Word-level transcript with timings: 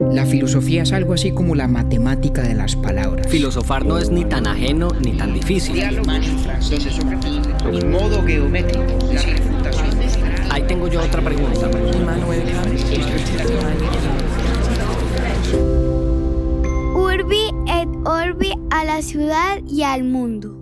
La 0.00 0.24
filosofía 0.24 0.82
es 0.82 0.92
algo 0.92 1.12
así 1.12 1.30
como 1.30 1.54
la 1.54 1.68
matemática 1.68 2.42
de 2.42 2.54
las 2.54 2.74
palabras. 2.74 3.28
Filosofar 3.28 3.84
no 3.84 3.98
es 3.98 4.08
ni 4.10 4.24
tan 4.24 4.46
ajeno 4.46 4.88
ni 4.98 5.12
tan 5.12 5.34
difícil. 5.34 5.78
modo 7.86 8.22
geométrico. 8.24 8.98
Ahí 10.50 10.62
tengo 10.66 10.88
yo 10.88 11.02
otra 11.02 11.22
pregunta. 11.22 11.70
Urbi 16.94 17.50
et 17.68 17.88
Orbi 18.06 18.54
a 18.70 18.84
la 18.84 19.02
ciudad 19.02 19.58
y 19.68 19.82
al 19.82 20.04
mundo. 20.04 20.56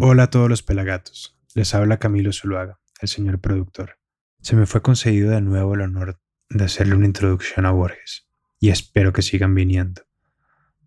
Hola 0.00 0.24
a 0.24 0.30
todos 0.30 0.48
los 0.48 0.62
pelagatos. 0.62 1.38
Les 1.54 1.74
habla 1.74 1.98
Camilo 1.98 2.32
Zuluaga, 2.32 2.80
el 3.02 3.08
señor 3.08 3.38
productor. 3.38 3.98
Se 4.40 4.56
me 4.56 4.64
fue 4.64 4.80
concedido 4.80 5.30
de 5.30 5.42
nuevo 5.42 5.74
el 5.74 5.82
honor 5.82 6.21
de 6.54 6.64
hacerle 6.64 6.94
una 6.94 7.06
introducción 7.06 7.66
a 7.66 7.70
Borges, 7.70 8.28
y 8.60 8.70
espero 8.70 9.12
que 9.12 9.22
sigan 9.22 9.54
viniendo, 9.54 10.02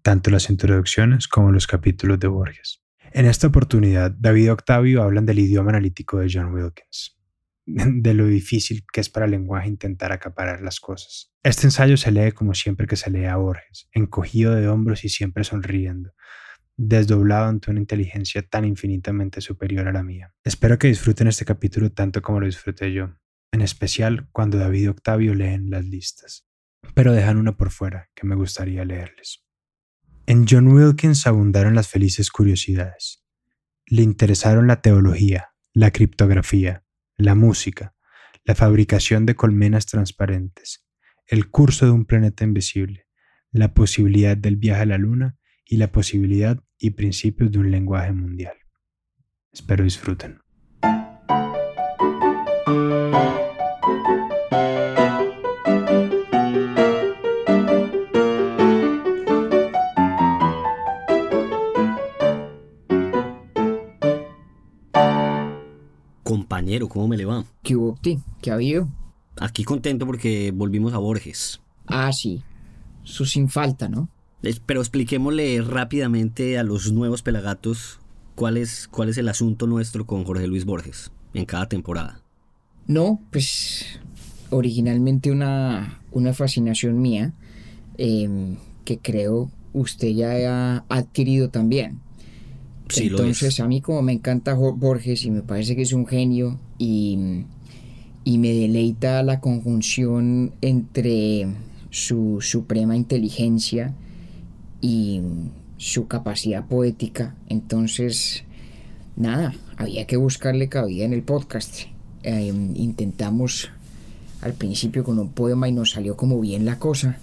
tanto 0.01 0.29
las 0.29 0.49
introducciones 0.49 1.27
como 1.27 1.51
los 1.51 1.67
capítulos 1.67 2.19
de 2.19 2.27
Borges. 2.27 2.83
En 3.11 3.25
esta 3.25 3.47
oportunidad, 3.47 4.11
David 4.11 4.45
y 4.45 4.49
Octavio 4.49 5.01
hablan 5.01 5.25
del 5.25 5.39
idioma 5.39 5.71
analítico 5.71 6.20
de 6.20 6.29
John 6.31 6.53
Wilkins, 6.53 7.17
de 7.65 8.13
lo 8.13 8.27
difícil 8.27 8.83
que 8.91 9.01
es 9.01 9.09
para 9.09 9.25
el 9.25 9.31
lenguaje 9.31 9.67
intentar 9.67 10.11
acaparar 10.11 10.61
las 10.61 10.79
cosas. 10.79 11.31
Este 11.43 11.67
ensayo 11.67 11.97
se 11.97 12.11
lee 12.11 12.31
como 12.31 12.53
siempre 12.53 12.87
que 12.87 12.95
se 12.95 13.09
lee 13.09 13.25
a 13.25 13.37
Borges, 13.37 13.89
encogido 13.93 14.53
de 14.53 14.67
hombros 14.67 15.03
y 15.03 15.09
siempre 15.09 15.43
sonriendo, 15.43 16.13
desdoblado 16.77 17.45
ante 17.45 17.71
una 17.71 17.79
inteligencia 17.79 18.41
tan 18.41 18.65
infinitamente 18.65 19.41
superior 19.41 19.87
a 19.87 19.93
la 19.93 20.03
mía. 20.03 20.34
Espero 20.43 20.77
que 20.77 20.87
disfruten 20.87 21.27
este 21.27 21.45
capítulo 21.45 21.91
tanto 21.91 22.21
como 22.21 22.41
lo 22.41 22.45
disfruté 22.45 22.91
yo, 22.93 23.15
en 23.55 23.61
especial 23.61 24.27
cuando 24.31 24.57
David 24.57 24.83
y 24.83 24.87
Octavio 24.87 25.33
leen 25.33 25.69
las 25.69 25.85
listas. 25.85 26.45
Pero 26.93 27.13
dejan 27.13 27.37
una 27.37 27.55
por 27.55 27.71
fuera 27.71 28.09
que 28.13 28.27
me 28.27 28.35
gustaría 28.35 28.83
leerles. 28.83 29.43
En 30.27 30.45
John 30.47 30.67
Wilkins 30.67 31.25
abundaron 31.25 31.73
las 31.73 31.87
felices 31.87 32.29
curiosidades. 32.31 33.23
Le 33.87 34.01
interesaron 34.01 34.67
la 34.67 34.81
teología, 34.81 35.53
la 35.73 35.91
criptografía, 35.91 36.84
la 37.15 37.34
música, 37.34 37.95
la 38.43 38.55
fabricación 38.55 39.25
de 39.25 39.35
colmenas 39.35 39.85
transparentes, 39.85 40.85
el 41.25 41.49
curso 41.49 41.85
de 41.85 41.91
un 41.91 42.05
planeta 42.05 42.43
invisible, 42.43 43.07
la 43.51 43.73
posibilidad 43.73 44.35
del 44.35 44.57
viaje 44.57 44.81
a 44.81 44.85
la 44.85 44.97
luna 44.97 45.37
y 45.65 45.77
la 45.77 45.91
posibilidad 45.91 46.62
y 46.77 46.91
principios 46.91 47.51
de 47.51 47.59
un 47.59 47.71
lenguaje 47.71 48.12
mundial. 48.12 48.57
Espero 49.53 49.85
disfruten. 49.85 50.45
Compañero, 66.56 66.88
¿cómo 66.88 67.09
me 67.09 67.17
le 67.17 67.25
va? 67.25 67.44
¿Qué 67.63 67.75
hubo, 67.75 67.97
ti? 68.01 68.17
¿Qué 68.41 68.50
ha 68.50 68.53
habido? 68.53 68.88
Aquí 69.41 69.66
contento 69.66 70.06
porque 70.06 70.51
volvimos 70.51 70.94
a 70.94 71.00
Borges. 71.00 71.59
Ah, 71.85 72.13
sí. 72.13 72.44
Eso 73.03 73.25
sin 73.25 73.50
falta, 73.50 73.89
¿no? 73.89 74.07
Pero 74.66 74.79
expliquémosle 74.79 75.62
rápidamente 75.62 76.57
a 76.57 76.63
los 76.63 76.94
nuevos 76.94 77.23
pelagatos 77.23 78.00
cuál 78.35 78.56
es, 78.56 78.88
cuál 78.88 79.09
es 79.09 79.17
el 79.17 79.28
asunto 79.28 79.67
nuestro 79.67 80.06
con 80.06 80.23
Jorge 80.23 80.47
Luis 80.47 80.63
Borges 80.63 81.12
en 81.34 81.44
cada 81.44 81.67
temporada. 81.67 82.22
No, 82.88 83.19
pues 83.31 84.00
originalmente 84.50 85.31
una, 85.31 86.00
una 86.12 86.31
fascinación 86.31 87.01
mía 87.01 87.34
em, 87.97 88.56
que 88.85 89.00
creo 89.00 89.51
usted 89.73 90.07
ya 90.07 90.78
ha 90.78 90.85
adquirido 90.88 91.50
también. 91.50 92.00
Sí, 92.89 93.07
Entonces 93.07 93.55
es. 93.55 93.59
a 93.59 93.67
mí 93.67 93.81
como 93.81 94.01
me 94.01 94.13
encanta 94.13 94.53
Borges 94.53 95.25
y 95.25 95.31
me 95.31 95.41
parece 95.41 95.75
que 95.75 95.81
es 95.81 95.94
un 95.94 96.06
genio 96.06 96.59
y, 96.78 97.46
y 98.23 98.38
me 98.38 98.53
deleita 98.53 99.23
la 99.23 99.40
conjunción 99.40 100.53
entre 100.62 101.47
su 101.90 102.40
suprema 102.41 102.95
inteligencia 102.95 103.95
y 104.81 105.22
su 105.78 106.07
capacidad 106.07 106.66
poética. 106.68 107.35
Entonces, 107.50 108.44
nada, 109.16 109.56
había 109.78 110.06
que 110.06 110.18
buscarle 110.18 110.69
cabida 110.69 111.06
en 111.06 111.13
el 111.13 111.24
podcast. 111.24 111.84
Eh, 112.24 112.53
intentamos 112.75 113.69
al 114.41 114.53
principio 114.53 115.03
con 115.03 115.19
un 115.19 115.29
poema 115.29 115.68
y 115.68 115.72
nos 115.72 115.91
salió 115.91 116.16
como 116.16 116.40
bien 116.40 116.66
la 116.66 116.79
cosa. 116.79 117.18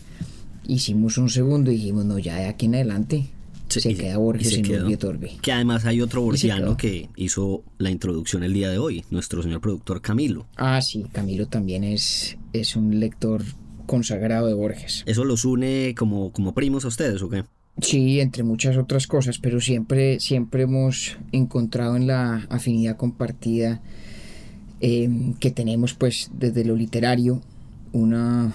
Hicimos 0.66 1.18
un 1.18 1.28
segundo 1.28 1.70
y 1.70 1.76
dijimos, 1.76 2.04
no, 2.04 2.18
ya 2.18 2.36
de 2.36 2.46
aquí 2.46 2.66
en 2.66 2.74
adelante 2.76 3.31
Sí, 3.80 3.88
se 3.88 3.92
y- 3.92 3.94
queda 3.96 4.14
y 4.14 4.16
Borges 4.16 4.48
se 4.48 4.60
en. 4.60 4.82
Urbi. 5.04 5.38
Que 5.40 5.52
además 5.52 5.84
hay 5.84 6.00
otro 6.00 6.20
Y 6.20 6.24
borgiano 6.24 6.76
que 6.76 7.08
hizo 7.16 7.62
la 7.78 7.90
introducción 7.90 8.42
el 8.42 8.52
día 8.52 8.68
de 8.70 8.78
hoy, 8.78 9.04
nuestro 9.10 9.42
señor 9.42 9.60
productor 9.60 10.00
Camilo. 10.00 10.46
Ah, 10.56 10.80
sí, 10.82 11.04
Camilo 11.12 11.46
también 11.46 11.84
es, 11.84 12.36
es 12.52 12.76
un 12.76 12.98
lector 13.00 13.42
consagrado 13.86 14.46
de 14.46 14.54
Borges. 14.54 15.02
¿Eso 15.06 15.24
los 15.24 15.44
une 15.44 15.94
como, 15.96 16.32
como 16.32 16.54
primos 16.54 16.84
a 16.84 16.88
ustedes 16.88 17.20
o 17.22 17.28
qué? 17.28 17.44
Sí, 17.80 18.20
entre 18.20 18.42
muchas 18.42 18.76
otras 18.76 19.06
cosas, 19.06 19.38
pero 19.38 19.60
siempre, 19.60 20.20
siempre 20.20 20.64
hemos 20.64 21.16
encontrado 21.32 21.96
en 21.96 22.06
la 22.06 22.46
afinidad 22.50 22.96
compartida 22.98 23.80
eh, 24.80 25.08
que 25.40 25.50
tenemos 25.50 25.94
pues 25.94 26.30
desde 26.34 26.64
lo 26.64 26.76
literario 26.76 27.40
una, 27.92 28.52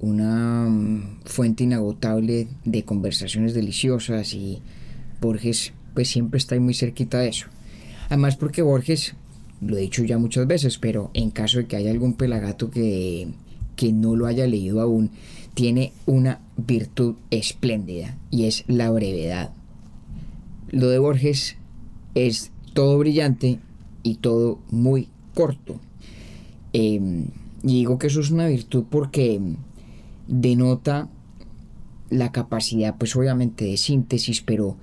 una 0.00 0.66
mm, 0.68 1.20
fuente 1.24 1.64
inagotable 1.64 2.48
de 2.64 2.84
conversaciones 2.84 3.54
deliciosas 3.54 4.34
y 4.34 4.62
Borges 5.20 5.72
pues 5.94 6.08
siempre 6.08 6.38
está 6.38 6.58
muy 6.60 6.74
cerquita 6.74 7.18
de 7.18 7.28
eso. 7.28 7.46
Además 8.08 8.36
porque 8.36 8.62
Borges, 8.62 9.14
lo 9.60 9.76
he 9.76 9.80
dicho 9.80 10.04
ya 10.04 10.18
muchas 10.18 10.46
veces, 10.46 10.78
pero 10.78 11.10
en 11.14 11.30
caso 11.30 11.58
de 11.58 11.66
que 11.66 11.76
haya 11.76 11.90
algún 11.90 12.14
pelagato 12.14 12.70
que, 12.70 13.28
que 13.76 13.92
no 13.92 14.14
lo 14.14 14.26
haya 14.26 14.46
leído 14.46 14.80
aún, 14.80 15.10
tiene 15.54 15.92
una 16.04 16.40
virtud 16.56 17.14
espléndida 17.30 18.18
y 18.30 18.44
es 18.44 18.64
la 18.66 18.90
brevedad. 18.90 19.52
Lo 20.70 20.88
de 20.88 20.98
Borges 20.98 21.56
es 22.14 22.52
todo 22.74 22.98
brillante 22.98 23.58
y 24.02 24.16
todo 24.16 24.58
muy 24.70 25.08
corto. 25.34 25.80
Eh, 26.74 27.24
y 27.62 27.74
digo 27.74 27.98
que 27.98 28.08
eso 28.08 28.20
es 28.20 28.30
una 28.30 28.48
virtud 28.48 28.84
porque 28.90 29.40
denota 30.26 31.08
la 32.10 32.32
capacidad, 32.32 32.96
pues 32.96 33.16
obviamente 33.16 33.64
de 33.64 33.76
síntesis, 33.76 34.40
pero 34.40 34.76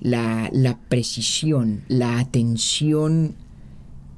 la, 0.00 0.50
la 0.52 0.78
precisión, 0.78 1.82
la 1.88 2.18
atención 2.18 3.34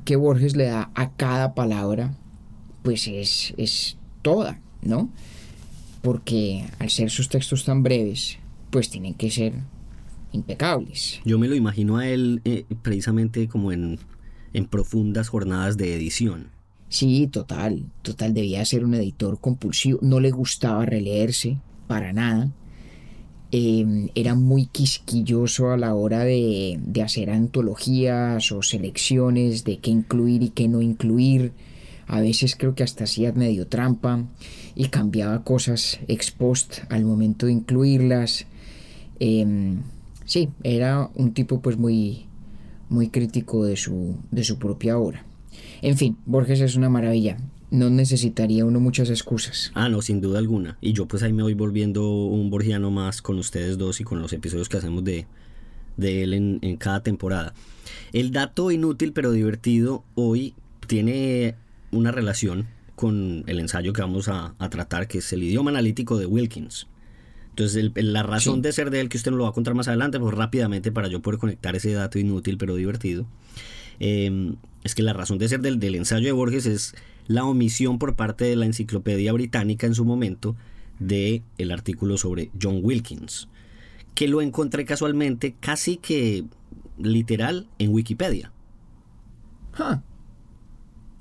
que 0.04 0.16
Borges 0.16 0.56
le 0.56 0.64
da 0.64 0.90
a 0.94 1.10
cada 1.12 1.54
palabra, 1.54 2.14
pues 2.82 3.06
es, 3.08 3.54
es 3.56 3.98
toda, 4.22 4.60
¿no? 4.82 5.10
Porque 6.02 6.64
al 6.78 6.90
ser 6.90 7.10
sus 7.10 7.28
textos 7.28 7.64
tan 7.64 7.82
breves, 7.82 8.38
pues 8.70 8.88
tienen 8.88 9.14
que 9.14 9.30
ser 9.30 9.52
impecables. 10.32 11.20
Yo 11.24 11.38
me 11.38 11.48
lo 11.48 11.54
imagino 11.54 11.98
a 11.98 12.08
él 12.08 12.40
eh, 12.44 12.64
precisamente 12.82 13.48
como 13.48 13.72
en, 13.72 13.98
en 14.52 14.66
profundas 14.66 15.28
jornadas 15.28 15.76
de 15.76 15.94
edición. 15.94 16.50
Sí, 16.88 17.26
total, 17.26 17.84
total, 18.02 18.32
debía 18.32 18.64
ser 18.64 18.84
un 18.84 18.94
editor 18.94 19.38
compulsivo, 19.40 19.98
no 20.00 20.20
le 20.20 20.30
gustaba 20.30 20.86
releerse 20.86 21.58
para 21.86 22.12
nada. 22.12 22.50
Eh, 23.50 24.10
era 24.14 24.34
muy 24.34 24.66
quisquilloso 24.66 25.70
a 25.70 25.76
la 25.76 25.94
hora 25.94 26.24
de, 26.24 26.78
de 26.82 27.02
hacer 27.02 27.30
antologías 27.30 28.52
o 28.52 28.62
selecciones 28.62 29.64
de 29.64 29.78
qué 29.78 29.90
incluir 29.90 30.42
y 30.42 30.50
qué 30.50 30.68
no 30.68 30.80
incluir. 30.80 31.52
A 32.06 32.20
veces 32.20 32.56
creo 32.56 32.74
que 32.74 32.82
hasta 32.84 33.04
hacía 33.04 33.32
medio 33.32 33.66
trampa 33.66 34.24
y 34.74 34.88
cambiaba 34.88 35.44
cosas 35.44 36.00
ex 36.08 36.30
post 36.30 36.80
al 36.88 37.04
momento 37.04 37.46
de 37.46 37.52
incluirlas. 37.52 38.46
Eh, 39.20 39.76
sí, 40.24 40.48
era 40.62 41.10
un 41.14 41.34
tipo 41.34 41.60
pues 41.60 41.76
muy, 41.76 42.26
muy 42.88 43.08
crítico 43.08 43.64
de 43.64 43.76
su, 43.76 44.16
de 44.30 44.44
su 44.44 44.58
propia 44.58 44.98
obra. 44.98 45.27
En 45.82 45.96
fin, 45.96 46.16
Borges 46.26 46.60
es 46.60 46.76
una 46.76 46.88
maravilla. 46.88 47.36
No 47.70 47.90
necesitaría 47.90 48.64
uno 48.64 48.80
muchas 48.80 49.10
excusas. 49.10 49.70
Ah, 49.74 49.88
no, 49.88 50.00
sin 50.00 50.20
duda 50.20 50.38
alguna. 50.38 50.78
Y 50.80 50.92
yo 50.94 51.06
pues 51.06 51.22
ahí 51.22 51.32
me 51.32 51.42
voy 51.42 51.54
volviendo 51.54 52.08
un 52.10 52.48
borgiano 52.50 52.90
más 52.90 53.20
con 53.20 53.38
ustedes 53.38 53.76
dos 53.78 54.00
y 54.00 54.04
con 54.04 54.20
los 54.22 54.32
episodios 54.32 54.68
que 54.70 54.78
hacemos 54.78 55.04
de, 55.04 55.26
de 55.98 56.22
él 56.22 56.32
en, 56.34 56.58
en 56.62 56.76
cada 56.78 57.02
temporada. 57.02 57.52
El 58.12 58.32
dato 58.32 58.70
inútil 58.70 59.12
pero 59.12 59.32
divertido 59.32 60.02
hoy 60.14 60.54
tiene 60.86 61.56
una 61.92 62.10
relación 62.10 62.66
con 62.94 63.44
el 63.46 63.60
ensayo 63.60 63.92
que 63.92 64.00
vamos 64.00 64.28
a, 64.28 64.54
a 64.58 64.70
tratar, 64.70 65.06
que 65.06 65.18
es 65.18 65.32
el 65.32 65.42
idioma 65.42 65.70
analítico 65.70 66.16
de 66.18 66.26
Wilkins. 66.26 66.86
Entonces, 67.50 67.90
el- 67.94 68.12
la 68.12 68.22
razón 68.22 68.56
Sí. 68.56 68.60
de 68.62 68.72
ser 68.72 68.90
de 68.90 69.00
él, 69.00 69.08
que 69.08 69.16
usted 69.18 69.30
nos 69.30 69.38
lo 69.38 69.44
va 69.44 69.50
a 69.50 69.52
contar 69.52 69.74
más 69.74 69.88
adelante, 69.88 70.18
pues 70.18 70.34
rápidamente 70.34 70.90
para 70.90 71.08
yo 71.08 71.20
poder 71.20 71.38
conectar 71.38 71.76
ese 71.76 71.92
dato 71.92 72.18
inútil 72.18 72.56
pero 72.56 72.74
divertido, 72.76 73.26
eh, 74.00 74.54
es 74.84 74.94
que 74.94 75.02
la 75.02 75.12
razón 75.12 75.38
de 75.38 75.48
ser 75.48 75.60
del, 75.60 75.78
del 75.78 75.94
ensayo 75.94 76.26
de 76.26 76.32
Borges 76.32 76.66
es 76.66 76.94
la 77.26 77.44
omisión 77.44 77.98
por 77.98 78.16
parte 78.16 78.44
de 78.44 78.56
la 78.56 78.66
Enciclopedia 78.66 79.32
Británica 79.32 79.86
en 79.86 79.94
su 79.94 80.04
momento 80.04 80.56
de 80.98 81.42
el 81.58 81.70
artículo 81.70 82.16
sobre 82.16 82.50
John 82.60 82.80
Wilkins, 82.82 83.48
que 84.14 84.28
lo 84.28 84.40
encontré 84.40 84.84
casualmente 84.84 85.54
casi 85.60 85.96
que 85.96 86.44
literal 86.98 87.68
en 87.78 87.92
Wikipedia. 87.92 88.52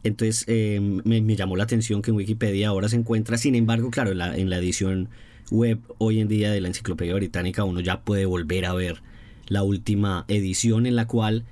Entonces 0.03 0.45
eh, 0.47 0.79
me, 1.03 1.21
me 1.21 1.35
llamó 1.35 1.57
la 1.57 1.65
atención 1.65 2.01
que 2.01 2.11
en 2.11 2.17
Wikipedia 2.17 2.69
ahora 2.69 2.89
se 2.89 2.95
encuentra, 2.95 3.37
sin 3.37 3.55
embargo, 3.55 3.91
claro, 3.91 4.11
en 4.11 4.17
la, 4.17 4.35
en 4.35 4.49
la 4.49 4.57
edición 4.57 5.09
web 5.51 5.79
hoy 5.97 6.19
en 6.19 6.27
día 6.27 6.51
de 6.51 6.61
la 6.61 6.69
Enciclopedia 6.69 7.13
Británica 7.13 7.63
uno 7.63 7.79
ya 7.79 8.01
puede 8.01 8.25
volver 8.25 8.65
a 8.65 8.73
ver 8.73 9.01
la 9.47 9.63
última 9.63 10.25
edición 10.27 10.85
en 10.85 10.95
la 10.95 11.07
cual 11.07 11.45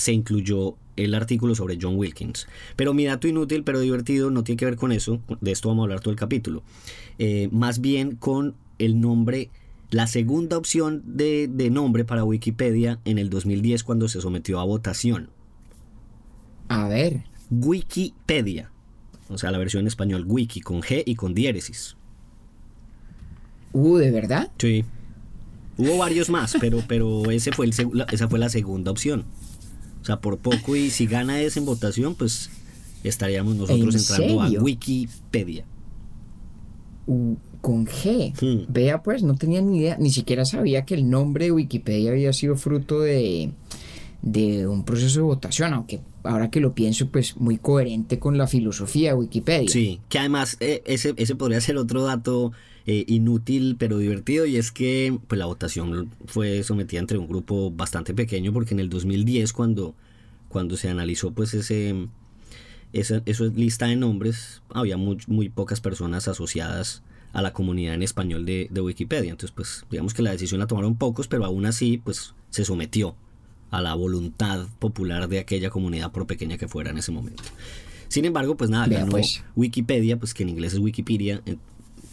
se 0.00 0.12
incluyó 0.12 0.76
el 0.96 1.14
artículo 1.14 1.54
sobre 1.54 1.78
John 1.80 1.96
Wilkins. 1.96 2.46
Pero 2.76 2.94
mi 2.94 3.04
dato 3.04 3.28
inútil 3.28 3.64
pero 3.64 3.80
divertido 3.80 4.30
no 4.30 4.44
tiene 4.44 4.58
que 4.58 4.64
ver 4.64 4.76
con 4.76 4.92
eso, 4.92 5.20
de 5.40 5.52
esto 5.52 5.68
vamos 5.68 5.82
a 5.82 5.84
hablar 5.84 6.00
todo 6.00 6.10
el 6.10 6.18
capítulo. 6.18 6.62
Eh, 7.18 7.48
más 7.52 7.80
bien 7.80 8.16
con 8.16 8.54
el 8.78 9.00
nombre, 9.00 9.50
la 9.90 10.06
segunda 10.06 10.56
opción 10.56 11.02
de, 11.04 11.48
de 11.48 11.68
nombre 11.68 12.04
para 12.06 12.24
Wikipedia 12.24 12.98
en 13.04 13.18
el 13.18 13.28
2010 13.28 13.84
cuando 13.84 14.08
se 14.08 14.20
sometió 14.20 14.58
a 14.58 14.64
votación. 14.64 15.28
a 16.68 16.88
ver. 16.88 17.24
Wikipedia. 17.50 18.70
O 19.28 19.36
sea, 19.36 19.50
la 19.50 19.58
versión 19.58 19.82
en 19.82 19.88
español, 19.88 20.24
wiki, 20.26 20.60
con 20.60 20.80
G 20.80 21.02
y 21.04 21.14
con 21.14 21.34
diéresis. 21.34 21.96
Uh, 23.72 23.96
¿de 23.96 24.10
verdad? 24.10 24.50
Sí. 24.58 24.84
Hubo 25.76 25.98
varios 25.98 26.28
más, 26.30 26.56
pero, 26.60 26.82
pero 26.86 27.30
ese 27.30 27.52
fue 27.52 27.66
el, 27.66 27.72
esa 28.12 28.28
fue 28.28 28.38
la 28.38 28.48
segunda 28.48 28.90
opción. 28.90 29.24
O 30.02 30.04
sea, 30.04 30.20
por 30.20 30.38
poco 30.38 30.76
y 30.76 30.90
si 30.90 31.06
gana 31.06 31.40
ese 31.40 31.58
en 31.58 31.66
votación, 31.66 32.14
pues 32.14 32.50
estaríamos 33.04 33.54
nosotros 33.54 33.94
¿En 33.94 34.00
entrando 34.00 34.42
serio? 34.44 34.60
a 34.60 34.62
Wikipedia. 34.62 35.64
Con 37.60 37.86
G. 37.86 38.32
Hmm. 38.40 38.72
Vea, 38.72 39.02
pues, 39.02 39.22
no 39.22 39.34
tenía 39.34 39.60
ni 39.60 39.78
idea, 39.78 39.96
ni 39.98 40.10
siquiera 40.10 40.44
sabía 40.44 40.84
que 40.84 40.94
el 40.94 41.10
nombre 41.10 41.46
de 41.46 41.52
Wikipedia 41.52 42.12
había 42.12 42.32
sido 42.32 42.56
fruto 42.56 43.00
de, 43.00 43.52
de 44.22 44.66
un 44.66 44.84
proceso 44.84 45.20
de 45.20 45.24
votación, 45.24 45.74
aunque 45.74 46.00
ahora 46.22 46.50
que 46.50 46.60
lo 46.60 46.74
pienso, 46.74 47.08
pues 47.08 47.36
muy 47.36 47.58
coherente 47.58 48.18
con 48.18 48.38
la 48.38 48.46
filosofía 48.46 49.10
de 49.10 49.14
Wikipedia. 49.16 49.68
Sí, 49.68 50.00
que 50.08 50.18
además 50.18 50.56
eh, 50.60 50.82
ese, 50.86 51.14
ese 51.16 51.34
podría 51.34 51.60
ser 51.60 51.76
otro 51.76 52.04
dato 52.04 52.52
eh, 52.92 53.04
inútil 53.06 53.76
pero 53.78 53.98
divertido 53.98 54.46
y 54.46 54.56
es 54.56 54.72
que 54.72 55.16
pues, 55.28 55.38
la 55.38 55.46
votación 55.46 56.10
fue 56.26 56.64
sometida 56.64 56.98
entre 56.98 57.18
un 57.18 57.28
grupo 57.28 57.70
bastante 57.70 58.14
pequeño 58.14 58.52
porque 58.52 58.74
en 58.74 58.80
el 58.80 58.90
2010 58.90 59.52
cuando, 59.52 59.94
cuando 60.48 60.76
se 60.76 60.88
analizó 60.88 61.30
pues 61.30 61.54
ese, 61.54 62.08
esa, 62.92 63.22
esa 63.26 63.44
lista 63.44 63.86
de 63.86 63.94
nombres 63.94 64.62
había 64.70 64.96
muy, 64.96 65.18
muy 65.28 65.48
pocas 65.48 65.80
personas 65.80 66.26
asociadas 66.26 67.04
a 67.32 67.42
la 67.42 67.52
comunidad 67.52 67.94
en 67.94 68.02
español 68.02 68.44
de, 68.44 68.66
de 68.72 68.80
Wikipedia. 68.80 69.30
Entonces 69.30 69.54
pues 69.54 69.84
digamos 69.88 70.12
que 70.12 70.22
la 70.22 70.32
decisión 70.32 70.58
la 70.58 70.66
tomaron 70.66 70.96
pocos 70.96 71.28
pero 71.28 71.44
aún 71.44 71.66
así 71.66 71.96
pues 71.96 72.34
se 72.50 72.64
sometió 72.64 73.14
a 73.70 73.80
la 73.80 73.94
voluntad 73.94 74.66
popular 74.80 75.28
de 75.28 75.38
aquella 75.38 75.70
comunidad 75.70 76.10
por 76.10 76.26
pequeña 76.26 76.58
que 76.58 76.66
fuera 76.66 76.90
en 76.90 76.98
ese 76.98 77.12
momento. 77.12 77.44
Sin 78.08 78.24
embargo, 78.24 78.56
pues 78.56 78.68
nada, 78.68 78.88
ganó 78.88 79.12
pues. 79.12 79.44
Wikipedia, 79.54 80.18
pues 80.18 80.34
que 80.34 80.42
en 80.42 80.48
inglés 80.48 80.72
es 80.72 80.80
Wikipedia. 80.80 81.40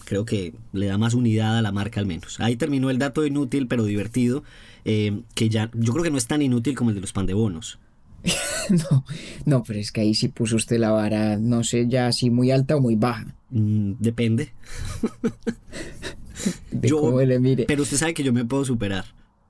Creo 0.07 0.23
que 0.23 0.53
le 0.71 0.85
da 0.85 0.97
más 0.97 1.13
unidad 1.13 1.57
a 1.57 1.61
la 1.61 1.73
marca 1.73 1.99
al 1.99 2.05
menos. 2.05 2.39
Ahí 2.39 2.55
terminó 2.55 2.89
el 2.89 2.97
dato 2.97 3.25
inútil 3.25 3.67
pero 3.67 3.83
divertido, 3.83 4.41
eh, 4.85 5.19
que 5.35 5.49
ya 5.49 5.69
yo 5.73 5.91
creo 5.91 6.03
que 6.05 6.11
no 6.11 6.17
es 6.17 6.27
tan 6.27 6.41
inútil 6.41 6.75
como 6.75 6.91
el 6.91 6.95
de 6.95 7.01
los 7.01 7.11
pan 7.11 7.25
de 7.25 7.33
bonos. 7.33 7.77
no, 8.69 9.03
no, 9.45 9.63
pero 9.63 9.79
es 9.79 9.91
que 9.91 9.99
ahí 9.99 10.15
sí 10.15 10.29
puso 10.29 10.55
usted 10.55 10.79
la 10.79 10.91
vara, 10.91 11.35
no 11.35 11.61
sé, 11.65 11.87
ya 11.89 12.07
así 12.07 12.29
muy 12.29 12.51
alta 12.51 12.77
o 12.77 12.79
muy 12.81 12.95
baja. 12.95 13.35
Mm, 13.49 13.95
depende. 13.99 14.53
De 16.71 16.87
Yo- 16.87 17.01
cómo 17.01 17.19
le 17.21 17.37
mire. 17.39 17.65
Pero 17.67 17.83
usted 17.83 17.97
sabe 17.97 18.13
que 18.13 18.23
yo 18.23 18.31
me 18.31 18.45
puedo 18.45 18.63
superar. 18.63 19.03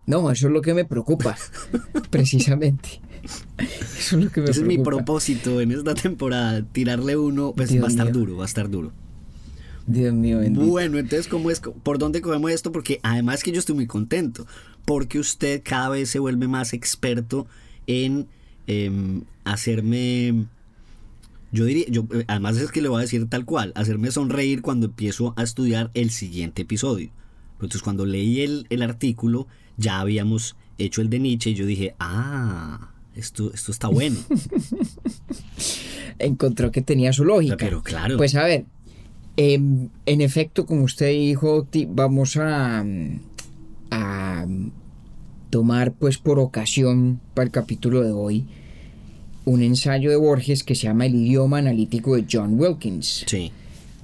No, 0.08 0.32
eso 0.32 0.48
es 0.48 0.54
lo 0.54 0.62
que 0.64 0.74
me 0.74 0.86
preocupa, 0.86 1.38
precisamente. 2.10 3.02
Eso 4.00 4.18
es 4.18 4.24
lo 4.26 4.32
que 4.32 4.42
me 4.42 4.50
Ese 4.50 4.62
es 4.62 4.66
mi 4.66 4.78
propósito 4.80 5.60
en 5.62 5.72
esta 5.72 5.94
temporada, 5.94 6.64
tirarle 6.64 7.16
uno, 7.18 7.54
pues 7.56 7.70
Dios 7.70 7.84
va 7.84 7.88
a 7.88 7.92
estar 7.92 8.06
mío. 8.06 8.14
duro, 8.16 8.38
va 8.38 8.44
a 8.44 8.48
estar 8.48 8.70
duro. 8.70 8.92
Dios 9.88 10.14
mío, 10.14 10.40
bendito. 10.40 10.66
Bueno, 10.66 10.98
entonces, 10.98 11.28
¿cómo 11.28 11.50
es? 11.50 11.62
¿Por 11.62 11.98
dónde 11.98 12.22
cogemos 12.22 12.52
esto? 12.52 12.72
Porque 12.74 13.00
además 13.04 13.42
que 13.42 13.52
yo 13.52 13.60
estoy 13.60 13.74
muy 13.74 13.88
contento, 13.88 14.46
porque 14.86 15.18
usted 15.18 15.62
cada 15.64 15.90
vez 15.90 16.10
se 16.10 16.20
vuelve 16.20 16.48
más 16.48 16.74
experto 16.74 17.48
en 17.88 18.28
em, 18.68 19.24
hacerme, 19.46 20.46
yo 21.54 21.64
diría, 21.64 21.86
yo, 21.88 22.06
además 22.28 22.58
es 22.58 22.70
que 22.72 22.82
le 22.82 22.90
voy 22.90 23.00
a 23.00 23.02
decir 23.02 23.28
tal 23.30 23.46
cual, 23.46 23.72
hacerme 23.76 24.12
sonreír 24.12 24.62
cuando 24.62 24.88
empiezo 24.88 25.34
a 25.38 25.44
estudiar 25.44 25.90
el 25.94 26.10
siguiente 26.12 26.64
episodio. 26.64 27.10
Entonces, 27.54 27.82
cuando 27.82 28.06
leí 28.06 28.42
el, 28.42 28.68
el 28.70 28.82
artículo, 28.82 29.48
ya 29.78 30.02
habíamos 30.02 30.58
hecho 30.78 31.02
el 31.02 31.10
de 31.10 31.20
Nietzsche 31.20 31.52
y 31.52 31.56
yo 31.56 31.66
dije, 31.66 31.96
ah, 31.98 32.92
esto, 33.16 33.52
esto 33.54 33.72
está 33.72 33.88
bueno. 33.88 34.18
Encontró 36.20 36.72
que 36.72 36.82
tenía 36.82 37.14
su 37.14 37.24
lógica. 37.24 37.58
Pero 37.58 37.82
claro. 37.82 38.18
Pues 38.18 38.36
a 38.36 38.44
ver, 38.44 38.66
em, 39.38 39.90
en 40.06 40.22
efecto, 40.22 40.66
como 40.66 40.84
usted 40.84 41.12
dijo, 41.12 41.68
vamos 41.90 42.36
a, 42.38 42.84
mm, 42.84 43.20
a 43.92 44.46
mm, 44.48 44.72
tomar 45.50 45.94
pues 45.94 46.18
por 46.18 46.40
ocasión 46.40 47.20
para 47.34 47.46
el 47.46 47.52
capítulo 47.52 48.02
de 48.02 48.12
hoy 48.12 48.46
un 49.46 49.62
ensayo 49.64 50.10
de 50.10 50.18
Borges 50.18 50.64
que 50.64 50.76
se 50.76 50.84
llama 50.84 51.06
El 51.06 51.16
idioma 51.16 51.60
analítico 51.60 52.18
de 52.18 52.26
John 52.30 52.60
Wilkins. 52.60 53.24
Sí. 53.26 53.52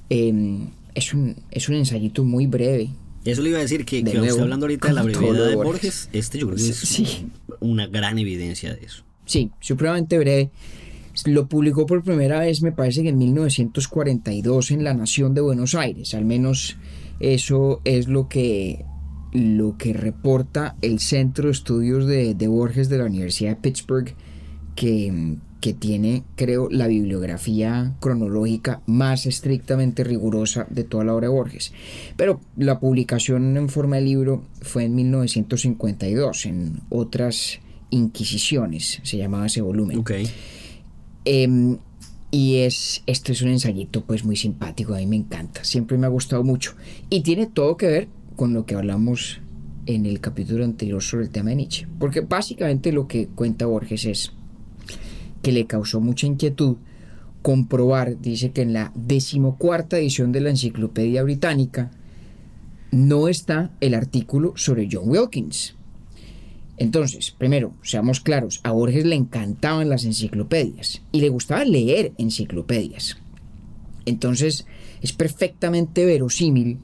Em, 0.09 0.67
es, 0.95 1.13
un, 1.13 1.35
es 1.51 1.67
un 1.67 1.75
ensayito 1.75 2.23
muy 2.23 2.47
breve. 2.47 2.89
Eso 3.25 3.41
le 3.41 3.49
iba 3.49 3.59
a 3.59 3.61
decir 3.61 3.83
que, 3.85 4.03
De 4.03 4.11
que 4.11 4.17
nuevo, 4.19 4.41
hablando 4.41 4.65
ahorita 4.65 4.87
de 4.87 4.93
la 4.93 5.03
brevedad 5.03 5.49
de 5.49 5.55
Borges. 5.55 5.65
Borges, 5.65 6.09
este 6.13 6.39
yo 6.39 6.47
creo 6.47 6.57
que 6.57 6.69
es 6.69 6.77
Sí. 6.77 7.25
una 7.59 7.87
gran 7.87 8.19
evidencia 8.19 8.73
de 8.73 8.85
eso. 8.85 9.03
Sí, 9.25 9.51
supremamente 9.59 10.17
breve. 10.17 10.49
Lo 11.25 11.47
publicó 11.47 11.85
por 11.85 12.03
primera 12.03 12.39
vez, 12.39 12.61
me 12.61 12.71
parece 12.71 13.03
que 13.03 13.09
en 13.09 13.17
1942 13.17 14.71
en 14.71 14.83
La 14.83 14.93
Nación 14.93 15.33
de 15.33 15.41
Buenos 15.41 15.75
Aires. 15.75 16.13
Al 16.15 16.25
menos 16.25 16.77
eso 17.19 17.81
es 17.85 18.07
lo 18.07 18.27
que, 18.27 18.85
lo 19.31 19.77
que 19.77 19.93
reporta 19.93 20.75
el 20.81 20.99
Centro 20.99 21.45
de 21.45 21.51
Estudios 21.51 22.07
de, 22.07 22.33
de 22.33 22.47
Borges 22.47 22.89
de 22.89 22.97
la 22.97 23.05
Universidad 23.05 23.51
de 23.51 23.61
Pittsburgh, 23.61 24.15
que, 24.75 25.37
que 25.61 25.73
tiene, 25.73 26.23
creo, 26.35 26.67
la 26.71 26.87
bibliografía 26.87 27.95
cronológica 27.99 28.81
más 28.87 29.27
estrictamente 29.27 30.03
rigurosa 30.03 30.65
de 30.71 30.83
toda 30.83 31.03
la 31.03 31.13
obra 31.13 31.27
de 31.27 31.33
Borges. 31.33 31.73
Pero 32.17 32.41
la 32.57 32.79
publicación 32.79 33.55
en 33.55 33.69
forma 33.69 33.97
de 33.97 34.01
libro 34.01 34.43
fue 34.61 34.85
en 34.85 34.95
1952, 34.95 36.47
en 36.47 36.81
otras 36.89 37.59
Inquisiciones, 37.93 39.01
se 39.03 39.17
llamaba 39.17 39.45
ese 39.45 39.61
volumen. 39.61 40.03
Em, 41.25 41.77
y 42.31 42.57
es, 42.57 43.03
esto 43.05 43.31
es 43.31 43.41
un 43.41 43.49
ensayito 43.49 44.03
pues 44.05 44.25
muy 44.25 44.35
simpático, 44.35 44.95
a 44.95 44.97
mí 44.97 45.05
me 45.05 45.15
encanta, 45.17 45.63
siempre 45.63 45.97
me 45.97 46.07
ha 46.07 46.09
gustado 46.09 46.43
mucho. 46.43 46.75
Y 47.09 47.21
tiene 47.21 47.45
todo 47.45 47.77
que 47.77 47.87
ver 47.87 48.07
con 48.35 48.53
lo 48.53 48.65
que 48.65 48.75
hablamos 48.75 49.39
en 49.85 50.05
el 50.05 50.19
capítulo 50.19 50.63
anterior 50.63 51.01
sobre 51.01 51.25
el 51.25 51.31
tema 51.31 51.51
de 51.51 51.57
Nietzsche. 51.57 51.87
Porque 51.99 52.21
básicamente 52.21 52.91
lo 52.91 53.07
que 53.07 53.27
cuenta 53.27 53.65
Borges 53.65 54.05
es 54.05 54.33
que 55.41 55.51
le 55.51 55.67
causó 55.67 55.99
mucha 55.99 56.25
inquietud 56.25 56.77
comprobar, 57.43 58.19
dice 58.19 58.51
que 58.51 58.61
en 58.61 58.73
la 58.73 58.91
decimocuarta 58.95 59.99
edición 59.99 60.31
de 60.31 60.41
la 60.41 60.49
Enciclopedia 60.49 61.21
Británica 61.23 61.91
no 62.91 63.27
está 63.27 63.71
el 63.81 63.93
artículo 63.93 64.53
sobre 64.55 64.87
John 64.91 65.09
Wilkins. 65.09 65.75
Entonces, 66.83 67.31
primero, 67.31 67.71
seamos 67.81 68.19
claros, 68.19 68.59
a 68.63 68.71
Borges 68.71 69.05
le 69.05 69.15
encantaban 69.15 69.87
las 69.87 70.03
enciclopedias 70.03 71.01
y 71.13 71.21
le 71.21 71.29
gustaba 71.29 71.63
leer 71.63 72.11
enciclopedias. 72.17 73.15
Entonces, 74.05 74.65
es 75.01 75.13
perfectamente 75.13 76.03
verosímil 76.03 76.79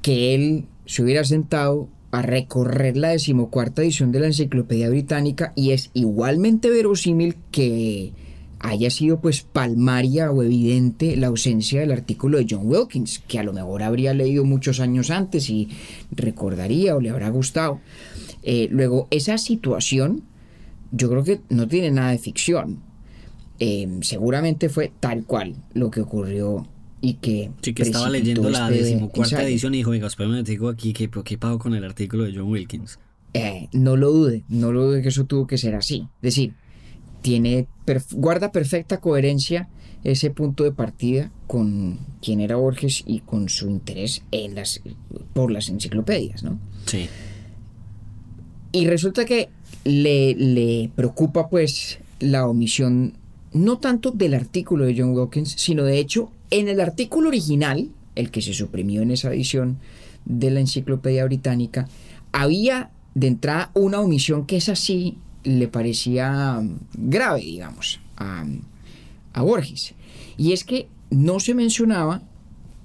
que 0.00 0.34
él 0.34 0.64
se 0.86 1.02
hubiera 1.02 1.22
sentado 1.22 1.90
a 2.12 2.22
recorrer 2.22 2.96
la 2.96 3.10
decimocuarta 3.10 3.82
edición 3.82 4.10
de 4.10 4.20
la 4.20 4.28
Enciclopedia 4.28 4.88
Británica 4.88 5.52
y 5.54 5.72
es 5.72 5.90
igualmente 5.92 6.70
verosímil 6.70 7.36
que 7.50 8.14
haya 8.58 8.88
sido 8.88 9.20
pues 9.20 9.42
palmaria 9.42 10.30
o 10.30 10.42
evidente 10.42 11.14
la 11.14 11.26
ausencia 11.26 11.80
del 11.80 11.92
artículo 11.92 12.38
de 12.38 12.46
John 12.48 12.62
Wilkins, 12.64 13.18
que 13.28 13.38
a 13.38 13.42
lo 13.42 13.52
mejor 13.52 13.82
habría 13.82 14.14
leído 14.14 14.46
muchos 14.46 14.80
años 14.80 15.10
antes 15.10 15.50
y 15.50 15.68
recordaría 16.10 16.96
o 16.96 17.02
le 17.02 17.10
habrá 17.10 17.28
gustado. 17.28 17.80
Eh, 18.48 18.68
luego, 18.70 19.08
esa 19.10 19.38
situación 19.38 20.22
yo 20.92 21.10
creo 21.10 21.24
que 21.24 21.40
no 21.50 21.66
tiene 21.66 21.90
nada 21.90 22.12
de 22.12 22.18
ficción. 22.18 22.78
Eh, 23.58 23.88
seguramente 24.02 24.68
fue 24.68 24.92
tal 25.00 25.24
cual 25.24 25.56
lo 25.74 25.90
que 25.90 26.00
ocurrió 26.00 26.66
y 27.00 27.14
que... 27.14 27.50
Sí, 27.60 27.74
que 27.74 27.82
estaba 27.82 28.08
leyendo 28.08 28.48
la 28.48 28.68
este 28.70 28.84
decimocuarta 28.84 29.34
ensayo. 29.36 29.48
edición 29.48 29.74
y 29.74 29.78
dijo, 29.78 29.90
venga, 29.90 30.06
espérame, 30.06 30.44
digo 30.44 30.68
aquí 30.68 30.92
que 30.92 31.08
pago 31.38 31.58
con 31.58 31.74
el 31.74 31.84
artículo 31.84 32.24
de 32.24 32.34
John 32.36 32.48
Wilkins. 32.48 32.98
Eh, 33.34 33.68
no 33.72 33.96
lo 33.96 34.12
dude, 34.12 34.44
no 34.48 34.70
lo 34.72 34.84
dude 34.86 35.02
que 35.02 35.08
eso 35.08 35.24
tuvo 35.24 35.46
que 35.46 35.58
ser 35.58 35.74
así. 35.74 36.06
Es 36.22 36.34
decir, 36.34 36.54
tiene 37.22 37.66
perf- 37.84 38.14
guarda 38.14 38.52
perfecta 38.52 39.00
coherencia 39.00 39.68
ese 40.04 40.30
punto 40.30 40.62
de 40.62 40.70
partida 40.70 41.32
con 41.48 41.98
quién 42.22 42.40
era 42.40 42.54
Borges 42.56 43.02
y 43.06 43.20
con 43.20 43.48
su 43.48 43.68
interés 43.68 44.22
en 44.30 44.54
las, 44.54 44.80
por 45.34 45.50
las 45.50 45.68
enciclopedias, 45.68 46.44
¿no? 46.44 46.60
Sí. 46.86 47.08
Y 48.72 48.86
resulta 48.86 49.24
que 49.24 49.48
le, 49.84 50.34
le 50.34 50.90
preocupa 50.94 51.48
pues 51.48 51.98
la 52.20 52.46
omisión 52.46 53.14
no 53.52 53.78
tanto 53.78 54.10
del 54.10 54.34
artículo 54.34 54.84
de 54.84 54.94
John 54.96 55.16
Wilkins, 55.16 55.54
sino 55.56 55.84
de 55.84 55.98
hecho 55.98 56.30
en 56.50 56.68
el 56.68 56.80
artículo 56.80 57.28
original, 57.28 57.88
el 58.14 58.30
que 58.30 58.42
se 58.42 58.52
suprimió 58.52 59.02
en 59.02 59.10
esa 59.10 59.32
edición 59.32 59.78
de 60.24 60.50
la 60.50 60.60
Enciclopedia 60.60 61.24
Británica, 61.24 61.88
había 62.32 62.90
de 63.14 63.28
entrada 63.28 63.70
una 63.74 64.00
omisión 64.00 64.46
que 64.46 64.56
es 64.56 64.68
así 64.68 65.16
le 65.44 65.68
parecía 65.68 66.60
grave, 66.94 67.40
digamos, 67.40 68.00
a, 68.16 68.44
a 69.32 69.42
Borges. 69.42 69.94
Y 70.36 70.52
es 70.52 70.64
que 70.64 70.88
no 71.10 71.40
se 71.40 71.54
mencionaba 71.54 72.22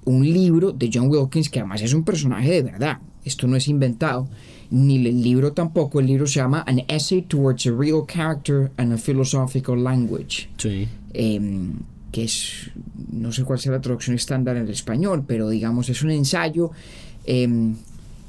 un 0.04 0.24
libro 0.24 0.72
de 0.72 0.90
John 0.92 1.08
Wilkins, 1.08 1.48
que 1.48 1.60
además 1.60 1.82
es 1.82 1.92
un 1.92 2.04
personaje 2.04 2.50
de 2.50 2.62
verdad, 2.62 2.98
esto 3.24 3.46
no 3.46 3.56
es 3.56 3.68
inventado, 3.68 4.28
ni 4.70 4.96
el 5.06 5.22
libro 5.22 5.52
tampoco, 5.52 6.00
el 6.00 6.06
libro 6.06 6.26
se 6.26 6.40
llama 6.40 6.64
An 6.66 6.82
Essay 6.88 7.22
Towards 7.22 7.66
a 7.66 7.70
Real 7.72 8.02
Character 8.06 8.70
and 8.76 8.92
a 8.92 8.96
Philosophical 8.98 9.82
Language, 9.82 10.48
Sí. 10.56 10.88
em, 11.12 11.74
que 12.10 12.24
es, 12.24 12.70
no 13.12 13.32
sé 13.32 13.44
cuál 13.44 13.58
sea 13.58 13.72
la 13.72 13.80
traducción 13.80 14.16
estándar 14.16 14.56
en 14.56 14.64
el 14.64 14.70
español, 14.70 15.24
pero 15.26 15.48
digamos 15.48 15.88
es 15.88 16.02
un 16.02 16.10
ensayo 16.10 16.70
em, 17.24 17.74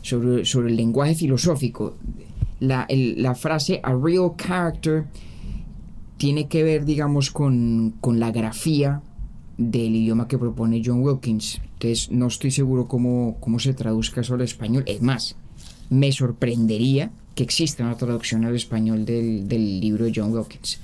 sobre, 0.02 0.46
sobre 0.46 0.70
el 0.70 0.76
lenguaje 0.78 1.16
filosófico. 1.16 1.96
La, 2.60 2.86
el- 2.88 3.22
la 3.22 3.36
frase 3.36 3.80
a 3.84 3.94
real 3.94 4.32
character 4.38 5.06
tiene 6.18 6.48
que 6.48 6.64
ver, 6.64 6.86
digamos, 6.86 7.32
con, 7.32 7.96
con 8.00 8.20
la 8.20 8.32
grafía 8.32 9.02
del 9.58 9.96
idioma 9.96 10.28
que 10.28 10.38
propone 10.38 10.82
John 10.84 11.02
Wilkins. 11.02 11.62
Entonces, 11.74 12.12
no 12.12 12.28
estoy 12.28 12.52
seguro 12.52 12.88
cómo, 12.88 13.38
cómo 13.40 13.60
se 13.60 13.74
traduzca 13.74 14.22
eso 14.22 14.36
al 14.36 14.42
español. 14.42 14.84
Es 14.88 15.02
más, 15.02 15.36
me 15.90 16.12
sorprendería 16.12 17.12
que 17.36 17.44
exista 17.44 17.84
una 17.84 17.98
traducción 17.98 18.46
al 18.46 18.56
español 18.56 19.06
del, 19.06 19.48
del 19.48 19.80
libro 19.80 20.06
de 20.06 20.14
John 20.16 20.34
Wilkins. 20.34 20.80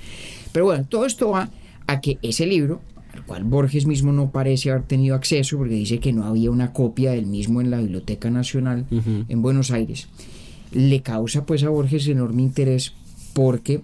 Pero 0.52 0.66
bueno, 0.66 0.86
todo 0.86 1.06
esto 1.06 1.30
va 1.30 1.50
a 1.88 2.02
que 2.02 2.18
ese 2.22 2.46
libro, 2.46 2.82
al 3.14 3.26
cual 3.26 3.44
Borges 3.44 3.86
mismo 3.86 4.12
no 4.12 4.32
parece 4.32 4.72
haber 4.72 4.84
tenido 4.84 5.16
acceso, 5.16 5.58
porque 5.58 5.76
dice 5.76 6.00
que 6.00 6.14
no 6.14 6.26
había 6.26 6.52
una 6.52 6.74
copia 6.74 7.12
del 7.12 7.26
mismo 7.26 7.62
en 7.62 7.72
la 7.72 7.80
Biblioteca 7.80 8.30
Nacional 8.30 8.86
en 8.92 9.42
Buenos 9.42 9.72
Aires, 9.72 10.08
le 10.72 11.02
causa 11.02 11.46
pues 11.46 11.64
a 11.64 11.70
Borges 11.70 12.08
enorme 12.08 12.44
interés 12.44 12.94
porque 13.34 13.82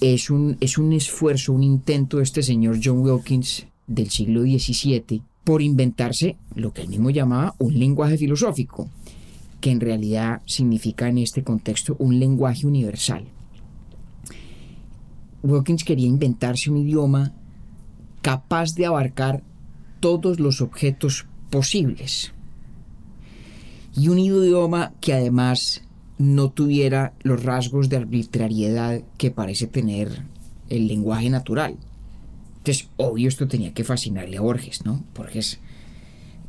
es 0.00 0.28
un, 0.28 0.56
es 0.60 0.76
un 0.76 0.92
esfuerzo, 0.92 1.52
un 1.52 1.62
intento 1.62 2.18
de 2.18 2.24
este 2.24 2.42
señor 2.42 2.78
John 2.82 2.98
Wilkins 3.00 3.66
del 3.86 4.10
siglo 4.10 4.42
XVII 4.42 5.22
por 5.44 5.62
inventarse 5.62 6.36
lo 6.54 6.72
que 6.72 6.82
él 6.82 6.88
mismo 6.88 7.10
llamaba 7.10 7.54
un 7.58 7.78
lenguaje 7.78 8.18
filosófico, 8.18 8.88
que 9.60 9.70
en 9.70 9.80
realidad 9.80 10.42
significa 10.46 11.08
en 11.08 11.18
este 11.18 11.44
contexto 11.44 11.96
un 11.98 12.18
lenguaje 12.18 12.66
universal. 12.66 13.24
Wilkins 15.42 15.84
quería 15.84 16.08
inventarse 16.08 16.70
un 16.70 16.78
idioma 16.78 17.32
capaz 18.22 18.74
de 18.74 18.86
abarcar 18.86 19.44
todos 20.00 20.40
los 20.40 20.60
objetos 20.60 21.26
posibles 21.50 22.32
y 23.96 24.08
un 24.08 24.18
idioma 24.18 24.92
que 25.00 25.14
además 25.14 25.82
no 26.18 26.50
tuviera 26.50 27.14
los 27.22 27.42
rasgos 27.44 27.88
de 27.88 27.96
arbitrariedad 27.98 29.02
que 29.16 29.30
parece 29.30 29.66
tener 29.66 30.24
el 30.68 30.88
lenguaje 30.88 31.30
natural. 31.30 31.76
Entonces, 32.66 32.88
obvio, 32.96 33.28
esto 33.28 33.46
tenía 33.46 33.72
que 33.72 33.84
fascinarle 33.84 34.38
a 34.38 34.40
Borges, 34.40 34.84
¿no? 34.84 35.04
Borges, 35.14 35.60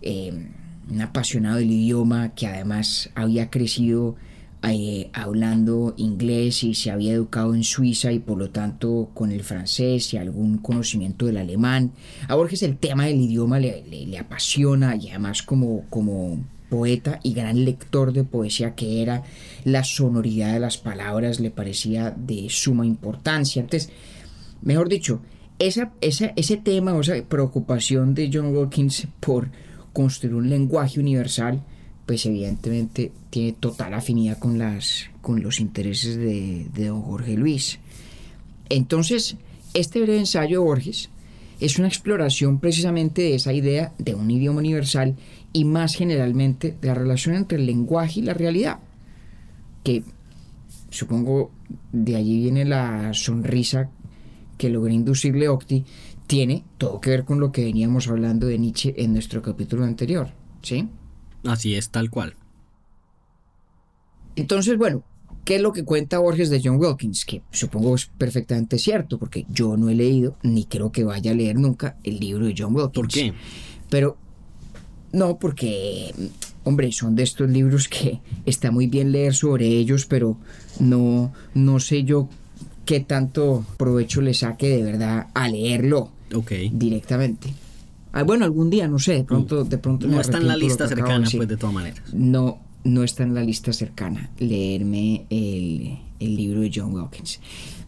eh, 0.02 0.48
un 0.90 1.02
apasionado 1.02 1.58
del 1.58 1.70
idioma 1.70 2.34
que 2.34 2.48
además 2.48 3.12
había 3.14 3.52
crecido 3.52 4.16
eh, 4.64 5.12
hablando 5.14 5.94
inglés 5.98 6.64
y 6.64 6.74
se 6.74 6.90
había 6.90 7.14
educado 7.14 7.54
en 7.54 7.64
Suiza 7.64 8.12
y 8.14 8.18
por 8.18 8.40
lo 8.40 8.50
tanto 8.50 9.12
con 9.14 9.32
el 9.32 9.44
francés 9.44 10.12
y 10.16 10.18
algún 10.18 10.58
conocimiento 10.58 11.28
del 11.28 11.38
alemán. 11.38 11.92
A 12.28 12.34
Borges 12.34 12.64
el 12.64 12.78
tema 12.78 13.06
del 13.06 13.22
idioma 13.22 13.60
le, 13.60 13.84
le- 13.88 14.18
apasiona 14.18 14.96
y 14.96 15.10
además 15.10 15.44
como, 15.44 15.84
como 15.92 16.44
poeta 16.72 17.20
y 17.22 17.34
gran 17.34 17.64
lector 17.64 18.12
de 18.12 18.24
poesía 18.24 18.74
que 18.74 19.04
era, 19.04 19.22
la 19.66 19.84
sonoridad 19.84 20.54
de 20.54 20.62
las 20.62 20.80
palabras 20.80 21.40
le 21.40 21.52
parecía 21.52 22.10
de 22.10 22.48
suma 22.50 22.88
importancia. 22.88 23.62
Entonces, 23.62 23.92
mejor 24.64 24.90
dicho, 24.90 25.22
esa, 25.60 25.92
esa- 26.02 26.34
ese 26.36 26.58
tema 26.58 26.94
o 26.94 27.02
esa 27.02 27.16
preocupación 27.28 28.14
de 28.14 28.30
John 28.32 28.56
Wilkins 28.56 29.08
por 29.20 29.50
construir 29.94 30.36
un 30.36 30.50
lenguaje 30.50 31.00
universal, 31.00 31.62
pues 32.06 32.26
evidentemente 32.26 33.12
tiene 33.30 33.54
total 33.54 33.94
afinidad 33.94 34.38
con, 34.40 34.58
las, 34.58 35.06
con 35.22 35.42
los 35.42 35.60
intereses 35.60 36.16
de, 36.16 36.68
de 36.74 36.86
don 36.88 37.02
Jorge 37.02 37.36
Luis. 37.36 37.80
Entonces, 38.70 39.36
este 39.74 40.00
breve 40.02 40.20
ensayo 40.20 40.60
de 40.62 40.66
Borges 40.66 41.10
es 41.60 41.80
una 41.80 41.88
exploración 41.88 42.60
precisamente 42.60 43.24
de 43.24 43.36
esa 43.36 43.52
idea 43.52 43.94
de 43.98 44.14
un 44.16 44.30
idioma 44.30 44.60
universal 44.60 45.16
y 45.54 45.66
más 45.66 45.96
generalmente 45.96 46.78
de 46.80 46.88
la 46.88 46.94
relación 46.94 47.36
entre 47.36 47.58
el 47.58 47.66
lenguaje 47.66 48.20
y 48.20 48.24
la 48.24 48.34
realidad, 48.36 48.80
que 49.84 50.04
supongo 50.92 51.52
de 51.92 52.16
allí 52.16 52.40
viene 52.42 52.64
la 52.64 53.14
sonrisa 53.14 53.90
que 54.58 54.70
logré 54.70 54.94
inducirle 54.94 55.50
Octi, 55.50 55.86
tiene 56.28 56.66
todo 56.78 57.00
que 57.00 57.10
ver 57.10 57.24
con 57.24 57.40
lo 57.40 57.52
que 57.52 57.64
veníamos 57.64 58.08
hablando 58.10 58.48
de 58.48 58.60
Nietzsche 58.60 58.94
en 58.98 59.14
nuestro 59.14 59.42
capítulo 59.42 59.86
anterior, 59.86 60.30
¿sí? 60.62 60.90
Así 61.46 61.76
es, 61.76 61.90
tal 61.90 62.10
cual. 62.10 62.36
Entonces, 64.36 64.78
bueno, 64.78 65.04
¿qué 65.46 65.56
es 65.56 65.62
lo 65.62 65.72
que 65.72 65.86
cuenta 65.86 66.20
Borges 66.20 66.50
de 66.50 66.62
John 66.64 66.78
Wilkins? 66.78 67.26
Que 67.26 67.42
supongo 67.52 67.96
es 67.96 68.06
perfectamente 68.06 68.78
cierto, 68.78 69.18
porque 69.18 69.46
yo 69.50 69.78
no 69.78 69.90
he 69.90 69.96
leído, 69.96 70.38
ni 70.44 70.66
creo 70.66 70.92
que 70.92 71.06
vaya 71.06 71.32
a 71.32 71.34
leer 71.34 71.58
nunca, 71.58 71.98
el 72.04 72.20
libro 72.20 72.46
de 72.46 72.54
John 72.58 72.76
Wilkins. 72.76 72.94
¿Por 72.94 73.08
qué? 73.08 73.34
Pero, 73.90 74.18
no, 75.14 75.40
porque, 75.40 76.14
hombre, 76.66 76.92
son 76.92 77.16
de 77.16 77.24
estos 77.24 77.50
libros 77.50 77.88
que 77.88 78.20
está 78.46 78.70
muy 78.70 78.88
bien 78.88 79.12
leer 79.14 79.34
sobre 79.34 79.68
ellos, 79.68 80.06
pero 80.06 80.38
no, 80.80 81.32
no 81.54 81.80
sé 81.80 82.04
yo 82.04 82.28
qué 82.88 83.02
tanto 83.02 83.66
provecho 83.78 84.22
le 84.22 84.34
saque 84.34 84.70
de 84.70 84.82
verdad 84.82 85.28
a 85.34 85.50
leerlo 85.50 86.10
directamente. 86.72 87.54
Ah, 88.14 88.24
bueno, 88.24 88.46
algún 88.46 88.70
día, 88.72 88.88
no 88.88 88.98
sé, 88.98 89.14
de 89.14 89.24
pronto, 89.26 89.66
de 89.66 89.78
pronto 89.78 90.08
No 90.08 90.20
está 90.20 90.38
en 90.38 90.48
la 90.48 90.56
lista 90.56 90.86
de 90.86 90.92
de 90.92 90.96
cercana, 90.96 91.20
decir 91.20 91.38
pues, 91.38 91.50
de 91.50 91.58
todas 91.58 91.76
maneras. 91.76 92.02
no, 92.14 92.60
no 92.86 93.04
está 93.04 93.24
en 93.24 93.36
la 93.36 93.44
lista 93.44 93.74
cercana 93.74 94.32
leerme 94.40 95.26
el, 95.30 95.98
el 96.20 96.36
libro 96.36 96.62
de 96.62 96.72
John 96.74 96.96
Wilkins. 96.96 97.40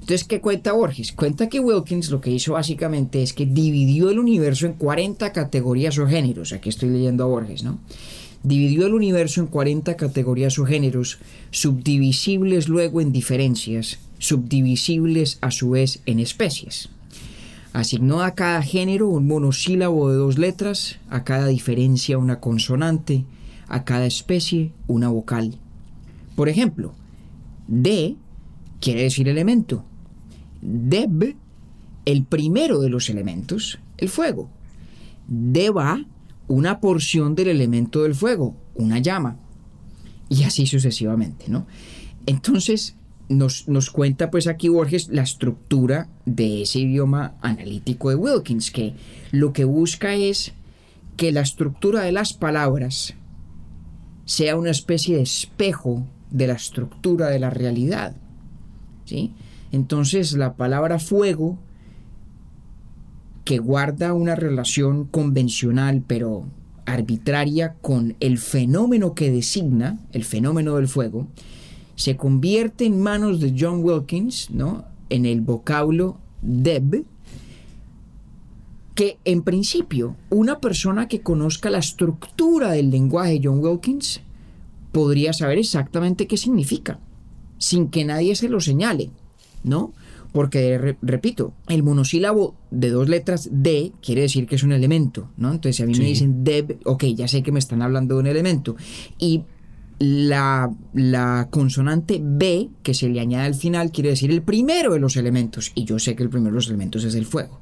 Entonces, 0.02 0.28
¿qué 0.28 0.42
cuenta 0.42 0.74
Borges? 0.74 1.14
Cuenta 1.14 1.48
que 1.48 1.60
Wilkins 1.62 2.10
lo 2.12 2.20
que 2.20 2.32
hizo 2.32 2.54
básicamente 2.54 3.24
es 3.24 3.32
que 3.34 3.46
dividió 3.46 4.10
el 4.10 4.20
universo 4.20 4.66
en 4.66 4.74
40 4.74 5.32
categorías 5.32 5.98
o 5.98 6.08
géneros. 6.08 6.52
Aquí 6.52 6.68
estoy 6.70 6.90
leyendo 6.90 7.24
a 7.24 7.28
Borges, 7.28 7.64
¿no? 7.64 7.80
Dividió 8.44 8.86
el 8.88 8.94
universo 8.94 9.40
en 9.40 9.48
40 9.48 9.96
categorías 9.96 10.60
o 10.60 10.66
géneros, 10.66 11.20
subdivisibles 11.52 12.68
luego 12.68 13.02
en 13.02 13.12
diferencias, 13.12 14.00
subdivisibles 14.20 15.40
a 15.42 15.52
su 15.52 15.72
vez 15.72 16.02
en 16.06 16.20
especies. 16.20 16.90
Asignó 17.74 18.22
a 18.22 18.36
cada 18.36 18.62
género 18.62 19.10
un 19.10 19.28
monosílabo 19.28 20.10
de 20.10 20.18
dos 20.18 20.38
letras, 20.38 21.00
a 21.10 21.24
cada 21.24 21.48
diferencia 21.48 22.18
una 22.18 22.40
consonante, 22.40 23.26
a 23.68 23.84
cada 23.84 24.06
especie 24.06 24.72
una 24.88 25.10
vocal. 25.10 25.58
Por 26.36 26.50
ejemplo, 26.50 26.94
de 27.68 28.16
quiere 28.80 29.04
decir 29.04 29.28
elemento. 29.28 29.84
Deb, 30.62 31.36
el 32.06 32.24
primero 32.24 32.80
de 32.80 32.90
los 32.90 33.10
elementos, 33.10 33.80
el 33.98 34.10
fuego. 34.10 34.50
Deba, 35.28 36.06
una 36.48 36.80
porción 36.80 37.36
del 37.36 37.50
elemento 37.50 38.04
del 38.04 38.16
fuego, 38.16 38.56
una 38.74 39.00
llama. 39.00 39.38
Y 40.28 40.44
así 40.44 40.66
sucesivamente, 40.66 41.46
¿no? 41.48 41.68
Entonces, 42.26 42.96
nos, 43.30 43.68
nos 43.68 43.92
cuenta 43.92 44.32
pues 44.32 44.48
aquí 44.48 44.68
Borges 44.68 45.08
la 45.10 45.22
estructura 45.22 46.10
de 46.26 46.64
ese 46.64 46.80
idioma 46.80 47.36
analítico 47.42 48.10
de 48.10 48.16
Wilkins, 48.16 48.72
que 48.72 48.96
lo 49.32 49.54
que 49.54 49.64
busca 49.64 50.16
es 50.16 50.54
que 51.16 51.32
la 51.32 51.42
estructura 51.42 52.02
de 52.02 52.12
las 52.12 52.34
palabras 52.34 53.14
sea 54.26 54.58
una 54.58 54.72
especie 54.72 55.18
de 55.18 55.24
espejo 55.24 56.06
de 56.32 56.48
la 56.48 56.54
estructura 56.54 57.28
de 57.30 57.40
la 57.40 57.50
realidad. 57.50 58.16
¿sí? 59.06 59.34
Entonces 59.72 60.34
la 60.34 60.56
palabra 60.56 61.00
fuego, 61.00 61.60
que 63.44 63.60
guarda 63.60 64.14
una 64.14 64.36
relación 64.36 65.06
convencional 65.06 66.04
pero 66.06 66.46
arbitraria 66.86 67.76
con 67.82 68.16
el 68.20 68.38
fenómeno 68.38 69.14
que 69.14 69.32
designa, 69.32 70.00
el 70.12 70.24
fenómeno 70.24 70.76
del 70.76 70.88
fuego, 70.88 71.28
se 72.00 72.16
convierte 72.16 72.86
en 72.86 73.02
manos 73.02 73.42
de 73.42 73.54
John 73.60 73.84
Wilkins, 73.84 74.52
¿no? 74.52 74.86
En 75.10 75.26
el 75.26 75.42
vocablo 75.42 76.18
Deb, 76.42 77.04
que 78.96 79.18
en 79.26 79.44
principio 79.44 80.16
una 80.30 80.62
persona 80.62 81.10
que 81.10 81.20
conozca 81.20 81.70
la 81.70 81.80
estructura 81.80 82.72
del 82.72 82.90
lenguaje 82.90 83.34
de 83.34 83.42
John 83.44 83.60
Wilkins 83.62 84.22
podría 84.94 85.34
saber 85.34 85.58
exactamente 85.58 86.26
qué 86.26 86.38
significa, 86.38 87.00
sin 87.58 87.90
que 87.90 88.06
nadie 88.06 88.34
se 88.38 88.48
lo 88.48 88.62
señale, 88.62 89.10
¿no? 89.66 89.92
Porque, 90.32 90.96
repito, 91.02 91.52
el 91.68 91.84
monosílabo 91.84 92.56
de 92.72 92.92
dos 92.92 93.10
letras 93.10 93.50
D 93.52 93.92
quiere 94.02 94.22
decir 94.22 94.48
que 94.48 94.56
es 94.56 94.64
un 94.64 94.72
elemento, 94.72 95.28
¿no? 95.36 95.52
Entonces, 95.52 95.76
si 95.76 95.84
a 95.84 95.86
mí 95.86 95.98
me 95.98 96.06
dicen 96.06 96.46
deb, 96.46 96.80
ok, 96.86 97.04
ya 97.08 97.28
sé 97.28 97.44
que 97.44 97.52
me 97.52 97.60
están 97.60 97.82
hablando 97.82 98.16
de 98.16 98.22
un 98.22 98.28
elemento. 98.28 98.78
Y 99.18 99.44
la, 100.00 100.74
la, 100.94 101.50
consonante 101.52 102.22
B 102.24 102.70
que 102.84 102.94
se 102.94 103.10
le 103.10 103.20
añade 103.20 103.46
al 103.46 103.56
final 103.56 103.92
quiere 103.92 104.10
decir 104.10 104.32
el 104.32 104.42
primero 104.42 104.94
de 104.94 105.00
los 105.00 105.18
elementos. 105.18 105.72
Y 105.76 105.84
yo 105.86 106.00
sé 106.00 106.16
que 106.16 106.24
el 106.24 106.30
primero 106.30 106.52
de 106.52 106.56
los 106.56 106.68
elementos 106.68 107.04
es 107.04 107.16
el 107.16 107.26
fuego. 107.26 107.60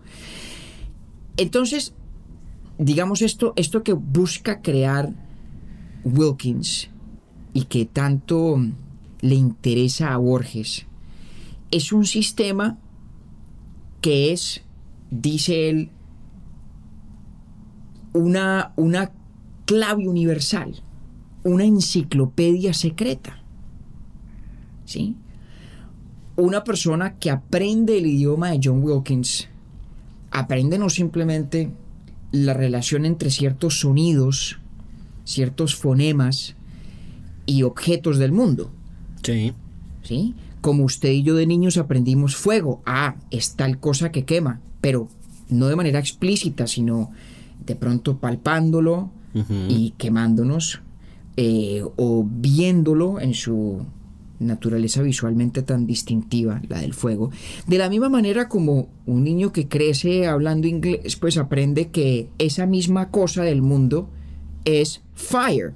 Entonces, 1.36 1.94
digamos 2.77 3.22
esto, 3.22 3.53
esto 3.56 3.84
que 3.84 3.94
busca 3.94 4.62
crear 4.62 5.13
Wilkins 6.03 6.89
y 7.53 7.65
que 7.65 7.86
tanto 7.86 8.60
le 9.22 9.36
interesa 9.36 10.13
a 10.13 10.17
Borges 10.17 10.86
es 11.72 11.91
un 11.91 12.06
sistema 12.06 12.77
que 14.01 14.32
es, 14.32 14.62
dice 15.10 15.70
él, 15.70 15.89
una, 18.13 18.74
una 18.75 19.12
clave 19.65 20.08
universal, 20.08 20.82
una 21.47 21.63
enciclopedia 21.63 22.73
secreta. 22.73 23.41
¿Sí? 24.85 25.15
Una 26.35 26.63
persona 26.63 27.17
que 27.17 27.31
aprende 27.31 27.97
el 27.97 28.05
idioma 28.05 28.51
de 28.51 28.59
John 28.63 28.83
Wilkins, 28.83 29.47
aprende 30.31 30.77
no 30.77 30.89
simplemente 30.89 31.71
la 32.31 32.53
relación 32.53 33.05
entre 33.05 33.31
ciertos 33.31 33.79
sonidos, 33.79 34.59
ciertos 35.23 35.75
fonemas 35.75 36.55
y 37.45 37.63
objetos 37.63 38.17
del 38.17 38.33
mundo. 38.33 38.71
Sí. 39.23 39.53
¿Sí? 40.03 40.35
Como 40.61 40.83
usted 40.83 41.09
y 41.09 41.23
yo 41.23 41.35
de 41.35 41.47
niños 41.47 41.77
aprendimos 41.77 42.35
fuego. 42.35 42.81
Ah, 42.85 43.15
es 43.31 43.55
tal 43.55 43.79
cosa 43.79 44.11
que 44.11 44.25
quema, 44.25 44.59
pero 44.81 45.07
no 45.49 45.67
de 45.67 45.75
manera 45.75 45.99
explícita, 45.99 46.67
sino 46.67 47.11
de 47.65 47.75
pronto 47.75 48.17
palpándolo 48.17 49.11
y 49.69 49.93
quemándonos 49.97 50.81
eh, 51.38 51.84
o 51.96 52.27
viéndolo 52.27 53.20
en 53.22 53.34
su 53.34 53.86
naturaleza 54.39 55.01
visualmente 55.01 55.62
tan 55.62 55.88
distintiva, 55.88 56.62
la 56.67 56.79
del 56.79 56.94
fuego. 56.94 57.32
De 57.65 57.77
la 57.77 57.89
misma 57.89 58.10
manera 58.10 58.50
como 58.50 58.89
un 59.06 59.24
niño 59.24 59.51
que 59.51 59.67
crece 59.67 60.27
hablando 60.27 60.67
inglés, 60.67 61.15
pues 61.15 61.38
aprende 61.38 61.89
que 61.89 62.29
esa 62.38 62.65
misma 62.65 63.10
cosa 63.10 63.44
del 63.44 63.62
mundo 63.62 64.10
es 64.65 65.01
fire. 65.13 65.74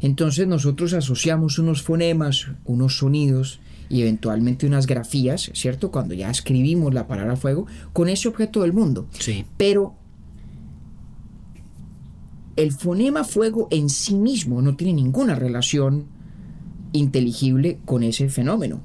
Entonces 0.00 0.46
nosotros 0.46 0.92
asociamos 0.92 1.58
unos 1.58 1.82
fonemas, 1.82 2.48
unos 2.64 2.98
sonidos 2.98 3.60
y 3.88 4.02
eventualmente 4.02 4.66
unas 4.66 4.86
grafías, 4.86 5.50
¿cierto? 5.54 5.90
Cuando 5.90 6.14
ya 6.14 6.30
escribimos 6.30 6.94
la 6.94 7.08
palabra 7.08 7.36
fuego, 7.36 7.66
con 7.92 8.08
ese 8.08 8.28
objeto 8.28 8.62
del 8.62 8.72
mundo. 8.72 9.08
Sí. 9.18 9.44
Pero 9.56 9.94
el 12.58 12.72
fonema 12.72 13.22
fuego 13.22 13.68
en 13.70 13.88
sí 13.88 14.16
mismo 14.16 14.60
no 14.60 14.74
tiene 14.74 14.94
ninguna 14.94 15.36
relación 15.36 16.06
inteligible 16.92 17.78
con 17.84 18.02
ese 18.02 18.28
fenómeno. 18.28 18.80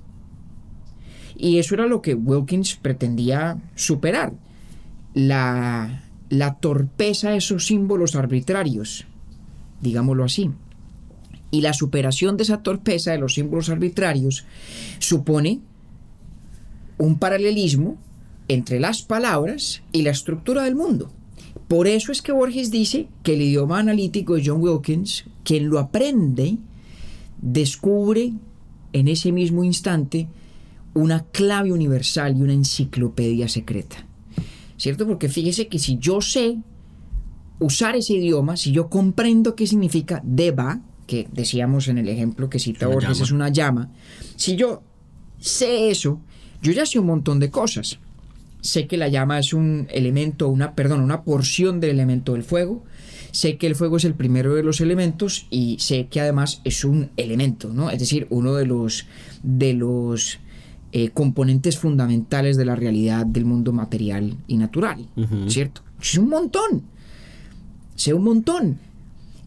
Y 1.35 1.57
eso 1.57 1.73
era 1.73 1.87
lo 1.87 1.99
que 2.03 2.13
Wilkins 2.13 2.75
pretendía 2.75 3.57
superar. 3.73 4.33
La, 5.15 6.03
la 6.29 6.53
torpeza 6.59 7.31
de 7.31 7.37
esos 7.37 7.65
símbolos 7.65 8.15
arbitrarios, 8.15 9.07
digámoslo 9.81 10.23
así. 10.23 10.51
Y 11.49 11.61
la 11.61 11.73
superación 11.73 12.37
de 12.37 12.43
esa 12.43 12.61
torpeza 12.61 13.11
de 13.11 13.17
los 13.17 13.33
símbolos 13.33 13.69
arbitrarios 13.69 14.45
supone 14.99 15.61
un 16.99 17.17
paralelismo 17.17 17.97
entre 18.47 18.79
las 18.79 19.01
palabras 19.01 19.81
y 19.91 20.03
la 20.03 20.11
estructura 20.11 20.63
del 20.63 20.75
mundo. 20.75 21.11
Por 21.67 21.87
eso 21.87 22.11
es 22.11 22.21
que 22.21 22.31
Borges 22.31 22.71
dice 22.71 23.07
que 23.23 23.33
el 23.33 23.41
idioma 23.41 23.79
analítico 23.79 24.35
de 24.35 24.43
John 24.45 24.61
Wilkins, 24.61 25.25
quien 25.43 25.69
lo 25.69 25.79
aprende, 25.79 26.57
descubre 27.41 28.33
en 28.93 29.07
ese 29.07 29.31
mismo 29.31 29.63
instante 29.63 30.27
una 30.93 31.23
clave 31.25 31.71
universal 31.71 32.37
y 32.37 32.41
una 32.41 32.53
enciclopedia 32.53 33.47
secreta. 33.47 34.05
¿Cierto? 34.77 35.07
Porque 35.07 35.29
fíjese 35.29 35.67
que 35.67 35.79
si 35.79 35.97
yo 35.97 36.21
sé 36.21 36.57
usar 37.59 37.95
ese 37.95 38.13
idioma, 38.13 38.57
si 38.57 38.71
yo 38.71 38.89
comprendo 38.89 39.55
qué 39.55 39.65
significa 39.67 40.21
deba, 40.23 40.81
que 41.07 41.27
decíamos 41.31 41.87
en 41.87 41.97
el 41.97 42.09
ejemplo 42.09 42.49
que 42.49 42.59
cita 42.59 42.87
Borges 42.87 43.19
es 43.19 43.31
una 43.31 43.49
llama, 43.49 43.91
si 44.35 44.55
yo 44.55 44.83
sé 45.39 45.89
eso, 45.89 46.21
yo 46.61 46.71
ya 46.71 46.85
sé 46.85 46.99
un 46.99 47.07
montón 47.07 47.39
de 47.39 47.49
cosas. 47.49 47.99
Sé 48.63 48.87
que 48.87 48.95
la 48.95 49.09
llama 49.09 49.39
es 49.39 49.53
un 49.53 49.87
elemento, 49.91 50.47
una, 50.47 50.73
perdón, 50.73 51.01
una 51.01 51.23
porción 51.23 51.81
del 51.81 51.89
elemento 51.89 52.31
del 52.31 52.43
fuego. 52.43 52.85
Sé 53.31 53.57
que 53.57 53.67
el 53.67 53.75
fuego 53.75 53.97
es 53.97 54.05
el 54.05 54.13
primero 54.13 54.55
de 54.55 54.63
los 54.63 54.79
elementos 54.79 55.47
y 55.49 55.75
sé 55.79 56.07
que 56.07 56.21
además 56.21 56.61
es 56.63 56.85
un 56.85 57.09
elemento, 57.17 57.73
¿no? 57.73 57.89
Es 57.89 57.99
decir, 57.99 58.25
uno 58.29 58.53
de 58.53 58.65
los, 58.65 59.05
de 59.41 59.73
los 59.73 60.39
eh, 60.93 61.09
componentes 61.09 61.77
fundamentales 61.77 62.55
de 62.55 62.63
la 62.63 62.77
realidad 62.77 63.25
del 63.25 63.43
mundo 63.43 63.73
material 63.73 64.37
y 64.47 64.55
natural, 64.55 65.09
¿cierto? 65.47 65.81
Es 66.01 66.17
un 66.17 66.29
montón. 66.29 66.83
Sé 67.95 68.13
un 68.13 68.23
montón. 68.23 68.79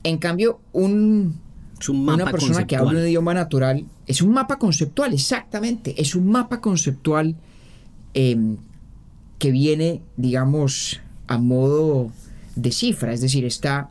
En 0.03 0.19
cambio, 0.19 0.61
un, 0.75 1.37
una 1.89 2.31
persona 2.31 2.67
que 2.67 2.77
habla 2.77 2.91
un 2.91 2.99
idioma 2.99 3.33
natural 3.33 3.87
es 4.07 4.21
un 4.21 4.35
mapa 4.35 4.59
conceptual, 4.59 5.15
exactamente. 5.15 5.95
Es 5.99 6.15
un 6.15 6.29
mapa 6.29 6.61
conceptual 6.61 7.35
em, 8.13 8.59
que 9.39 9.51
viene, 9.51 10.03
digamos, 10.17 11.01
a 11.27 11.39
modo 11.39 12.11
de 12.55 12.73
cifra, 12.73 13.13
es 13.13 13.21
decir, 13.21 13.45
está 13.45 13.91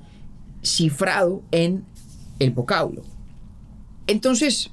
cifrado 0.63 1.43
en 1.51 1.83
el 2.39 2.51
vocablo. 2.51 3.03
Entonces, 4.07 4.71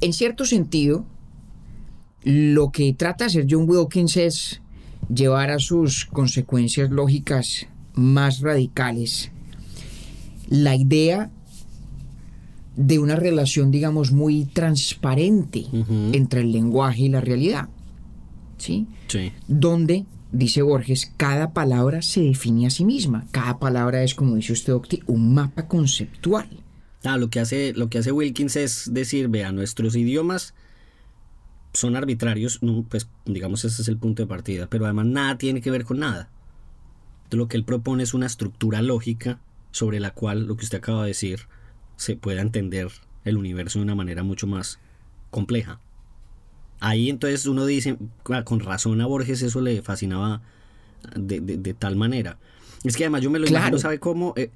en 0.00 0.12
cierto 0.12 0.44
sentido, 0.44 1.04
lo 2.22 2.72
que 2.72 2.92
trata 2.92 3.24
de 3.24 3.28
hacer 3.28 3.46
John 3.48 3.68
Wilkins 3.68 4.16
es 4.16 4.60
llevar 5.12 5.50
a 5.50 5.58
sus 5.58 6.06
consecuencias 6.06 6.90
lógicas 6.90 7.66
más 7.94 8.40
radicales 8.40 9.30
la 10.48 10.74
idea 10.74 11.30
de 12.76 12.98
una 12.98 13.16
relación, 13.16 13.70
digamos, 13.70 14.12
muy 14.12 14.44
transparente 14.44 15.64
entre 16.12 16.42
el 16.42 16.52
lenguaje 16.52 17.04
y 17.04 17.08
la 17.08 17.20
realidad. 17.20 17.68
¿Sí? 18.58 18.86
Sí. 19.08 19.32
Donde, 19.48 20.06
dice 20.32 20.62
Borges, 20.62 21.12
cada 21.16 21.52
palabra 21.52 22.02
se 22.02 22.22
define 22.22 22.66
a 22.66 22.70
sí 22.70 22.84
misma. 22.84 23.26
Cada 23.30 23.58
palabra 23.58 24.02
es, 24.02 24.14
como 24.14 24.36
dice 24.36 24.52
usted, 24.52 24.74
Octi, 24.74 25.02
un 25.06 25.34
mapa 25.34 25.68
conceptual. 25.68 26.48
Ah, 27.04 27.18
lo 27.18 27.30
que 27.30 27.40
hace, 27.40 27.72
lo 27.74 27.88
que 27.88 27.98
hace 27.98 28.12
Wilkins 28.12 28.56
es 28.56 28.92
decir, 28.92 29.28
vea, 29.28 29.52
nuestros 29.52 29.94
idiomas 29.94 30.54
son 31.72 31.94
arbitrarios, 31.94 32.60
pues 32.88 33.08
digamos 33.26 33.64
ese 33.64 33.82
es 33.82 33.88
el 33.88 33.98
punto 33.98 34.22
de 34.22 34.26
partida, 34.26 34.66
pero 34.68 34.86
además 34.86 35.06
nada 35.06 35.38
tiene 35.38 35.60
que 35.60 35.70
ver 35.70 35.84
con 35.84 35.98
nada. 35.98 36.30
Entonces, 37.24 37.38
lo 37.38 37.48
que 37.48 37.56
él 37.56 37.64
propone 37.64 38.02
es 38.02 38.14
una 38.14 38.26
estructura 38.26 38.82
lógica 38.82 39.40
sobre 39.72 40.00
la 40.00 40.12
cual, 40.12 40.46
lo 40.46 40.56
que 40.56 40.64
usted 40.64 40.78
acaba 40.78 41.02
de 41.02 41.08
decir, 41.08 41.40
se 41.96 42.16
pueda 42.16 42.40
entender 42.40 42.88
el 43.24 43.36
universo 43.36 43.78
de 43.78 43.84
una 43.84 43.94
manera 43.94 44.22
mucho 44.22 44.46
más 44.46 44.78
compleja. 45.30 45.80
Ahí 46.80 47.08
entonces 47.10 47.46
uno 47.46 47.66
dice, 47.66 47.96
ah, 48.30 48.44
con 48.44 48.60
razón 48.60 49.00
a 49.00 49.06
Borges 49.06 49.42
eso 49.42 49.60
le 49.60 49.82
fascinaba 49.82 50.42
de, 51.14 51.74
tal 51.74 51.96
manera. 51.96 52.38
Es 52.84 52.96
que 52.96 53.04
además 53.04 53.22
yo 53.22 53.30
me 53.30 53.38
lo 53.38 53.46
imagino, 53.46 53.78
¿sabe 53.78 53.98
cómo? 53.98 54.34
Eh, 54.36 54.50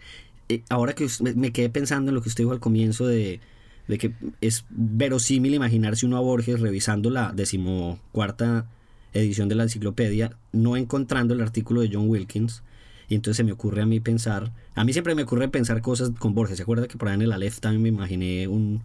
eh, 0.48 0.62
ahora 0.68 0.94
que 0.94 1.06
me 1.35 1.52
quedé 1.52 1.70
pensando 1.70 2.11
en 2.11 2.14
lo 2.14 2.22
que 2.22 2.28
usted 2.28 2.44
dijo 2.44 2.52
al 2.52 2.61
comienzo 2.61 3.06
de, 3.06 3.40
de 3.88 3.98
que 3.98 4.12
es 4.40 4.64
verosímil 4.68 5.54
imaginarse 5.54 6.06
uno 6.06 6.16
a 6.16 6.20
Borges 6.20 6.61
revisando 6.61 7.11
la 7.11 7.33
decimocuarta 7.33 8.66
edición 9.12 9.48
de 9.48 9.54
la 9.54 9.64
enciclopedia, 9.64 10.37
no 10.52 10.76
encontrando 10.76 11.35
el 11.35 11.40
artículo 11.40 11.80
de 11.80 11.90
John 11.92 12.09
Wilkins, 12.09 12.62
y 13.09 13.16
entonces 13.16 13.38
se 13.38 13.44
me 13.44 13.52
ocurre 13.52 13.83
a 13.83 13.87
mí 13.87 13.98
pensar, 13.98 14.52
a 14.76 14.85
mí 14.85 14.92
siempre 14.92 15.16
me 15.16 15.24
ocurre 15.24 15.48
pensar 15.48 15.83
cosas 15.83 16.11
con 16.16 16.35
Borges. 16.35 16.59
¿Se 16.59 16.62
acuerda 16.62 16.87
que 16.87 16.96
por 16.96 17.09
ahí 17.09 17.14
en 17.14 17.22
el 17.22 17.33
Aleph 17.33 17.59
también 17.59 17.83
me 17.83 17.88
imaginé 17.88 18.46
un, 18.46 18.83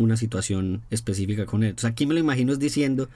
una 0.00 0.16
situación 0.16 0.82
específica 0.90 1.46
con 1.46 1.62
él? 1.62 1.70
Entonces 1.70 1.90
aquí 1.90 2.06
me 2.06 2.14
lo 2.14 2.20
imagino 2.20 2.52
es 2.52 2.58
diciendo, 2.58 3.08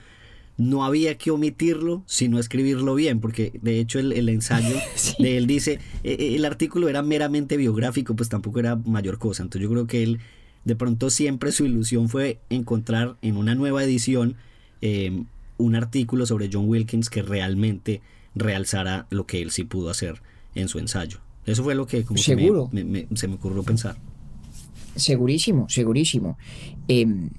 no 0.57 0.85
había 0.85 1.17
que 1.17 1.31
omitirlo, 1.31 2.03
sino 2.05 2.39
escribirlo 2.39 2.95
bien, 2.95 3.19
porque 3.19 3.51
de 3.61 3.79
hecho 3.79 3.99
el, 3.99 4.29
ensayo 4.29 4.75
de 5.19 5.37
él 5.37 5.47
dice, 5.47 5.79
e, 6.03 6.13
e, 6.13 6.35
el 6.35 6.45
artículo 6.45 6.87
era 6.87 7.01
meramente 7.01 7.57
biográfico, 7.57 8.15
pues 8.15 8.29
tampoco 8.29 8.59
era 8.59 8.75
mayor 8.77 9.17
cosa. 9.17 9.43
Entonces 9.43 9.63
yo 9.63 9.71
creo 9.71 9.87
que 9.87 10.03
él, 10.03 10.19
de 10.63 10.75
pronto 10.75 11.09
siempre 11.09 11.51
su 11.51 11.65
ilusión 11.65 12.07
fue 12.07 12.39
encontrar 12.49 13.17
en 13.21 13.35
una 13.37 13.53
nueva 13.55 13.83
edición 13.83 14.35
eh, 14.81 15.23
un 15.57 15.75
artículo 15.75 16.25
sobre 16.25 16.49
John 16.51 16.67
Wilkins 16.69 17.09
que 17.09 17.21
realmente 17.21 18.01
realzara 18.35 19.07
lo 19.09 19.25
que 19.25 19.41
él 19.41 19.51
sí 19.51 19.63
pudo 19.63 19.89
hacer 19.89 20.21
en 20.53 20.67
su 20.69 20.79
ensayo. 20.79 21.19
Eso 21.45 21.63
fue 21.63 21.75
lo 21.75 21.85
que 21.85 22.03
como 22.03 22.17
que 22.17 22.23
Seguro. 22.23 22.69
me- 22.71 22.83
me- 22.83 23.07
me- 23.09 23.17
se 23.17 23.27
me 23.27 23.35
ocurrió 23.35 23.61
pensar. 23.63 23.97
Segurísimo, 24.95 25.67
segurísimo. 25.69 26.37
Em, 26.87 27.29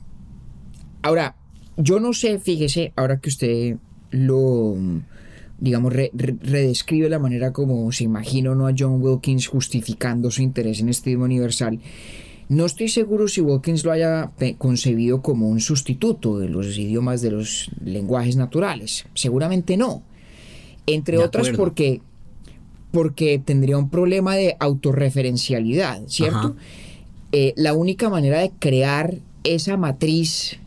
ahora, 1.03 1.37
yo 1.77 2.01
no 2.01 2.12
sé, 2.12 2.38
fíjese, 2.38 2.92
ahora 2.97 3.19
que 3.21 3.29
usted 3.29 3.77
lo, 4.11 4.77
digamos, 5.59 5.92
re- 5.92 6.11
re- 6.14 6.37
redescribe 6.40 7.09
la 7.09 7.19
manera 7.19 7.53
como 7.53 7.90
se 7.92 8.05
imagina 8.05 8.55
¿no? 8.55 8.66
a 8.66 8.75
John 8.77 9.01
Wilkins 9.03 9.47
justificando 9.47 10.31
su 10.31 10.42
interés 10.42 10.81
en 10.81 10.88
este 10.88 11.11
idioma 11.11 11.25
universal. 11.27 11.81
No 12.49 12.64
estoy 12.64 12.88
seguro 12.88 13.27
si 13.27 13.40
Wilkins 13.40 13.85
lo 13.85 13.90
haya 13.90 14.31
concebido 14.59 15.21
como 15.21 15.49
un 15.49 15.59
sustituto 15.61 16.38
de 16.38 16.49
los 16.49 16.79
idiomas 16.79 17.21
de 17.21 17.33
los 17.33 17.71
lenguajes 17.85 18.37
naturales. 18.37 19.05
Seguramente 19.14 19.77
no. 19.77 20.03
Entre 20.87 21.16
De 21.16 21.25
otras 21.25 21.49
acuerdo. 21.49 21.59
porque, 21.64 22.01
porque 22.92 23.42
tendría 23.45 23.77
un 23.79 23.90
problema 23.90 24.37
de 24.37 24.57
autorreferencialidad, 24.61 26.03
¿cierto? 26.07 26.37
Ajá. 26.38 26.55
Eh, 27.38 27.53
la 27.55 27.75
única 27.75 28.09
manera 28.09 28.38
de 28.38 28.51
crear 28.59 29.16
esa 29.44 29.77
matriz, 29.77 30.59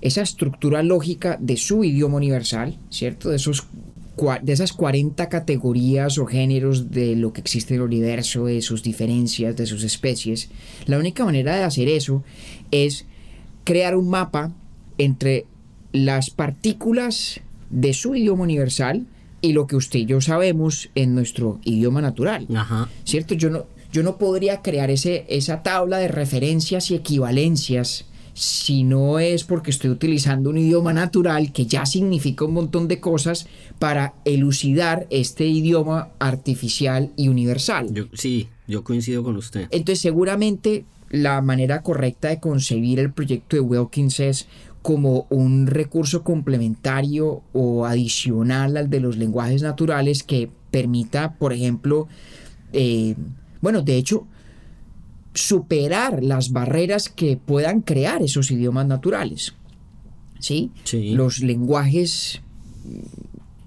esa 0.00 0.22
estructura 0.22 0.84
lógica 0.84 1.36
de 1.40 1.56
su 1.56 1.82
idioma 1.82 2.18
universal, 2.18 2.78
¿cierto? 2.88 3.30
De, 3.30 3.36
esos, 3.36 3.66
de 4.42 4.52
esas 4.52 4.72
40 4.72 5.28
categorías 5.28 6.18
o 6.18 6.26
géneros 6.26 6.92
de 6.92 7.16
lo 7.16 7.32
que 7.32 7.40
existe 7.40 7.74
en 7.74 7.80
el 7.80 7.86
universo, 7.86 8.44
de 8.44 8.62
sus 8.62 8.84
diferencias, 8.84 9.56
de 9.56 9.66
sus 9.66 9.82
especies. 9.82 10.50
La 10.86 11.00
única 11.00 11.24
manera 11.24 11.56
de 11.56 11.64
hacer 11.64 11.88
eso 11.88 12.22
es 12.70 13.06
crear 13.64 13.96
un 13.96 14.08
mapa 14.08 14.52
entre 14.98 15.46
las 15.90 16.30
partículas 16.30 17.40
de 17.70 17.92
su 17.92 18.14
idioma 18.14 18.44
universal 18.44 19.04
y 19.40 19.52
lo 19.52 19.66
que 19.66 19.74
usted 19.74 19.98
y 19.98 20.06
yo 20.06 20.20
sabemos 20.20 20.90
en 20.94 21.16
nuestro 21.16 21.58
idioma 21.64 22.00
natural. 22.00 22.46
Ajá. 22.54 22.88
¿cierto? 23.02 23.34
Yo 23.34 23.50
no, 23.50 23.66
yo 23.94 24.02
no 24.02 24.18
podría 24.18 24.60
crear 24.60 24.90
ese, 24.90 25.24
esa 25.28 25.62
tabla 25.62 25.98
de 25.98 26.08
referencias 26.08 26.90
y 26.90 26.96
equivalencias 26.96 28.06
si 28.32 28.82
no 28.82 29.20
es 29.20 29.44
porque 29.44 29.70
estoy 29.70 29.90
utilizando 29.90 30.50
un 30.50 30.58
idioma 30.58 30.92
natural 30.92 31.52
que 31.52 31.66
ya 31.66 31.86
significa 31.86 32.44
un 32.44 32.54
montón 32.54 32.88
de 32.88 32.98
cosas 32.98 33.46
para 33.78 34.14
elucidar 34.24 35.06
este 35.10 35.46
idioma 35.46 36.08
artificial 36.18 37.12
y 37.14 37.28
universal. 37.28 37.86
Yo, 37.94 38.06
sí, 38.14 38.48
yo 38.66 38.82
coincido 38.82 39.22
con 39.22 39.36
usted. 39.36 39.68
Entonces 39.70 40.00
seguramente 40.00 40.84
la 41.10 41.40
manera 41.40 41.82
correcta 41.82 42.30
de 42.30 42.40
concebir 42.40 42.98
el 42.98 43.12
proyecto 43.12 43.54
de 43.54 43.60
Wilkins 43.60 44.18
es 44.18 44.48
como 44.82 45.28
un 45.30 45.68
recurso 45.68 46.24
complementario 46.24 47.42
o 47.52 47.86
adicional 47.86 48.76
al 48.76 48.90
de 48.90 48.98
los 48.98 49.16
lenguajes 49.16 49.62
naturales 49.62 50.24
que 50.24 50.50
permita, 50.72 51.34
por 51.34 51.52
ejemplo, 51.52 52.08
eh, 52.72 53.14
bueno, 53.64 53.80
de 53.80 53.96
hecho, 53.96 54.26
superar 55.32 56.22
las 56.22 56.52
barreras 56.52 57.08
que 57.08 57.38
puedan 57.38 57.80
crear 57.80 58.22
esos 58.22 58.50
idiomas 58.50 58.86
naturales. 58.86 59.54
¿Sí? 60.38 60.70
Sí. 60.84 61.14
Los 61.14 61.40
lenguajes 61.40 62.42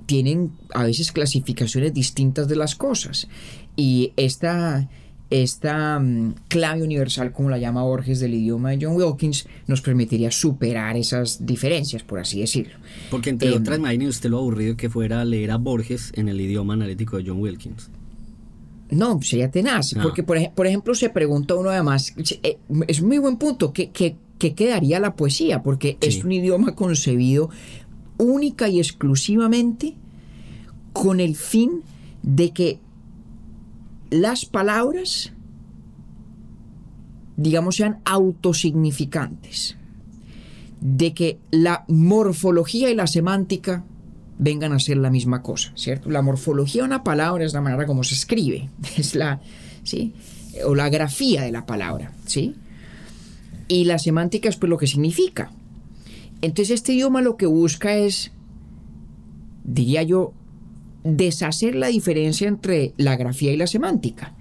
tienen 0.05 0.51
a 0.75 0.83
veces 0.83 1.11
clasificaciones 1.11 1.95
distintas 1.95 2.47
de 2.47 2.55
las 2.57 2.75
cosas. 2.75 3.27
Y 3.75 4.13
esta, 4.17 4.87
esta 5.31 5.99
mm, 5.99 6.35
clave 6.47 6.83
universal, 6.83 7.31
como 7.31 7.49
la 7.49 7.57
llama 7.57 7.81
Borges 7.81 8.19
del 8.19 8.35
idioma 8.35 8.69
de 8.69 8.85
John 8.85 8.95
Wilkins, 8.95 9.47
nos 9.65 9.81
permitiría 9.81 10.29
superar 10.29 10.95
esas 10.95 11.43
diferencias, 11.43 12.03
por 12.03 12.19
así 12.19 12.39
decirlo. 12.39 12.77
Porque 13.09 13.31
entre 13.31 13.49
Em, 13.49 13.55
otras, 13.59 13.79
imagine 13.79 14.07
usted 14.07 14.29
lo 14.29 14.37
aburrido 14.37 14.77
que 14.77 14.91
fuera 14.91 15.25
leer 15.25 15.49
a 15.49 15.57
Borges 15.57 16.11
en 16.13 16.29
el 16.29 16.39
idioma 16.39 16.75
analítico 16.75 17.17
de 17.17 17.23
John 17.25 17.41
Wilkins. 17.41 17.89
No, 18.89 19.19
sería 19.21 19.51
tenaz, 19.51 19.95
No. 19.95 20.03
porque 20.03 20.23
por, 20.23 20.37
ej- 20.37 20.51
por 20.53 20.65
ejemplo 20.67 20.95
se 20.95 21.09
pregunta 21.09 21.55
uno 21.55 21.69
además, 21.69 22.13
eh, 22.43 22.57
es 22.87 23.01
muy 23.01 23.17
buen 23.17 23.37
punto, 23.37 23.73
¿qué, 23.73 23.89
qué, 23.91 24.15
qué 24.39 24.53
quedaría 24.55 24.99
la 24.99 25.15
poesía? 25.15 25.61
Porque 25.61 25.97
Sí. 26.01 26.07
es 26.07 26.23
un 26.23 26.31
idioma 26.31 26.73
concebido 26.75 27.49
única 28.17 28.69
y 28.69 28.79
exclusivamente 28.79 29.95
con 30.93 31.19
el 31.19 31.35
fin 31.35 31.81
de 32.23 32.51
que 32.51 32.79
las 34.09 34.45
palabras, 34.45 35.33
digamos, 37.35 37.75
sean 37.75 37.99
autosignificantes, 38.05 39.75
de 40.81 41.13
que 41.13 41.39
la 41.51 41.83
morfología 41.87 42.89
y 42.89 42.95
la 42.95 43.07
semántica 43.07 43.83
vengan 44.37 44.73
a 44.73 44.79
ser 44.79 44.97
la 44.97 45.09
misma 45.09 45.41
cosa, 45.41 45.71
¿cierto? 45.75 46.09
La 46.09 46.21
morfología 46.21 46.81
de 46.81 46.87
una 46.87 47.03
palabra 47.03 47.43
es 47.43 47.53
la 47.53 47.61
manera 47.61 47.85
como 47.85 48.03
se 48.03 48.15
escribe, 48.15 48.69
es 48.97 49.15
la, 49.15 49.41
¿sí? 49.83 50.13
O 50.65 50.75
la 50.75 50.89
grafía 50.89 51.41
de 51.43 51.51
la 51.51 51.65
palabra, 51.65 52.11
¿sí? 52.25 52.55
Y 53.67 53.85
la 53.85 53.99
semántica 53.99 54.49
es 54.49 54.57
pues 54.57 54.69
lo 54.69 54.77
que 54.77 54.87
significa. 54.87 55.51
Entonces 56.41 56.75
este 56.75 56.93
idioma 56.93 57.21
lo 57.21 57.35
que 57.35 57.47
busca 57.47 57.95
es, 57.95 58.31
diría 59.63 60.03
yo, 60.03 60.33
deshacer 61.03 61.75
la 61.75 61.87
diferencia 61.87 62.47
entre 62.47 62.93
la 62.97 63.15
grafía 63.15 63.51
y 63.51 63.57
la 63.57 63.67
semántica. 63.67 64.33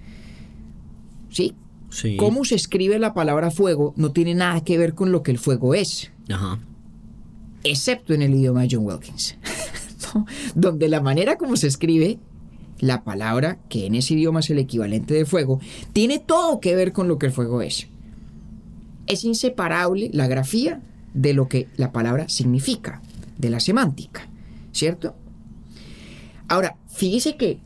¿Sí? 1.29 1.55
Sí. 1.89 2.17
Cómo 2.17 2.45
se 2.45 2.55
escribe 2.55 2.99
la 2.99 3.13
palabra 3.13 3.51
fuego 3.51 3.93
no 3.95 4.11
tiene 4.11 4.35
nada 4.35 4.63
que 4.63 4.77
ver 4.77 4.93
con 4.93 5.11
lo 5.11 5.23
que 5.23 5.31
el 5.31 5.39
fuego 5.39 5.73
es 5.73 6.11
Ajá. 6.29 6.59
excepto 7.63 8.13
en 8.13 8.21
el 8.21 8.33
idioma 8.35 8.63
de 8.63 8.69
John 8.71 8.85
Wilkins, 8.85 9.37
donde 10.55 10.87
la 10.87 11.01
manera 11.01 11.37
como 11.37 11.55
se 11.55 11.67
escribe 11.67 12.19
la 12.79 13.03
palabra, 13.03 13.59
que 13.69 13.85
en 13.85 13.95
ese 13.95 14.13
idioma 14.13 14.41
es 14.41 14.49
el 14.49 14.59
equivalente 14.59 15.13
de 15.13 15.25
fuego, 15.25 15.59
tiene 15.93 16.19
todo 16.19 16.59
que 16.59 16.75
ver 16.75 16.93
con 16.93 17.07
lo 17.07 17.17
que 17.17 17.27
el 17.27 17.31
fuego 17.31 17.61
es. 17.61 17.87
Es 19.07 19.23
inseparable 19.23 20.09
la 20.13 20.27
grafía 20.27 20.81
de 21.13 21.33
lo 21.33 21.47
que 21.47 21.67
la 21.77 21.91
palabra 21.91 22.29
significa, 22.29 23.01
de 23.37 23.49
la 23.49 23.59
semántica, 23.59 24.27
¿cierto? 24.71 25.15
Ahora, 26.47 26.77
fíjese 26.87 27.35
que 27.35 27.59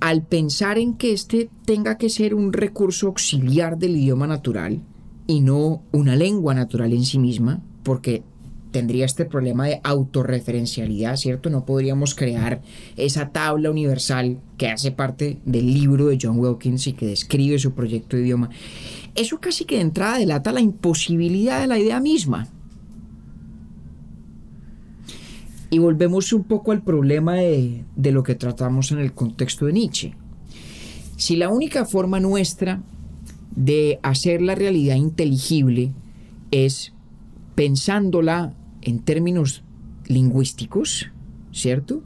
al 0.00 0.22
pensar 0.22 0.78
en 0.78 0.94
que 0.94 1.12
este 1.12 1.50
tenga 1.64 1.98
que 1.98 2.08
ser 2.08 2.34
un 2.34 2.52
recurso 2.52 3.08
auxiliar 3.08 3.78
del 3.78 3.96
idioma 3.96 4.26
natural 4.26 4.80
y 5.26 5.40
no 5.40 5.82
una 5.92 6.16
lengua 6.16 6.54
natural 6.54 6.92
en 6.92 7.04
sí 7.04 7.18
misma, 7.18 7.60
porque 7.82 8.22
tendría 8.70 9.04
este 9.04 9.24
problema 9.24 9.66
de 9.66 9.80
autorreferencialidad, 9.82 11.16
¿cierto? 11.16 11.50
No 11.50 11.64
podríamos 11.64 12.14
crear 12.14 12.62
esa 12.96 13.30
tabla 13.30 13.70
universal 13.70 14.40
que 14.56 14.68
hace 14.68 14.92
parte 14.92 15.38
del 15.44 15.72
libro 15.72 16.06
de 16.06 16.18
John 16.20 16.38
Wilkins 16.38 16.86
y 16.86 16.92
que 16.92 17.06
describe 17.06 17.58
su 17.58 17.72
proyecto 17.72 18.16
de 18.16 18.22
idioma. 18.22 18.50
Eso 19.14 19.40
casi 19.40 19.64
que 19.64 19.76
de 19.76 19.82
entrada 19.82 20.18
delata 20.18 20.52
la 20.52 20.60
imposibilidad 20.60 21.60
de 21.60 21.66
la 21.66 21.78
idea 21.78 22.00
misma. 22.00 22.48
Y 25.70 25.78
volvemos 25.78 26.32
un 26.32 26.44
poco 26.44 26.72
al 26.72 26.82
problema 26.82 27.34
de, 27.34 27.84
de 27.96 28.12
lo 28.12 28.22
que 28.22 28.34
tratamos 28.34 28.90
en 28.92 28.98
el 28.98 29.12
contexto 29.12 29.66
de 29.66 29.72
Nietzsche. 29.74 30.14
Si 31.16 31.36
la 31.36 31.50
única 31.50 31.84
forma 31.84 32.20
nuestra 32.20 32.82
de 33.54 33.98
hacer 34.02 34.40
la 34.40 34.54
realidad 34.54 34.96
inteligible 34.96 35.92
es 36.50 36.92
pensándola 37.58 38.54
en 38.82 39.00
términos 39.00 39.64
lingüísticos, 40.06 41.08
¿cierto? 41.50 42.04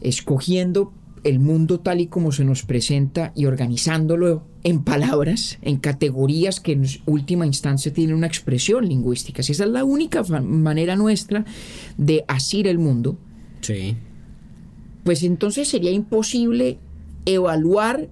Escogiendo 0.00 0.94
el 1.24 1.40
mundo 1.40 1.78
tal 1.80 2.00
y 2.00 2.06
como 2.06 2.32
se 2.32 2.42
nos 2.46 2.62
presenta 2.62 3.32
y 3.36 3.44
organizándolo 3.44 4.46
en 4.64 4.82
palabras, 4.82 5.58
en 5.60 5.76
categorías 5.76 6.58
que 6.60 6.72
en 6.72 6.86
última 7.04 7.44
instancia 7.44 7.92
tienen 7.92 8.16
una 8.16 8.26
expresión 8.26 8.88
lingüística. 8.88 9.42
Si 9.42 9.52
esa 9.52 9.64
es 9.64 9.70
la 9.70 9.84
única 9.84 10.22
manera 10.22 10.96
nuestra 10.96 11.44
de 11.98 12.24
asir 12.26 12.66
el 12.66 12.78
mundo, 12.78 13.18
Sí. 13.60 13.94
pues 15.04 15.22
entonces 15.22 15.68
sería 15.68 15.90
imposible 15.90 16.78
evaluar 17.26 18.08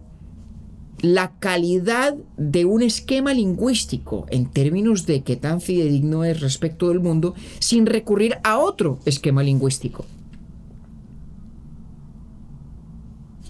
la 1.03 1.33
calidad 1.39 2.15
de 2.37 2.65
un 2.65 2.83
esquema 2.83 3.33
lingüístico 3.35 4.27
en 4.31 4.47
términos 4.47 5.07
de 5.07 5.23
qué 5.23 5.37
tan 5.37 5.61
fidedigno 5.61 6.25
es 6.25 6.41
respecto 6.41 6.89
del 6.89 7.01
mundo 7.01 7.35
sin 7.59 7.87
recurrir 7.87 8.37
a 8.43 8.59
otro 8.59 8.99
esquema 9.05 9.43
lingüístico. 9.43 10.05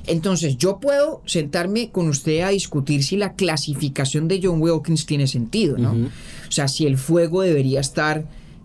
Entonces 0.07 0.57
yo 0.59 0.81
puedo 0.81 1.23
sentarme 1.25 1.91
con 1.91 2.09
usted 2.09 2.41
a 2.41 2.49
discutir 2.49 3.05
si 3.05 3.17
la 3.17 3.35
clasificación 3.35 4.27
de 4.27 4.41
John 4.43 4.61
Wilkins 4.61 5.07
tiene 5.07 5.27
sentido, 5.27 5.79
¿no? 5.79 5.93
O 5.93 6.53
sea, 6.53 6.67
si 6.67 6.87
el 6.87 6.99
fuego 6.99 7.43
debería 7.43 7.81
estar 7.81 8.25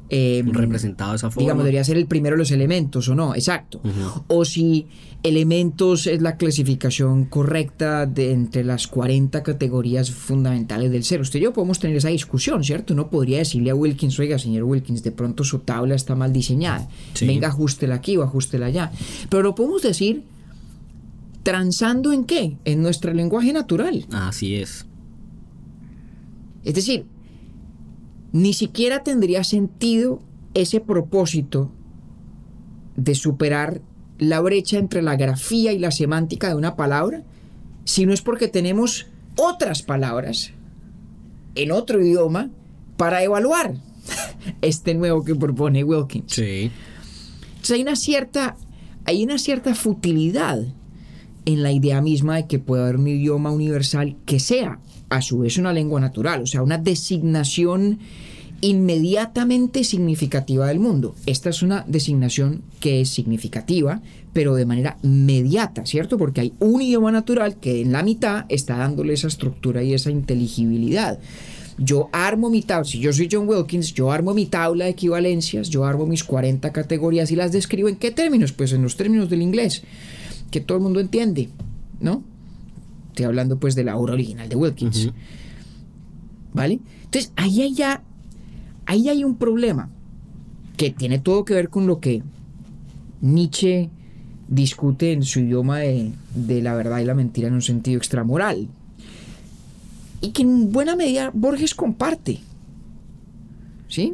eh, 0.09 0.43
representado 0.45 1.11
de 1.11 1.17
esa 1.17 1.31
forma. 1.31 1.41
digamos, 1.41 1.63
debería 1.63 1.83
ser 1.83 1.97
el 1.97 2.05
primero 2.05 2.35
de 2.35 2.39
los 2.39 2.51
elementos 2.51 3.07
o 3.09 3.15
no, 3.15 3.33
exacto. 3.33 3.81
O 4.27 4.45
si 4.45 4.87
elementos 5.23 6.05
es 6.05 6.21
la 6.21 6.37
clasificación 6.37 7.25
correcta 7.25 8.05
de 8.05 8.31
entre 8.31 8.63
las 8.63 8.87
40 8.87 9.41
categorías 9.41 10.11
fundamentales 10.11 10.91
del 10.91 11.03
ser. 11.03 11.21
Usted 11.21 11.39
y 11.39 11.43
yo 11.43 11.53
podemos 11.53 11.79
tener 11.79 11.97
esa 11.97 12.09
discusión, 12.09 12.63
¿cierto? 12.63 12.93
Uno 12.93 13.09
podría 13.09 13.39
decirle 13.39 13.71
a 13.71 13.75
Wilkins, 13.75 14.19
oiga, 14.19 14.37
señor 14.37 14.63
Wilkins, 14.63 15.01
de 15.01 15.11
pronto 15.11 15.43
su 15.43 15.59
tabla 15.59 15.95
está 15.95 16.13
mal 16.15 16.31
diseñada. 16.31 16.87
Sí. 17.13 17.25
Venga, 17.25 17.47
ajustela 17.47 17.95
aquí 17.95 18.17
o 18.17 18.23
ajustela 18.23 18.67
allá. 18.67 18.91
Pero 19.29 19.41
lo 19.41 19.55
podemos 19.55 19.81
decir 19.81 20.23
transando 21.41 22.11
en 22.11 22.25
qué? 22.25 22.57
En 22.65 22.81
nuestro 22.81 23.13
lenguaje 23.13 23.53
natural. 23.53 24.05
Así 24.11 24.55
es. 24.55 24.85
Es 26.63 26.73
decir, 26.73 27.05
ni 28.35 28.51
siquiera 28.51 29.01
tendría 29.01 29.45
sentido 29.45 30.19
ese 30.53 30.81
propósito 30.81 31.71
de 32.97 33.15
superar 33.15 33.79
la 34.17 34.41
brecha 34.41 34.77
entre 34.77 35.01
la 35.01 35.15
grafía 35.15 35.71
y 35.71 35.79
la 35.79 35.89
semántica 35.89 36.49
de 36.49 36.55
una 36.55 36.75
palabra, 36.75 37.23
si 37.85 38.05
no 38.05 38.11
es 38.11 38.21
porque 38.21 38.49
tenemos 38.49 39.07
otras 39.37 39.83
palabras 39.83 40.51
en 41.55 41.71
otro 41.71 42.01
idioma 42.01 42.49
para 42.97 43.23
evaluar 43.23 43.75
este 44.61 44.95
nuevo 44.95 45.23
que 45.23 45.33
propone 45.33 45.85
Wilkins. 45.85 46.33
Sí. 46.33 46.71
Entonces 47.51 47.71
hay 47.71 47.81
una 47.83 47.95
cierta, 47.95 48.57
hay 49.05 49.23
una 49.23 49.37
cierta 49.37 49.73
futilidad 49.75 50.61
en 51.45 51.63
la 51.63 51.71
idea 51.71 52.01
misma 52.01 52.35
de 52.35 52.47
que 52.47 52.59
puede 52.59 52.83
haber 52.83 52.97
un 52.97 53.07
idioma 53.07 53.51
universal 53.51 54.17
que 54.25 54.41
sea 54.41 54.81
a 55.09 55.21
su 55.21 55.39
vez 55.39 55.57
una 55.57 55.73
lengua 55.73 55.99
natural, 55.99 56.41
o 56.41 56.47
sea, 56.47 56.61
una 56.61 56.77
designación 56.77 57.99
inmediatamente 58.61 59.83
significativa 59.83 60.67
del 60.67 60.79
mundo. 60.79 61.15
Esta 61.25 61.49
es 61.49 61.61
una 61.61 61.83
designación 61.87 62.63
que 62.79 63.01
es 63.01 63.09
significativa, 63.09 64.01
pero 64.33 64.55
de 64.55 64.65
manera 64.65 64.97
mediata, 65.03 65.85
¿cierto? 65.85 66.17
Porque 66.17 66.41
hay 66.41 66.53
un 66.59 66.81
idioma 66.81 67.11
natural 67.11 67.57
que 67.57 67.81
en 67.81 67.91
la 67.91 68.03
mitad 68.03 68.45
está 68.49 68.77
dándole 68.77 69.13
esa 69.13 69.27
estructura 69.27 69.83
y 69.83 69.93
esa 69.93 70.09
inteligibilidad. 70.09 71.19
Yo 71.77 72.09
armo 72.13 72.49
mi 72.49 72.61
tabla, 72.61 72.85
si 72.85 72.99
yo 72.99 73.11
soy 73.11 73.27
John 73.29 73.47
Wilkins, 73.47 73.93
yo 73.93 74.11
armo 74.11 74.33
mi 74.33 74.45
tabla 74.45 74.85
de 74.85 74.91
equivalencias, 74.91 75.69
yo 75.69 75.83
armo 75.83 76.05
mis 76.05 76.23
40 76.23 76.71
categorías 76.71 77.31
y 77.31 77.35
las 77.35 77.51
describo 77.51 77.89
en 77.89 77.97
qué 77.97 78.11
términos? 78.11 78.53
Pues 78.53 78.71
en 78.71 78.81
los 78.81 78.95
términos 78.95 79.29
del 79.29 79.41
inglés, 79.41 79.83
que 80.51 80.61
todo 80.61 80.77
el 80.77 80.83
mundo 80.83 81.01
entiende, 81.01 81.49
¿no? 81.99 82.23
Estoy 83.15 83.27
hablando 83.27 83.57
pues 83.57 83.75
de 83.75 83.85
la 83.85 83.95
obra 83.95 84.11
original 84.11 84.49
de 84.49 84.57
Wilkins. 84.57 85.09
¿Vale? 86.53 86.81
Entonces, 87.05 87.31
ahí 87.37 87.61
hay 87.61 87.73
ya, 87.73 88.03
ahí 88.85 89.07
hay 89.07 89.23
un 89.23 89.37
problema 89.37 89.89
que 90.75 90.89
tiene 90.89 91.19
todo 91.19 91.45
que 91.45 91.53
ver 91.53 91.69
con 91.69 91.87
lo 91.87 92.01
que 92.01 92.23
Nietzsche 93.21 93.89
discute 94.49 95.13
en 95.13 95.23
su 95.23 95.39
idioma 95.39 95.79
de, 95.79 96.11
de 96.33 96.61
la 96.61 96.73
verdad 96.75 96.99
y 96.99 97.05
la 97.05 97.13
mentira 97.13 97.47
en 97.47 97.53
un 97.53 97.61
sentido 97.61 97.97
extramoral. 97.97 98.67
Y 100.19 100.31
que 100.31 100.41
en 100.41 100.73
buena 100.73 100.97
medida 100.97 101.31
Borges 101.33 101.73
comparte. 101.73 102.41
¿Sí? 103.87 104.13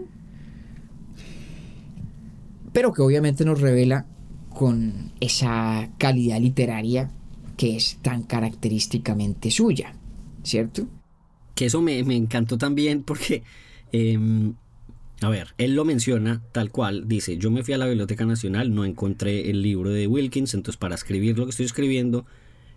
Pero 2.72 2.94
que 2.94 3.02
obviamente 3.02 3.46
nos 3.46 3.62
revela 3.62 4.06
con 4.54 5.12
esa 5.20 5.90
calidad 5.98 6.40
literaria 6.40 7.10
que 7.62 7.76
es 7.76 8.00
tan 8.02 8.24
característicamente 8.24 9.52
suya, 9.52 9.94
¿cierto? 10.42 10.88
Que 11.54 11.68
eso 11.68 11.80
me, 11.80 12.04
me 12.04 12.16
encantó 12.16 12.58
también 12.58 13.04
porque, 13.04 13.44
em, 13.92 14.56
a 15.22 15.30
ver, 15.30 15.50
él 15.60 15.76
lo 15.76 15.86
menciona 15.86 16.42
tal 16.54 16.72
cual, 16.72 17.08
dice, 17.08 17.38
yo 17.38 17.52
me 17.52 17.64
fui 17.64 17.76
a 17.76 17.78
la 17.78 17.86
Biblioteca 17.86 18.26
Nacional, 18.26 18.74
no 18.74 18.84
encontré 18.84 19.52
el 19.52 19.62
libro 19.62 19.92
de 19.92 20.08
Wilkins, 20.08 20.56
entonces 20.56 20.78
para 20.78 20.96
escribir 20.96 21.38
lo 21.38 21.46
que 21.46 21.52
estoy 21.52 21.68
escribiendo, 21.68 22.26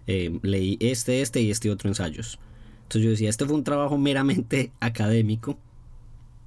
em, 0.06 0.38
leí 0.42 0.76
este, 0.80 1.22
este 1.22 1.40
y 1.40 1.50
este 1.50 1.70
otro 1.70 1.88
ensayos. 1.88 2.38
Entonces 2.82 3.04
yo 3.04 3.08
decía, 3.08 3.30
este 3.30 3.46
fue 3.46 3.54
un 3.54 3.64
trabajo 3.64 3.96
meramente 3.96 4.70
académico 4.80 5.58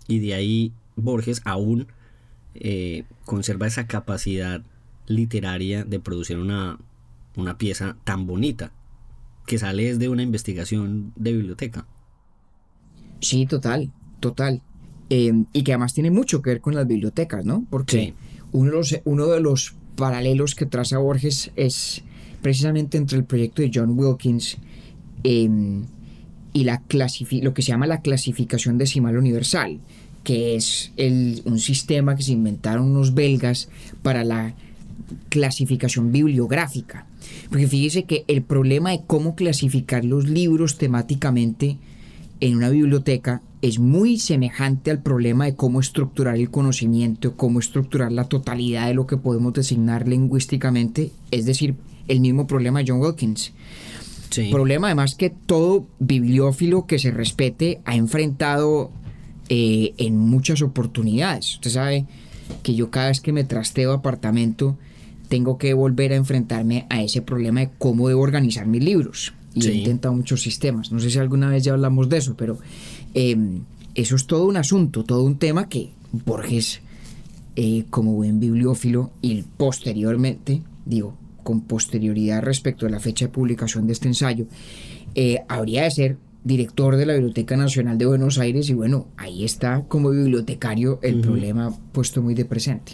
y 0.08 0.20
de 0.20 0.36
ahí 0.36 0.74
Borges 0.96 1.42
aún 1.44 1.88
eh, 2.54 3.06
conserva 3.26 3.66
esa 3.66 3.88
capacidad 3.88 4.62
literaria 5.08 5.86
de 5.86 6.00
producir 6.00 6.38
una, 6.38 6.78
una 7.38 7.58
pieza 7.58 7.96
tan 8.04 8.28
bonita 8.28 8.72
que 9.46 9.58
sale 9.58 9.86
desde 9.86 10.10
una 10.10 10.24
investigación 10.24 11.14
de 11.16 11.32
biblioteca. 11.34 11.86
Sí, 13.22 13.46
total, 13.46 13.92
total. 14.20 14.62
Eh, 15.10 15.32
y 15.54 15.64
que 15.64 15.72
además 15.72 15.94
tiene 15.94 16.12
mucho 16.12 16.42
que 16.42 16.50
ver 16.50 16.62
con 16.62 16.76
las 16.76 16.86
bibliotecas, 16.88 17.46
¿no? 17.46 17.66
Porque 17.70 17.98
Sí. 18.08 18.14
uno, 18.52 18.72
de 18.72 18.78
los, 18.78 19.00
uno 19.06 19.28
de 19.28 19.40
los 19.40 19.74
paralelos 19.96 20.54
que 20.54 20.66
traza 20.66 20.98
Borges 20.98 21.52
es 21.56 22.04
precisamente 22.42 22.98
entre 22.98 23.18
el 23.18 23.24
proyecto 23.24 23.62
de 23.62 23.72
John 23.74 23.98
Wilkins 23.98 24.58
eh, 25.24 25.50
y 26.54 26.64
la 26.64 26.82
lo 27.42 27.54
que 27.54 27.62
se 27.62 27.68
llama 27.70 27.88
la 27.88 28.02
clasificación 28.02 28.78
decimal 28.78 29.18
universal, 29.18 29.80
que 30.24 30.56
es 30.56 30.92
el- 30.98 31.42
un 31.46 31.60
sistema 31.60 32.16
que 32.16 32.24
se 32.24 32.34
inventaron 32.34 32.92
unos 32.92 33.14
belgas 33.14 33.70
para 34.02 34.24
la 34.24 34.56
clasificación 35.30 36.12
bibliográfica. 36.12 37.06
Porque 37.50 37.68
fíjese 37.68 38.04
que 38.04 38.24
el 38.28 38.42
problema 38.42 38.92
de 38.92 39.02
cómo 39.06 39.36
clasificar 39.36 40.06
los 40.06 40.28
libros 40.28 40.78
temáticamente 40.78 41.78
en 42.40 42.58
una 42.58 42.70
biblioteca 42.70 43.42
es 43.62 43.80
muy 43.80 44.20
semejante 44.20 44.92
al 44.92 45.02
problema 45.02 45.46
de 45.46 45.56
cómo 45.56 45.80
estructurar 45.80 46.36
el 46.36 46.52
conocimiento, 46.52 47.36
cómo 47.36 47.60
estructurar 47.60 48.12
la 48.12 48.26
totalidad 48.26 48.88
de 48.88 48.94
lo 48.94 49.08
que 49.08 49.18
podemos 49.18 49.54
designar 49.54 50.08
lingüísticamente, 50.08 51.12
es 51.32 51.46
decir, 51.46 51.76
el 52.08 52.20
mismo 52.20 52.46
problema 52.46 52.80
de 52.80 52.92
John 52.92 53.02
Wilkins. 53.02 53.54
Sí. 54.30 54.50
Problema 54.52 54.88
además 54.88 55.16
que 55.16 55.30
todo 55.30 55.88
bibliófilo 56.00 56.86
que 56.86 57.00
se 57.00 57.12
respete 57.12 57.82
ha 57.86 57.96
enfrentado 57.96 58.92
eh, 59.50 59.94
en 59.98 60.18
muchas 60.18 60.62
oportunidades. 60.62 61.56
Usted 61.56 61.72
sabe 61.72 62.06
que 62.64 62.76
yo 62.76 62.92
cada 62.92 63.08
vez 63.08 63.22
que 63.22 63.34
me 63.34 63.44
trasteo 63.44 63.94
apartamento 63.94 64.78
tengo 65.30 65.58
que 65.58 65.74
volver 65.74 66.14
a 66.14 66.16
enfrentarme 66.16 66.86
a 66.90 67.02
ese 67.02 67.22
problema 67.22 67.62
de 67.62 67.70
cómo 67.78 68.08
debo 68.08 68.22
organizar 68.22 68.66
mis 68.66 68.84
libros. 68.84 69.34
Y 69.54 69.68
he 69.68 69.74
intentado 69.74 70.14
muchos 70.14 70.42
sistemas. 70.42 70.92
No 70.92 71.00
sé 71.00 71.10
si 71.10 71.18
alguna 71.18 71.50
vez 71.50 71.64
ya 71.64 71.74
hablamos 71.74 72.10
de 72.10 72.18
eso, 72.18 72.36
pero 72.38 72.60
eh, 73.14 73.36
eso 73.96 74.16
es 74.16 74.28
todo 74.28 74.46
un 74.46 74.58
asunto, 74.58 75.04
todo 75.04 75.24
un 75.24 75.40
tema 75.40 75.68
que 75.68 75.90
Borges, 76.12 76.82
eh, 77.56 77.86
como 77.90 78.14
buen 78.14 78.40
bibliófilo, 78.40 79.12
y 79.22 79.42
posteriormente, 79.42 80.62
digo, 80.86 81.16
con 81.44 81.62
posterioridad 81.62 82.44
respecto 82.44 82.86
a 82.86 82.90
la 82.90 83.00
fecha 83.00 83.26
de 83.26 83.32
publicación 83.32 83.88
de 83.88 83.94
este 83.94 84.08
ensayo, 84.08 84.46
eh, 85.16 85.40
habría 85.48 85.84
de 85.84 85.92
ser 85.92 86.18
director 86.48 86.96
de 86.96 87.06
la 87.06 87.14
Biblioteca 87.14 87.58
Nacional 87.58 87.98
de 87.98 88.06
Buenos 88.06 88.40
Aires 88.40 88.70
y 88.70 88.74
bueno, 88.74 89.08
ahí 89.18 89.44
está 89.44 89.84
como 89.88 90.10
bibliotecario 90.12 91.00
el 91.04 91.20
problema 91.20 91.78
puesto 91.92 92.22
muy 92.22 92.34
de 92.34 92.46
presente. 92.46 92.94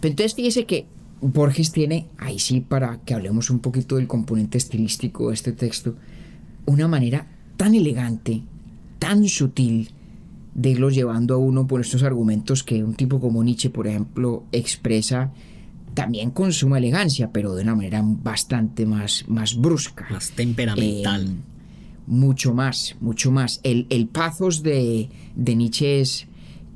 Pero 0.00 0.10
entonces 0.10 0.34
fíjese 0.34 0.66
que 0.66 0.86
Borges 1.20 1.72
tiene, 1.72 2.08
ahí 2.18 2.38
sí 2.38 2.60
para 2.60 2.98
que 3.04 3.14
hablemos 3.14 3.50
un 3.50 3.60
poquito 3.60 3.96
del 3.96 4.08
componente 4.08 4.58
estilístico 4.58 5.28
de 5.28 5.34
este 5.34 5.52
texto, 5.52 5.94
una 6.66 6.88
manera 6.88 7.28
tan 7.56 7.74
elegante, 7.74 8.42
tan 8.98 9.26
sutil 9.28 9.90
de 10.54 10.70
irlo 10.70 10.90
llevando 10.90 11.34
a 11.34 11.38
uno 11.38 11.66
por 11.66 11.80
estos 11.80 12.02
argumentos 12.02 12.64
que 12.64 12.82
un 12.82 12.94
tipo 12.94 13.20
como 13.20 13.44
Nietzsche, 13.44 13.70
por 13.70 13.86
ejemplo, 13.86 14.44
expresa 14.52 15.32
también 15.94 16.30
con 16.30 16.52
suma 16.52 16.78
elegancia, 16.78 17.30
pero 17.32 17.54
de 17.54 17.62
una 17.62 17.74
manera 17.74 18.02
bastante 18.04 18.84
más, 18.86 19.24
más 19.28 19.56
brusca. 19.56 20.06
Más 20.10 20.30
temperamental. 20.32 21.26
Eh, 21.26 21.55
mucho 22.06 22.54
más, 22.54 22.96
mucho 23.00 23.30
más. 23.30 23.60
El, 23.62 23.86
el 23.90 24.08
de, 24.62 25.08
de 25.34 25.54
Nietzsche 25.56 26.00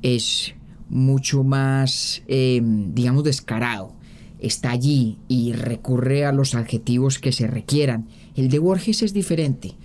es, 0.01 0.53
mucho 0.91 1.43
más, 1.43 2.21
eh, 2.27 2.61
digamos, 2.63 3.23
descarado. 3.23 3.93
Está 4.39 4.71
allí 4.71 5.17
y 5.27 5.53
recurre 5.53 6.25
a 6.25 6.33
los 6.33 6.53
adjetivos 6.53 7.17
que 7.17 7.31
se 7.31 7.47
requieran. 7.47 8.07
El 8.35 8.49
de 8.49 8.59
Borges 8.59 9.01
es 9.01 9.13
diferente, 9.13 9.75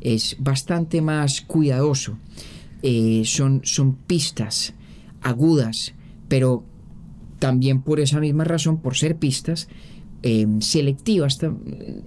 es 0.00 0.36
bastante 0.38 1.02
más 1.02 1.42
cuidadoso. 1.42 2.18
Eh, 2.82 3.22
son, 3.26 3.60
son 3.64 3.94
pistas 3.94 4.72
agudas, 5.20 5.94
pero 6.28 6.64
también 7.38 7.82
por 7.82 8.00
esa 8.00 8.20
misma 8.20 8.44
razón, 8.44 8.78
por 8.80 8.96
ser 8.96 9.16
pistas, 9.16 9.68
eh, 10.22 10.46
selectivas 10.60 11.38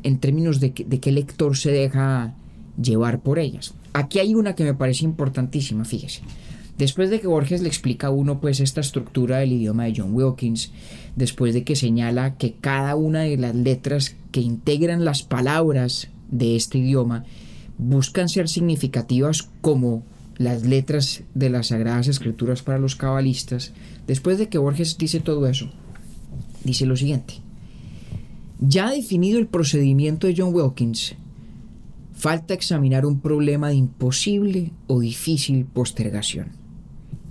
en 0.02 0.18
términos 0.20 0.60
de, 0.60 0.74
de 0.88 1.00
qué 1.00 1.12
lector 1.12 1.56
se 1.56 1.72
deja 1.72 2.36
llevar 2.82 3.20
por 3.20 3.40
ellas. 3.40 3.74
Aquí 3.94 4.20
hay 4.20 4.36
una 4.36 4.56
que 4.56 4.64
me 4.64 4.74
parece 4.74 5.06
importantísima, 5.06 5.86
fíjese. 5.86 6.22
Después 6.78 7.10
de 7.10 7.20
que 7.20 7.28
Borges 7.28 7.62
le 7.62 7.68
explica 7.68 8.08
a 8.08 8.12
uno 8.12 8.40
pues 8.40 8.60
esta 8.60 8.82
estructura 8.82 9.38
del 9.38 9.54
idioma 9.54 9.86
de 9.86 9.94
John 9.98 10.14
Wilkins, 10.14 10.72
después 11.16 11.56
de 11.56 11.64
que 11.64 11.76
señala 11.76 12.38
que 12.38 12.54
cada 12.54 12.96
una 12.96 13.22
de 13.22 13.38
las 13.38 13.56
letras 13.56 14.16
que 14.32 14.42
integran 14.42 15.04
las 15.04 15.24
palabras 15.24 16.10
de 16.30 16.56
este 16.56 16.78
idioma 16.78 17.26
buscan 17.80 18.30
ser 18.30 18.48
significativas 18.48 19.50
como 19.62 20.04
las 20.38 20.64
letras 20.64 21.24
de 21.34 21.50
las 21.50 21.68
Sagradas 21.68 22.08
Escrituras 22.08 22.62
para 22.62 22.78
los 22.78 22.96
cabalistas, 22.96 23.74
después 24.06 24.38
de 24.38 24.48
que 24.50 24.60
Borges 24.60 25.00
dice 25.00 25.20
todo 25.20 25.48
eso, 25.48 25.72
dice 26.64 26.86
lo 26.86 26.96
siguiente. 26.96 27.36
Ya 28.60 28.92
definido 28.92 29.40
el 29.40 29.48
procedimiento 29.48 30.28
de 30.28 30.36
John 30.38 30.54
Wilkins, 30.54 31.16
falta 32.18 32.56
examinar 32.56 33.06
un 33.06 33.22
problema 33.22 33.70
de 33.70 33.76
imposible 33.76 34.74
o 34.88 35.00
difícil 35.00 35.66
postergación. 35.66 36.54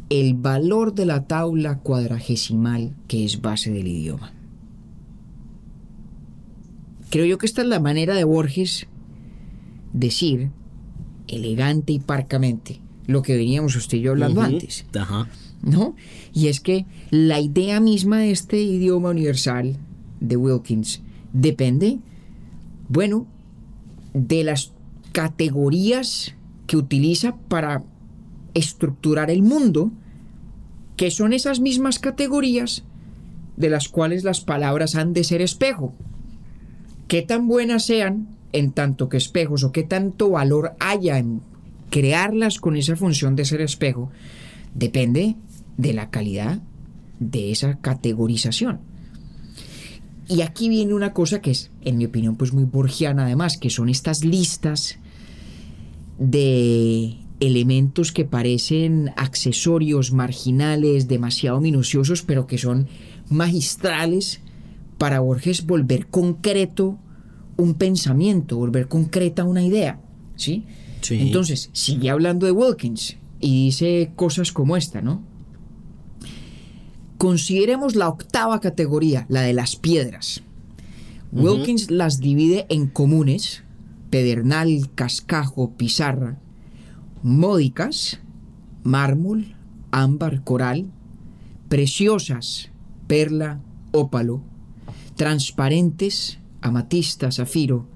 El 0.09 0.35
valor 0.35 0.95
de 0.95 1.07
la 1.07 1.27
tabla 1.27 1.81
cuadragesimal 1.81 2.95
que 3.09 3.25
es 3.25 3.43
base 3.43 3.73
del 3.73 3.89
idioma. 3.89 4.33
Creo 7.11 7.27
yo 7.27 7.37
que 7.37 7.47
esta 7.47 7.63
es 7.63 7.69
la 7.69 7.81
manera 7.81 8.15
de 8.15 8.23
Borges 8.23 8.87
decir, 9.93 10.51
elegante 11.27 11.93
y 11.93 11.99
parcamente, 11.99 12.81
lo 13.07 13.23
que 13.23 13.37
veníamos 13.37 13.75
usted 13.75 13.99
y 13.99 14.03
yo 14.03 14.13
hablando 14.13 14.41
antes. 14.41 14.87
Ajá. 14.97 15.29
¿no? 15.63 15.97
Y 16.33 16.47
es 16.47 16.61
que 16.61 16.87
la 17.11 17.41
idea 17.41 17.81
misma 17.81 18.19
de 18.19 18.31
este 18.31 18.63
idioma 18.63 19.11
universal 19.11 19.77
de 20.21 20.37
Wilkins 20.37 21.03
depende, 21.33 21.99
bueno, 22.89 23.27
de 24.15 24.45
las 24.45 24.76
categorías 25.17 26.35
que 26.67 26.77
utiliza 26.77 27.37
para 27.49 27.85
estructurar 28.53 29.31
el 29.31 29.43
mundo, 29.43 29.91
que 30.99 31.11
son 31.11 31.33
esas 31.33 31.59
mismas 31.59 31.99
categorías 31.99 32.85
de 33.57 33.71
las 33.71 33.89
cuales 33.89 34.25
las 34.25 34.43
palabras 34.43 34.95
han 34.95 35.15
de 35.15 35.25
ser 35.25 35.41
espejo. 35.41 35.95
Qué 37.09 37.23
tan 37.23 37.49
buenas 37.49 37.87
sean 37.87 38.29
en 38.53 38.73
tanto 38.73 39.09
que 39.09 39.17
espejos 39.17 39.65
o 39.65 39.73
qué 39.73 39.85
tanto 39.85 40.29
valor 40.29 40.75
haya 40.81 41.17
en 41.17 41.41
crearlas 41.89 42.59
con 42.59 42.77
esa 42.77 42.95
función 42.95 43.37
de 43.37 43.47
ser 43.47 43.63
espejo, 43.63 44.11
depende 44.75 45.37
de 45.79 45.95
la 45.95 46.11
calidad 46.11 46.61
de 47.21 47.53
esa 47.53 47.79
categorización. 47.79 48.81
Y 50.29 50.43
aquí 50.43 50.69
viene 50.69 50.93
una 50.93 51.15
cosa 51.15 51.41
que 51.41 51.53
es, 51.53 51.71
en 51.81 51.97
mi 51.97 52.05
opinión, 52.05 52.37
pues 52.37 52.53
muy 52.53 52.65
borgiana 52.65 53.25
además, 53.25 53.57
que 53.57 53.71
son 53.71 53.89
estas 53.89 54.23
listas 54.23 54.99
de 56.19 57.19
elementos 57.41 58.13
que 58.13 58.25
parecen 58.25 59.11
accesorios 59.17 60.13
marginales, 60.13 61.09
demasiado 61.09 61.61
minuciosos, 61.61 62.23
pero 62.23 62.47
que 62.47 62.59
son 62.59 62.89
magistrales 63.29 64.41
para 64.99 65.21
Borges 65.21 65.67
volver 65.67 66.07
concreto 66.07 66.99
un 67.57 67.75
pensamiento, 67.75 68.57
volver 68.57 68.89
concreta 68.89 69.45
una 69.45 69.63
idea, 69.63 70.01
¿sí? 70.37 70.65
Sí. 71.01 71.19
Entonces, 71.21 71.71
sigue 71.73 72.11
hablando 72.11 72.47
de 72.47 72.53
Wilkins 72.53 73.17
y 73.41 73.67
dice 73.67 74.13
cosas 74.17 74.53
como 74.53 74.77
esta, 74.77 75.03
¿no? 75.03 75.23
Consideremos 77.19 77.95
la 77.95 78.09
octava 78.09 78.61
categoría, 78.61 79.27
la 79.29 79.43
de 79.43 79.53
las 79.53 79.77
piedras. 79.77 80.43
Wilkins 81.33 81.91
las 81.91 82.21
divide 82.21 82.67
en 82.69 82.87
comunes, 82.87 83.63
pedernal, 84.11 84.91
cascajo, 84.95 85.73
pizarra, 85.77 86.39
módicas, 87.23 88.21
mármol, 88.85 89.55
ámbar, 89.91 90.43
coral, 90.45 90.87
preciosas, 91.69 92.71
perla, 93.07 93.61
ópalo, 93.93 94.43
transparentes, 95.17 96.39
amatista, 96.61 97.31
zafiro, 97.33 97.87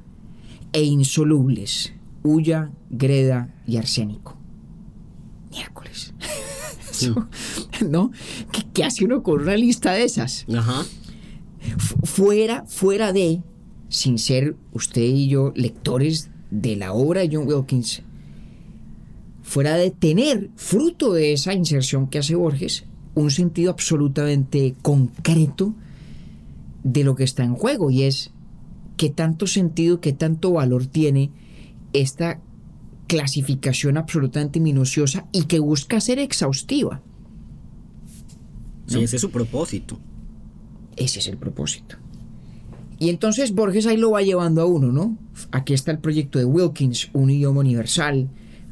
e 0.72 0.82
insolubles, 0.84 1.92
hulla, 2.22 2.70
greda 2.90 3.54
y 3.66 3.76
arsénico. 3.76 4.36
Miércoles. 5.50 6.14
¿No? 7.88 8.10
¿Qué, 8.52 8.62
qué 8.72 8.84
hace 8.84 9.04
uno 9.04 9.22
con 9.22 9.40
una 9.42 9.56
lista 9.56 9.92
de 9.92 10.04
esas? 10.04 10.44
Ajá. 10.54 10.84
Fu- 11.78 11.96
Fuera, 12.04 12.64
fuera 12.66 13.12
de, 13.12 13.42
sin 13.90 14.18
ser 14.18 14.57
usted 14.72 15.03
y 15.03 15.29
yo 15.29 15.53
lectores 15.55 16.31
de 16.50 16.76
la 16.76 16.94
obra 16.94 17.20
de 17.20 17.37
John 17.37 17.46
Wilkins, 17.46 18.03
fuera 19.42 19.74
de 19.74 19.90
tener, 19.90 20.48
fruto 20.57 21.12
de 21.12 21.33
esa 21.33 21.53
inserción 21.53 22.07
que 22.07 22.18
hace 22.18 22.37
Borges, 22.37 22.85
un 23.14 23.31
sentido 23.31 23.72
absolutamente 23.72 24.74
concreto 24.81 25.74
de 26.85 27.05
lo 27.05 27.16
que 27.16 27.24
está 27.24 27.44
en 27.44 27.55
juego 27.55 27.90
y 27.90 28.05
es 28.05 28.31
qué 28.96 29.11
tanto 29.11 29.46
sentido, 29.46 30.00
qué 30.00 30.12
tanto 30.12 30.53
valor 30.53 30.87
tiene 30.87 31.31
esta 31.92 32.40
clasificación 33.09 33.96
absolutamente 33.96 34.61
minuciosa 34.61 35.26
y 35.33 35.44
que 35.44 35.59
busca 35.59 36.00
ser 36.00 36.20
exhaustiva. 36.20 37.03
Sí, 38.87 39.03
ese 39.03 39.16
es 39.16 39.22
su 39.22 39.31
propósito. 39.31 39.98
Ese 40.96 41.18
es 41.18 41.26
el 41.26 41.37
propósito. 41.37 41.96
Y 43.00 43.08
entonces 43.08 43.54
Borges 43.54 43.86
ahí 43.86 43.96
lo 43.96 44.10
va 44.10 44.20
llevando 44.20 44.60
a 44.60 44.66
uno, 44.66 44.92
¿no? 44.92 45.16
Aquí 45.52 45.72
está 45.72 45.90
el 45.90 46.00
proyecto 46.00 46.38
de 46.38 46.44
Wilkins, 46.44 47.08
un 47.14 47.30
idioma 47.30 47.60
universal, 47.60 48.28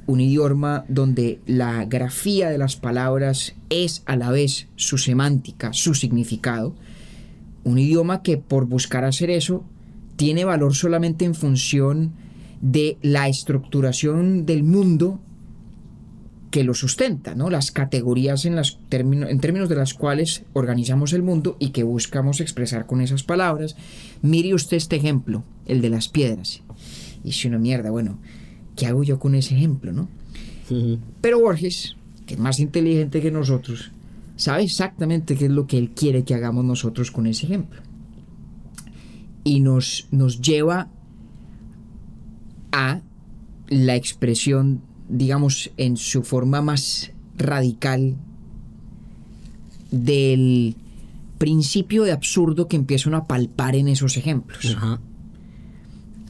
un 0.07 0.21
idioma 0.21 0.85
donde 0.87 1.41
la 1.47 1.87
grafía 1.87 2.51
de 2.51 2.59
las 2.59 2.77
palabras 2.77 3.55
es 3.71 4.03
a 4.05 4.17
la 4.17 4.31
vez 4.31 4.69
su 4.77 4.99
semántica, 4.99 5.73
su 5.73 5.95
significado. 5.95 6.75
Un 7.65 7.79
idioma 7.79 8.23
que 8.23 8.37
por 8.37 8.67
buscar 8.67 9.07
hacer 9.07 9.31
eso 9.31 9.65
tiene 10.17 10.45
valor 10.45 10.75
solamente 10.75 11.25
en 11.25 11.35
función 11.35 12.13
de 12.61 12.99
la 13.01 13.29
estructuración 13.29 14.45
del 14.45 14.63
mundo 14.63 15.21
que 16.51 16.65
lo 16.65 16.73
sustenta, 16.75 17.35
¿no? 17.35 17.51
Las 17.51 17.71
categorías 17.71 18.45
en, 18.47 18.57
las 18.57 18.79
término- 18.89 19.29
en 19.29 19.39
términos 19.41 19.69
de 19.69 19.77
las 19.77 19.93
cuales 19.93 20.45
organizamos 20.55 21.13
el 21.13 21.23
mundo 21.23 21.57
y 21.59 21.71
que 21.71 21.83
buscamos 21.83 22.41
expresar 22.41 22.87
con 22.87 23.01
esas 23.01 23.23
palabras. 23.23 23.77
Mire 24.23 24.55
usted 24.55 24.77
este 24.79 24.97
ejemplo, 24.97 25.45
el 25.67 25.81
de 25.83 25.91
las 25.91 26.09
piedras. 26.09 26.63
Y 27.23 27.33
si 27.33 27.49
una 27.49 27.59
mierda, 27.59 27.91
bueno, 27.91 28.19
¿qué 28.77 28.87
hago 28.87 29.05
yo 29.05 29.19
con 29.19 29.35
ese 29.35 29.57
ejemplo, 29.57 29.93
no? 29.93 30.09
Pero 31.21 31.41
Borges, 31.41 31.97
que 32.27 32.35
es 32.35 32.41
más 32.41 32.61
inteligente 32.61 33.21
que 33.21 33.31
nosotros, 33.31 33.91
sabe 34.37 34.63
exactamente 34.63 35.35
qué 35.35 35.47
es 35.47 35.51
lo 35.51 35.67
que 35.67 35.79
él 35.79 35.91
quiere 35.91 36.25
que 36.25 36.35
hagamos 36.35 36.65
nosotros 36.65 37.11
con 37.11 37.27
ese 37.27 37.47
ejemplo. 37.47 37.83
Y 39.45 39.61
nos, 39.61 40.09
nos 40.11 40.41
lleva 40.41 40.89
a 42.73 43.01
la 43.69 43.97
expresión, 43.97 44.83
digamos, 45.09 45.71
en 45.77 45.97
su 45.97 46.23
forma 46.23 46.61
más 46.63 47.13
radical 47.37 48.17
del 49.91 50.77
principio 51.39 52.05
de 52.05 52.13
absurdo 52.13 52.69
que 52.69 52.77
empieza 52.77 53.09
uno 53.09 53.19
a 53.19 53.27
palpar 53.27 53.77
en 53.77 53.89
esos 53.89 54.17
ejemplos 54.17 54.75
Ajá. 54.77 55.01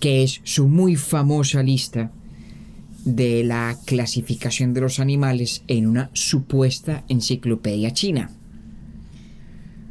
que 0.00 0.22
es 0.22 0.40
su 0.44 0.68
muy 0.68 0.96
famosa 0.96 1.62
lista 1.62 2.12
de 3.04 3.42
la 3.42 3.76
clasificación 3.86 4.74
de 4.74 4.82
los 4.82 5.00
animales 5.00 5.62
en 5.66 5.86
una 5.86 6.10
supuesta 6.12 7.04
enciclopedia 7.08 7.92
china. 7.92 8.30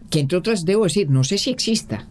Que 0.09 0.19
entre 0.19 0.37
otras 0.37 0.65
debo 0.65 0.83
decir, 0.83 1.09
no 1.09 1.23
sé 1.23 1.37
si 1.37 1.49
exista. 1.49 2.07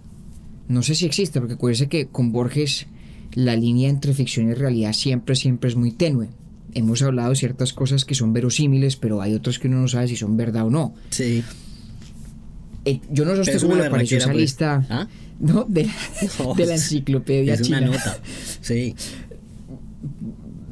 No 0.69 0.83
sé 0.83 0.95
si 0.97 1.07
exista, 1.07 1.39
porque 1.41 1.55
acuérdense 1.55 1.89
que 1.89 2.09
con 2.09 2.33
Borges 2.33 2.87
la 3.35 3.55
línea 3.55 3.89
entre 3.89 4.15
ficción 4.15 4.49
y 4.51 4.55
realidad 4.55 4.93
siempre, 4.93 5.37
siempre 5.37 5.71
es 5.71 5.77
muy 5.77 5.93
tenue. 5.93 6.29
Hemos 6.79 7.01
hablado 7.03 7.31
de 7.31 7.37
ciertas 7.37 7.73
cosas 7.73 8.05
que 8.05 8.15
son 8.15 8.33
verosímiles, 8.35 8.97
pero 8.97 9.23
hay 9.23 9.33
otras 9.35 9.59
que 9.59 9.67
uno 9.69 9.81
no 9.81 9.89
sabe 9.89 10.09
si 10.09 10.17
son 10.17 10.37
verdad 10.37 10.67
o 10.67 10.71
no. 10.71 10.95
Sí. 11.11 11.43
Eh, 12.85 13.01
yo 13.11 13.25
no 13.25 13.35
sé 13.35 13.41
usted 13.41 13.61
cómo 13.63 13.77
le 13.77 13.89
pareció 13.91 14.19
esa 14.19 14.27
pues. 14.29 14.37
lista 14.37 14.87
¿Ah? 14.91 15.09
¿no? 15.41 15.65
de, 15.69 15.85
la- 15.87 16.55
de 16.55 16.67
la 16.67 16.75
enciclopedia 16.75 17.55
es 17.55 17.63
china. 17.63 17.79
una 17.79 17.87
nota. 17.89 18.19
Sí. 18.61 18.95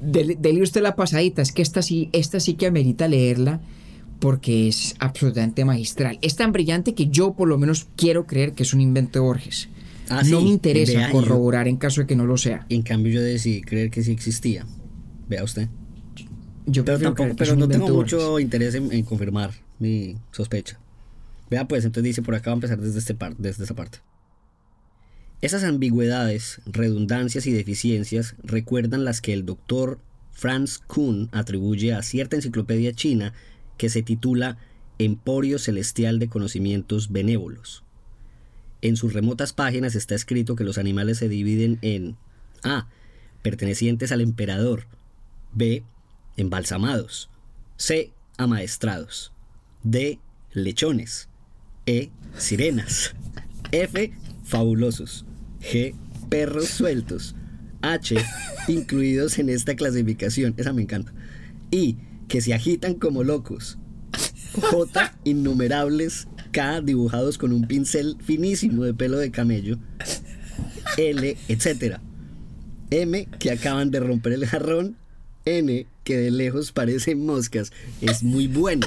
Dele, 0.03 0.37
dele 0.39 0.63
usted 0.63 0.83
la 0.83 0.95
pasadita, 0.97 1.41
es 1.41 1.53
que 1.53 1.63
esta 1.63 1.81
sí, 1.81 2.11
esta 2.13 2.39
sí 2.39 2.55
que 2.55 2.67
amerita 2.67 3.09
leerla 3.09 3.61
porque 4.21 4.69
es 4.69 4.95
absolutamente 4.99 5.65
magistral. 5.65 6.19
Es 6.23 6.37
tan 6.37 6.53
brillante 6.53 6.95
que 6.95 7.07
yo 7.09 7.33
por 7.35 7.49
lo 7.49 7.57
menos 7.59 7.89
quiero 7.97 8.27
creer 8.27 8.53
que 8.53 8.63
es 8.65 8.75
un 8.75 8.81
invento 8.83 9.19
de 9.19 9.25
Borges. 9.25 9.69
Ah, 10.11 10.23
no 10.27 10.39
sí. 10.41 10.45
me 10.45 10.51
interesa 10.51 11.09
corroborar 11.11 11.67
en 11.67 11.77
caso 11.79 12.03
de 12.03 12.07
que 12.07 12.15
no 12.17 12.27
lo 12.27 12.37
sea. 12.37 12.67
En 12.69 12.83
cambio 12.83 13.13
yo 13.15 13.23
decidí 13.23 13.63
creer 13.63 13.91
que 13.91 14.03
sí 14.03 14.13
existía. 14.13 14.67
Vea 15.29 15.43
usted. 15.43 15.69
Yo 16.67 16.85
Pero 16.85 16.99
tampoco, 16.99 17.29
que 17.31 17.35
pero 17.35 17.57
no 17.57 17.69
tengo 17.69 17.89
mucho 17.89 18.41
interés 18.41 18.75
en, 18.75 18.93
en 18.93 19.05
confirmar 19.05 19.53
mi 19.79 20.17
sospecha. 20.33 20.81
Vea 21.51 21.69
pues, 21.69 21.85
entonces 21.85 22.05
dice 22.05 22.23
por 22.23 22.35
acá 22.35 22.51
va 22.51 22.55
a 22.55 22.57
empezar 22.57 22.81
desde, 22.81 22.99
este 22.99 23.15
par- 23.15 23.37
desde 23.37 23.65
esta 23.65 23.75
parte. 23.75 23.99
Esas 25.43 25.63
ambigüedades, 25.65 26.63
redundancias 26.65 27.47
y 27.47 27.53
deficiencias 27.53 28.35
recuerdan 28.43 29.05
las 29.05 29.21
que 29.21 29.35
el 29.35 29.45
doctor 29.45 30.01
Franz 30.33 30.79
Kuhn 30.79 31.29
atribuye 31.33 31.93
a 31.93 32.03
cierta 32.03 32.37
enciclopedia 32.37 32.95
china 32.95 33.35
que 33.77 33.91
se 33.91 34.03
titula 34.03 34.57
Emporio 34.99 35.59
Celestial 35.59 36.19
de 36.19 36.29
Conocimientos 36.29 37.13
Benévolos. 37.13 37.85
En 38.81 38.97
sus 38.97 39.13
remotas 39.13 39.53
páginas 39.53 39.95
está 39.95 40.15
escrito 40.15 40.57
que 40.57 40.65
los 40.65 40.79
animales 40.79 41.19
se 41.19 41.29
dividen 41.29 41.79
en 41.83 42.17
A. 42.63 42.89
Pertenecientes 43.43 44.13
al 44.13 44.23
emperador. 44.23 44.87
B. 45.53 45.85
embalsamados. 46.37 47.31
C. 47.77 48.13
Amaestrados. 48.37 49.33
D. 49.83 50.19
Lechones. 50.53 51.29
E. 51.87 52.11
Sirenas. 52.37 53.15
F. 53.73 54.13
Fabulosos. 54.45 55.25
G. 55.61 55.95
Perros 56.29 56.69
sueltos. 56.69 57.35
H. 57.83 58.17
Incluidos 58.69 59.39
en 59.39 59.51
esta 59.51 59.77
clasificación. 59.77 60.55
Esa 60.57 60.73
me 60.73 60.83
encanta. 60.83 61.13
I. 61.71 61.97
Que 62.29 62.41
se 62.41 62.55
agitan 62.55 62.95
como 62.95 63.23
locos. 63.23 63.79
J. 64.61 65.15
Innumerables. 65.25 66.29
K. 66.53 66.81
Dibujados 66.81 67.39
con 67.39 67.53
un 67.53 67.67
pincel 67.67 68.17
finísimo 68.23 68.85
de 68.85 68.95
pelo 68.95 69.19
de 69.19 69.31
camello. 69.31 69.79
L. 70.97 71.37
Etcétera. 71.49 72.01
M. 72.91 73.29
Que 73.39 73.51
acaban 73.51 73.91
de 73.91 74.01
romper 74.01 74.33
el 74.33 74.47
jarrón. 74.47 74.97
N. 75.45 75.87
Que 76.05 76.17
de 76.17 76.31
lejos 76.31 76.73
parecen 76.73 77.25
moscas. 77.25 77.73
Es 78.01 78.23
muy 78.23 78.47
bueno. 78.47 78.87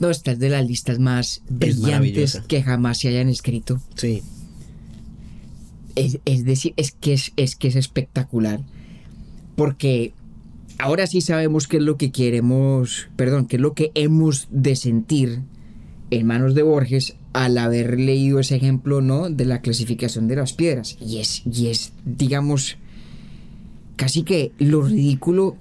No, 0.00 0.10
esta 0.10 0.32
es 0.32 0.38
de 0.38 0.48
las 0.48 0.66
listas 0.66 0.98
más 0.98 1.42
brillantes 1.48 2.42
que 2.48 2.62
jamás 2.62 2.98
se 2.98 3.08
hayan 3.08 3.28
escrito. 3.28 3.80
Sí. 3.94 4.22
Es, 5.94 6.18
es 6.24 6.44
decir, 6.44 6.74
es 6.76 6.92
que 6.92 7.12
es, 7.12 7.32
es 7.36 7.56
que 7.56 7.68
es 7.68 7.76
espectacular. 7.76 8.60
Porque 9.56 10.12
ahora 10.78 11.06
sí 11.06 11.20
sabemos 11.20 11.68
qué 11.68 11.76
es 11.76 11.82
lo 11.82 11.96
que 11.96 12.10
queremos, 12.10 13.08
perdón, 13.16 13.46
qué 13.46 13.56
es 13.56 13.62
lo 13.62 13.74
que 13.74 13.92
hemos 13.94 14.48
de 14.50 14.74
sentir 14.74 15.42
en 16.10 16.26
manos 16.26 16.54
de 16.54 16.62
Borges 16.62 17.16
al 17.32 17.58
haber 17.58 17.98
leído 17.98 18.40
ese 18.40 18.56
ejemplo, 18.56 19.00
¿no? 19.00 19.30
De 19.30 19.44
la 19.44 19.60
clasificación 19.60 20.28
de 20.28 20.36
las 20.36 20.52
piedras. 20.52 20.96
Y 21.00 21.18
es, 21.18 21.42
y 21.46 21.68
es, 21.68 21.92
digamos, 22.04 22.76
casi 23.96 24.22
que 24.22 24.52
lo 24.58 24.82
ridículo 24.82 25.56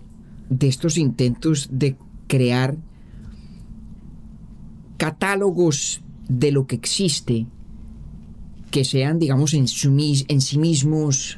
de 0.49 0.67
estos 0.67 0.97
intentos 0.97 1.69
de 1.71 1.95
crear 2.27 2.77
catálogos 4.97 6.01
de 6.27 6.51
lo 6.51 6.65
que 6.67 6.75
existe 6.75 7.45
que 8.71 8.83
sean, 8.85 9.19
digamos, 9.19 9.53
en, 9.53 9.67
su 9.67 9.89
en 10.27 10.41
sí 10.41 10.57
mismos 10.57 11.37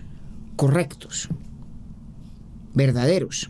correctos, 0.55 1.27
verdaderos. 2.73 3.49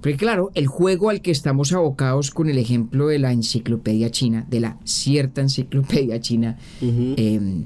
Porque 0.00 0.16
claro, 0.16 0.50
el 0.54 0.68
juego 0.68 1.10
al 1.10 1.20
que 1.20 1.30
estamos 1.30 1.72
abocados 1.72 2.30
con 2.30 2.48
el 2.48 2.58
ejemplo 2.58 3.08
de 3.08 3.18
la 3.18 3.32
enciclopedia 3.32 4.10
china, 4.10 4.46
de 4.48 4.60
la 4.60 4.78
cierta 4.84 5.40
enciclopedia 5.40 6.20
china, 6.20 6.56
eh, 6.80 7.64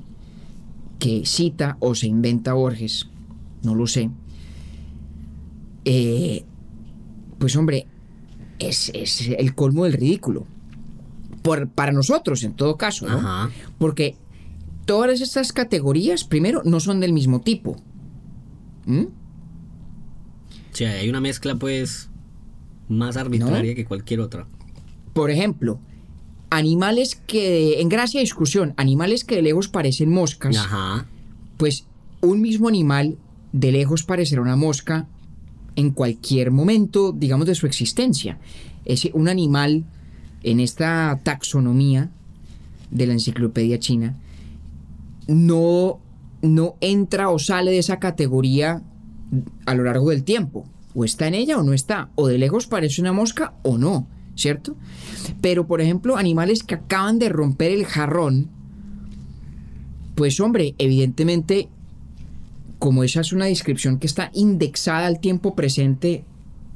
que 0.98 1.26
cita 1.26 1.76
o 1.80 1.94
se 1.94 2.06
inventa 2.06 2.54
Borges, 2.54 3.08
no 3.62 3.74
lo 3.74 3.86
sé, 3.86 4.10
eh, 5.84 6.44
pues 7.38 7.56
hombre, 7.56 7.86
es, 8.58 8.90
es 8.94 9.28
el 9.28 9.54
colmo 9.54 9.84
del 9.84 9.94
ridículo. 9.94 10.46
Por, 11.42 11.68
para 11.68 11.92
nosotros, 11.92 12.42
en 12.42 12.54
todo 12.54 12.76
caso, 12.76 13.06
¿no? 13.06 13.18
Ajá. 13.18 13.50
Porque 13.78 14.16
todas 14.84 15.20
estas 15.20 15.52
categorías, 15.52 16.24
primero, 16.24 16.62
no 16.64 16.80
son 16.80 17.00
del 17.00 17.12
mismo 17.12 17.40
tipo. 17.40 17.76
¿Mm? 18.86 19.04
Sí, 20.72 20.84
hay 20.84 21.08
una 21.08 21.20
mezcla 21.20 21.56
pues 21.56 22.10
más 22.88 23.16
arbitraria 23.16 23.74
que 23.74 23.84
cualquier 23.84 24.20
otra. 24.20 24.46
Por 25.12 25.30
ejemplo, 25.30 25.80
animales 26.50 27.16
que, 27.26 27.80
en 27.80 27.88
gracia 27.88 28.20
y 28.20 28.24
discusión, 28.24 28.74
animales 28.76 29.24
que 29.24 29.36
de 29.36 29.42
lejos 29.42 29.68
parecen 29.68 30.10
moscas, 30.10 30.56
Ajá. 30.56 31.06
pues 31.56 31.86
un 32.20 32.40
mismo 32.40 32.68
animal 32.68 33.18
de 33.52 33.72
lejos 33.72 34.02
parecerá 34.02 34.42
una 34.42 34.56
mosca 34.56 35.06
en 35.78 35.92
cualquier 35.92 36.50
momento, 36.50 37.12
digamos, 37.12 37.46
de 37.46 37.54
su 37.54 37.66
existencia. 37.66 38.38
Es 38.84 39.08
un 39.14 39.28
animal 39.28 39.84
en 40.42 40.58
esta 40.60 41.20
taxonomía 41.22 42.10
de 42.90 43.06
la 43.06 43.12
enciclopedia 43.12 43.78
china 43.78 44.16
no, 45.28 46.00
no 46.42 46.74
entra 46.80 47.28
o 47.28 47.38
sale 47.38 47.70
de 47.70 47.78
esa 47.78 48.00
categoría 48.00 48.82
a 49.66 49.74
lo 49.74 49.84
largo 49.84 50.10
del 50.10 50.24
tiempo. 50.24 50.66
O 50.94 51.04
está 51.04 51.28
en 51.28 51.34
ella 51.34 51.58
o 51.58 51.62
no 51.62 51.74
está. 51.74 52.08
O 52.16 52.26
de 52.26 52.38
lejos 52.38 52.66
parece 52.66 53.00
una 53.00 53.12
mosca 53.12 53.54
o 53.62 53.78
no, 53.78 54.08
¿cierto? 54.34 54.74
Pero, 55.40 55.68
por 55.68 55.80
ejemplo, 55.80 56.16
animales 56.16 56.64
que 56.64 56.74
acaban 56.74 57.20
de 57.20 57.28
romper 57.28 57.70
el 57.70 57.84
jarrón, 57.84 58.48
pues 60.16 60.40
hombre, 60.40 60.74
evidentemente, 60.78 61.68
como 62.78 63.04
esa 63.04 63.20
es 63.20 63.32
una 63.32 63.46
descripción 63.46 63.98
que 63.98 64.06
está 64.06 64.30
indexada 64.34 65.06
al 65.06 65.20
tiempo 65.20 65.54
presente, 65.54 66.24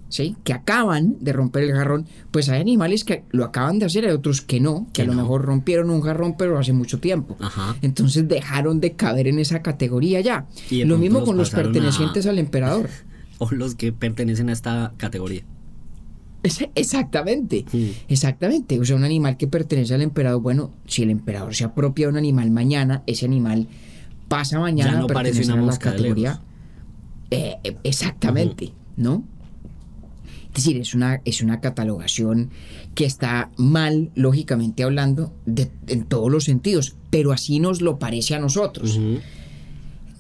¿sí? 0.09 0.37
Que 0.45 0.53
acaban 0.53 1.17
de 1.21 1.33
romper 1.33 1.63
el 1.65 1.73
jarrón, 1.73 2.07
pues 2.31 2.49
hay 2.49 2.61
animales 2.61 3.05
que 3.05 3.25
lo 3.31 3.45
acaban 3.45 3.79
de 3.79 3.87
hacer, 3.87 4.05
hay 4.05 4.11
otros 4.13 4.41
que 4.43 4.61
no, 4.61 4.87
que 4.87 4.93
Que 4.93 5.03
a 5.03 5.05
lo 5.07 5.15
mejor 5.15 5.43
rompieron 5.45 5.91
un 5.91 6.01
jarrón, 6.03 6.35
pero 6.37 6.59
hace 6.59 6.73
mucho 6.73 6.99
tiempo. 7.01 7.37
Ajá. 7.41 7.77
Entonces 7.83 8.27
dejaron 8.29 8.81
de 8.81 8.93
caber 8.93 9.29
en 9.29 9.39
esa 9.39 9.63
categoría 9.63 10.21
ya. 10.21 10.47
Y 10.71 10.85
Lo 10.85 10.99
mismo 10.99 11.21
los 11.21 11.29
con 11.29 11.37
los 11.37 11.51
pertenecientes 11.51 12.27
a- 12.27 12.31
al 12.31 12.39
emperador. 12.39 12.89
O 13.39 13.51
los 13.51 13.75
que 13.75 13.93
pertenecen 13.93 14.51
a 14.51 14.53
esta 14.53 14.93
categoría. 14.99 15.43
Exactamente, 16.75 17.65
exactamente. 18.09 18.79
O 18.81 18.85
sea, 18.85 18.97
un 18.97 19.05
animal 19.05 19.37
que 19.37 19.47
pertenece 19.47 19.95
al 19.95 20.03
emperador, 20.03 20.41
bueno, 20.43 20.73
si 20.87 21.03
el 21.03 21.11
emperador 21.11 21.55
se 21.55 21.65
apropia 21.65 22.07
de 22.07 22.13
un 22.13 22.19
animal 22.19 22.51
mañana, 22.51 23.03
ese 23.07 23.27
animal 23.27 23.69
pasa 24.33 24.59
mañana 24.59 24.93
Ya 24.93 24.99
no 25.01 25.07
parece 25.07 25.45
una 25.53 25.63
la 25.63 25.77
categoría. 25.79 26.41
Eh, 27.31 27.57
eh, 27.65 27.77
exactamente, 27.85 28.73
¿no? 28.97 29.25
Es 30.49 30.65
decir, 30.65 30.77
es 30.77 30.95
una, 30.95 31.21
es 31.25 31.41
una 31.43 31.61
catalogación 31.61 32.51
que 32.95 33.07
está 33.07 33.51
mal, 33.57 34.11
lógicamente 34.15 34.83
hablando, 34.83 35.33
de- 35.47 35.71
en 35.87 36.05
todos 36.05 36.31
los 36.31 36.45
sentidos, 36.45 36.97
pero 37.11 37.33
así 37.33 37.59
nos 37.59 37.81
lo 37.81 37.99
parece 37.99 38.35
a 38.35 38.39
nosotros. 38.39 38.99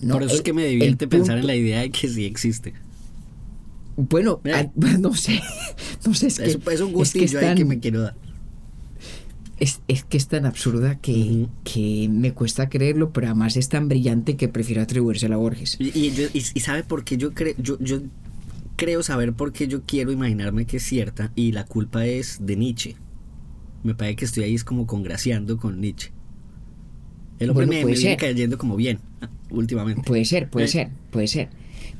¿no? 0.00 0.14
Por 0.14 0.22
eso 0.22 0.34
es 0.36 0.42
que 0.42 0.52
me 0.52 0.64
divierte 0.66 1.06
pensar 1.06 1.36
en 1.38 1.46
la 1.46 1.54
idea 1.54 1.80
de 1.80 1.90
que 1.90 2.08
sí 2.08 2.24
existe. 2.24 2.72
Bueno, 3.96 4.40
ah, 4.54 4.66
no 5.00 5.14
sé, 5.14 5.40
no 6.06 6.14
sé, 6.14 6.28
es 6.28 6.38
que 6.38 6.44
Es, 6.46 6.56
es 6.56 6.80
un 6.80 6.88
es 6.88 6.94
gustillo 6.94 7.40
que 7.40 7.46
ahí 7.46 7.54
que 7.54 7.64
me 7.66 7.78
quiero 7.78 8.00
dar. 8.02 8.14
Es, 9.62 9.80
es 9.86 10.02
que 10.04 10.16
es 10.16 10.26
tan 10.26 10.44
absurda 10.44 10.98
que, 10.98 11.46
que 11.62 12.08
me 12.10 12.32
cuesta 12.32 12.68
creerlo, 12.68 13.12
pero 13.12 13.28
además 13.28 13.56
es 13.56 13.68
tan 13.68 13.86
brillante 13.88 14.36
que 14.36 14.48
prefiero 14.48 14.82
atribuírsela 14.82 15.36
a 15.36 15.38
Borges. 15.38 15.76
Y, 15.78 15.96
y 15.96 16.10
yo- 16.10 16.26
y- 16.34 16.42
y 16.54 16.60
sabe 16.60 16.82
por 16.82 17.04
qué 17.04 17.16
yo 17.16 17.32
creo, 17.32 17.54
yo, 17.58 17.78
yo 17.78 18.00
creo 18.74 19.04
saber 19.04 19.34
por 19.34 19.52
qué 19.52 19.68
yo 19.68 19.82
quiero 19.82 20.10
imaginarme 20.10 20.64
que 20.66 20.78
es 20.78 20.82
cierta 20.82 21.30
y 21.36 21.52
la 21.52 21.64
culpa 21.64 22.04
es 22.06 22.38
de 22.44 22.56
Nietzsche. 22.56 22.96
Me 23.84 23.94
parece 23.94 24.16
que 24.16 24.24
estoy 24.24 24.42
ahí 24.44 24.54
es 24.56 24.64
como 24.64 24.86
congraciando 24.88 25.56
con 25.58 25.80
Nietzsche. 25.80 26.10
El 27.38 27.50
hombre 27.50 27.66
Bueno, 27.66 27.78
me, 27.80 27.82
puede 27.82 27.94
me 27.94 28.00
viene 28.00 28.16
cayendo 28.16 28.58
como 28.58 28.74
bien 28.76 28.98
ah, 29.20 29.28
últimamente. 29.50 30.02
Puede 30.04 30.24
ser, 30.24 30.50
puede 30.50 30.66
Eh. 30.66 30.68
ser, 30.70 30.90
puede 31.12 31.28
ser. 31.28 31.50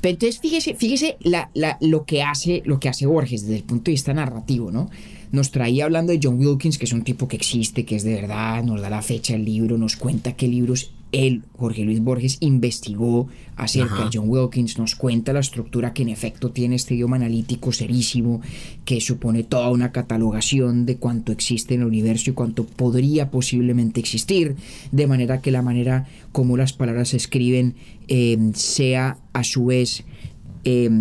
Pero 0.01 0.13
entonces 0.13 0.41
fíjese, 0.41 0.73
fíjese 0.75 1.15
la, 1.21 1.49
la- 1.53 1.77
lo, 1.79 2.03
que 2.05 2.23
hace, 2.23 2.61
lo 2.65 2.79
que 2.81 2.89
hace 2.89 3.05
Borges 3.05 3.43
desde 3.43 3.55
el 3.57 3.63
punto 3.63 3.85
de 3.85 3.91
vista 3.91 4.13
narrativo, 4.13 4.69
¿no? 4.71 4.89
Nos 5.33 5.49
traía 5.49 5.85
hablando 5.85 6.13
de 6.13 6.19
John 6.21 6.37
Wilkins, 6.37 6.77
que 6.77 6.85
es 6.85 6.93
un 6.93 7.01
tipo 7.01 7.27
que 7.27 7.35
existe, 7.35 7.85
que 7.85 7.95
es 7.95 8.03
de 8.03 8.13
verdad, 8.13 8.63
nos 8.63 8.81
da 8.81 8.91
la 8.91 9.01
fecha 9.01 9.33
del 9.33 9.45
libro, 9.45 9.79
nos 9.79 9.95
cuenta 9.95 10.33
qué 10.33 10.47
libros 10.47 10.91
él, 11.11 11.41
Jorge 11.57 11.85
Luis 11.85 12.01
Borges, 12.01 12.37
investigó 12.39 13.27
acerca 13.55 13.95
Ajá. 13.95 14.03
de 14.03 14.09
John 14.13 14.29
Wilkins, 14.29 14.77
nos 14.77 14.95
cuenta 14.95 15.33
la 15.33 15.39
estructura 15.39 15.91
que 15.91 16.03
en 16.03 16.09
efecto 16.09 16.51
tiene 16.51 16.75
este 16.75 16.93
idioma 16.93 17.15
analítico 17.15 17.71
serísimo, 17.71 18.41
que 18.85 19.01
supone 19.01 19.41
toda 19.41 19.71
una 19.71 19.91
catalogación 19.91 20.85
de 20.85 20.97
cuánto 20.97 21.31
existe 21.31 21.73
en 21.73 21.81
el 21.81 21.87
universo 21.87 22.29
y 22.29 22.33
cuánto 22.33 22.63
podría 22.65 23.31
posiblemente 23.31 23.99
existir, 23.99 24.55
de 24.91 25.07
manera 25.07 25.41
que 25.41 25.49
la 25.49 25.63
manera 25.63 26.07
como 26.31 26.57
las 26.57 26.73
palabras 26.73 27.09
se 27.09 27.17
escriben 27.17 27.73
eh, 28.07 28.37
sea 28.53 29.17
a 29.33 29.43
su 29.43 29.65
vez, 29.65 30.03
eh, 30.63 30.91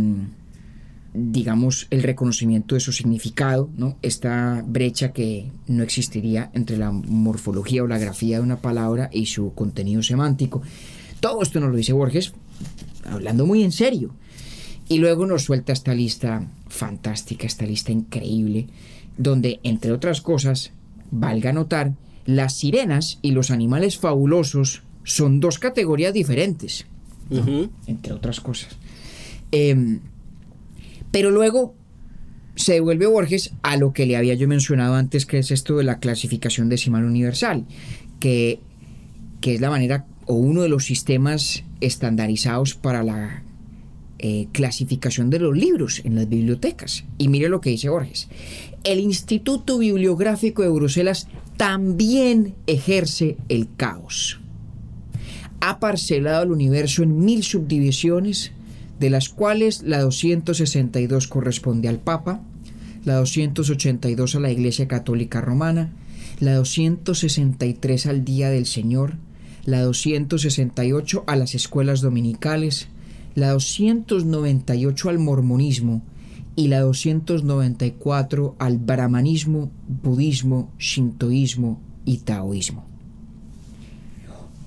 digamos, 1.15 1.87
el 1.91 2.03
reconocimiento 2.03 2.75
de 2.75 2.81
su 2.81 2.93
significado, 2.93 3.69
¿no? 3.77 3.99
Esta 4.03 4.65
brecha 4.67 5.13
que 5.13 5.51
no 5.67 5.83
existiría 5.83 6.51
entre 6.55 6.79
la 6.79 6.91
morfología 6.91 7.83
o 7.83 7.87
la 7.87 7.99
grafía 7.99 8.39
de 8.39 8.43
una 8.43 8.61
palabra 8.61 9.11
y 9.13 9.27
su 9.27 9.53
contenido 9.55 10.03
semántico. 10.03 10.63
Todo 11.21 11.43
esto 11.43 11.61
nos 11.61 11.71
lo 11.71 11.77
dice 11.77 11.93
Borges, 11.93 12.33
hablando 13.05 13.47
muy 13.47 13.63
en 13.63 13.73
serio. 13.73 14.15
Y 14.89 14.99
luego 14.99 15.27
nos 15.27 15.45
suelta 15.45 15.73
esta 15.73 15.95
lista 15.95 16.47
fantástica, 16.69 17.47
esta 17.47 17.67
lista 17.67 17.93
increíble, 17.93 18.69
donde, 19.17 19.61
entre 19.63 19.93
otras 19.93 20.21
cosas, 20.21 20.73
valga 21.11 21.53
notar, 21.53 21.95
las 22.25 22.55
sirenas 22.55 23.19
y 23.23 23.33
los 23.33 23.51
animales 23.51 23.99
fabulosos 23.99 24.83
son 25.05 25.41
dos 25.41 25.59
categorías 25.59 26.15
diferentes, 26.15 26.87
entre 27.87 28.13
otras 28.13 28.41
cosas. 28.41 28.77
Em, 29.51 30.01
pero 31.13 31.31
luego 31.31 31.77
se 32.57 32.75
devuelve 32.75 33.07
Borges 33.07 33.53
a 33.63 33.77
lo 33.77 33.93
que 33.93 34.07
le 34.07 34.17
había 34.17 34.35
yo 34.35 34.49
mencionado 34.49 34.95
antes, 34.95 35.25
que 35.25 35.39
es 35.39 35.51
esto 35.53 35.77
de 35.77 35.85
la 35.85 36.01
clasificación 36.01 36.69
decimal 36.69 37.05
universal, 37.05 37.65
que, 38.19 38.59
que 39.41 39.55
es 39.55 39.61
la 39.61 39.71
manera 39.71 40.07
o 40.27 40.35
uno 40.35 40.63
de 40.63 40.69
los 40.69 40.85
sistemas 40.85 41.65
estandarizados 41.81 42.75
para 42.75 43.03
la 43.03 43.43
eh, 44.19 44.47
clasificación 44.53 45.31
de 45.31 45.41
los 45.41 45.57
libros 45.57 46.01
en 46.05 46.15
las 46.15 46.29
bibliotecas. 46.29 47.05
Y 47.19 47.29
mire 47.29 47.49
lo 47.49 47.61
que 47.61 47.71
dice 47.71 47.89
Borges. 47.89 48.29
El 48.85 49.01
Instituto 49.01 49.79
Bibliográfico 49.79 50.63
de 50.63 50.69
Bruselas 50.69 51.29
también 51.57 52.55
ejerce 52.67 53.37
el 53.49 53.69
caos. 53.77 54.41
Ha 55.61 55.81
parcelado 55.81 56.45
el 56.45 56.53
universo 56.53 57.03
en 57.03 57.25
mil 57.25 57.43
subdivisiones, 57.43 58.53
de 59.03 59.11
las 59.11 59.31
cuales 59.31 59.83
la 59.83 60.01
262 60.01 61.27
corresponde 61.27 61.89
al 61.89 61.99
Papa, 61.99 62.41
la 63.05 63.17
282 63.17 64.37
a 64.37 64.39
la 64.39 64.53
Iglesia 64.53 64.87
Católica 64.87 65.41
Romana, 65.41 65.91
la 66.39 66.55
263 66.55 68.07
al 68.07 68.25
Día 68.25 68.49
del 68.51 68.65
Señor, 68.65 69.17
la 69.65 69.83
268 69.83 71.25
a 71.27 71.35
las 71.35 71.57
escuelas 71.57 72.01
dominicales, 72.01 72.87
la 73.35 73.51
298 73.51 75.09
al 75.09 75.19
mormonismo 75.19 76.03
y 76.55 76.69
la 76.69 76.79
294 76.83 78.55
al 78.61 78.79
brahmanismo, 78.79 79.73
budismo, 79.89 80.71
shintoísmo 80.79 81.81
y 82.05 82.19
taoísmo. 82.19 82.92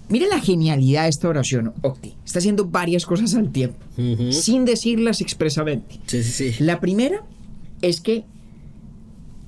Mire 0.09 0.27
la 0.27 0.39
genialidad 0.39 1.03
de 1.03 1.09
esta 1.09 1.27
oración, 1.27 1.73
Octi. 1.81 2.15
Está 2.25 2.39
haciendo 2.39 2.65
varias 2.65 3.05
cosas 3.05 3.33
al 3.35 3.51
tiempo, 3.51 3.77
sin 4.31 4.65
decirlas 4.65 5.21
expresamente. 5.21 5.99
Sí, 6.05 6.23
sí, 6.23 6.51
sí. 6.51 6.63
La 6.63 6.79
primera 6.79 7.23
es 7.81 8.01
que 8.01 8.23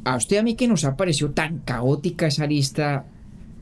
a 0.03 0.15
usted 0.15 0.37
a 0.37 0.43
mí 0.43 0.55
que 0.55 0.67
nos 0.67 0.83
ha 0.85 0.95
parecido 0.95 1.31
tan 1.31 1.59
caótica 1.59 2.27
esa 2.27 2.47
lista 2.47 3.05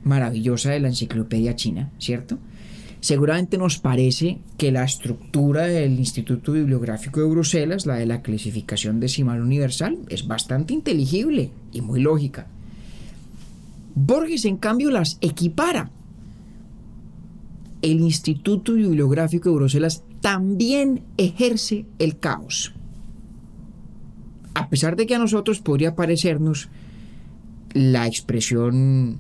maravillosa 0.04 0.70
de 0.72 0.80
la 0.80 0.88
enciclopedia 0.88 1.56
china, 1.56 1.92
¿cierto? 1.98 2.38
Seguramente 3.02 3.58
nos 3.58 3.78
parece 3.78 4.40
que 4.58 4.72
la 4.72 4.84
estructura 4.84 5.68
del 5.68 6.00
Instituto 6.00 6.54
Bibliográfico 6.54 7.20
de 7.20 7.28
Bruselas, 7.28 7.86
la 7.86 7.96
de 7.96 8.06
la 8.06 8.22
clasificación 8.22 9.00
decimal 9.00 9.42
universal, 9.42 9.98
es 10.10 10.28
bastante 10.28 10.74
inteligible 10.74 11.52
y 11.72 11.82
muy 11.82 12.00
lógica. 12.00 12.48
Borges, 13.96 14.46
en 14.46 14.58
cambio, 14.58 14.92
las 14.92 15.18
equipara. 15.22 15.92
El 17.86 18.02
Instituto 18.02 18.74
Bibliográfico 18.74 19.50
de 19.50 19.56
Bruselas 19.56 20.04
también 20.22 21.04
ejerce 21.18 21.86
el 22.00 22.18
caos 22.20 22.74
a 24.56 24.70
pesar 24.70 24.96
de 24.96 25.06
que 25.06 25.14
a 25.14 25.20
nosotros 25.20 25.60
podría 25.60 25.96
parecernos 25.96 26.70
la 27.74 28.08
expresión 28.08 29.18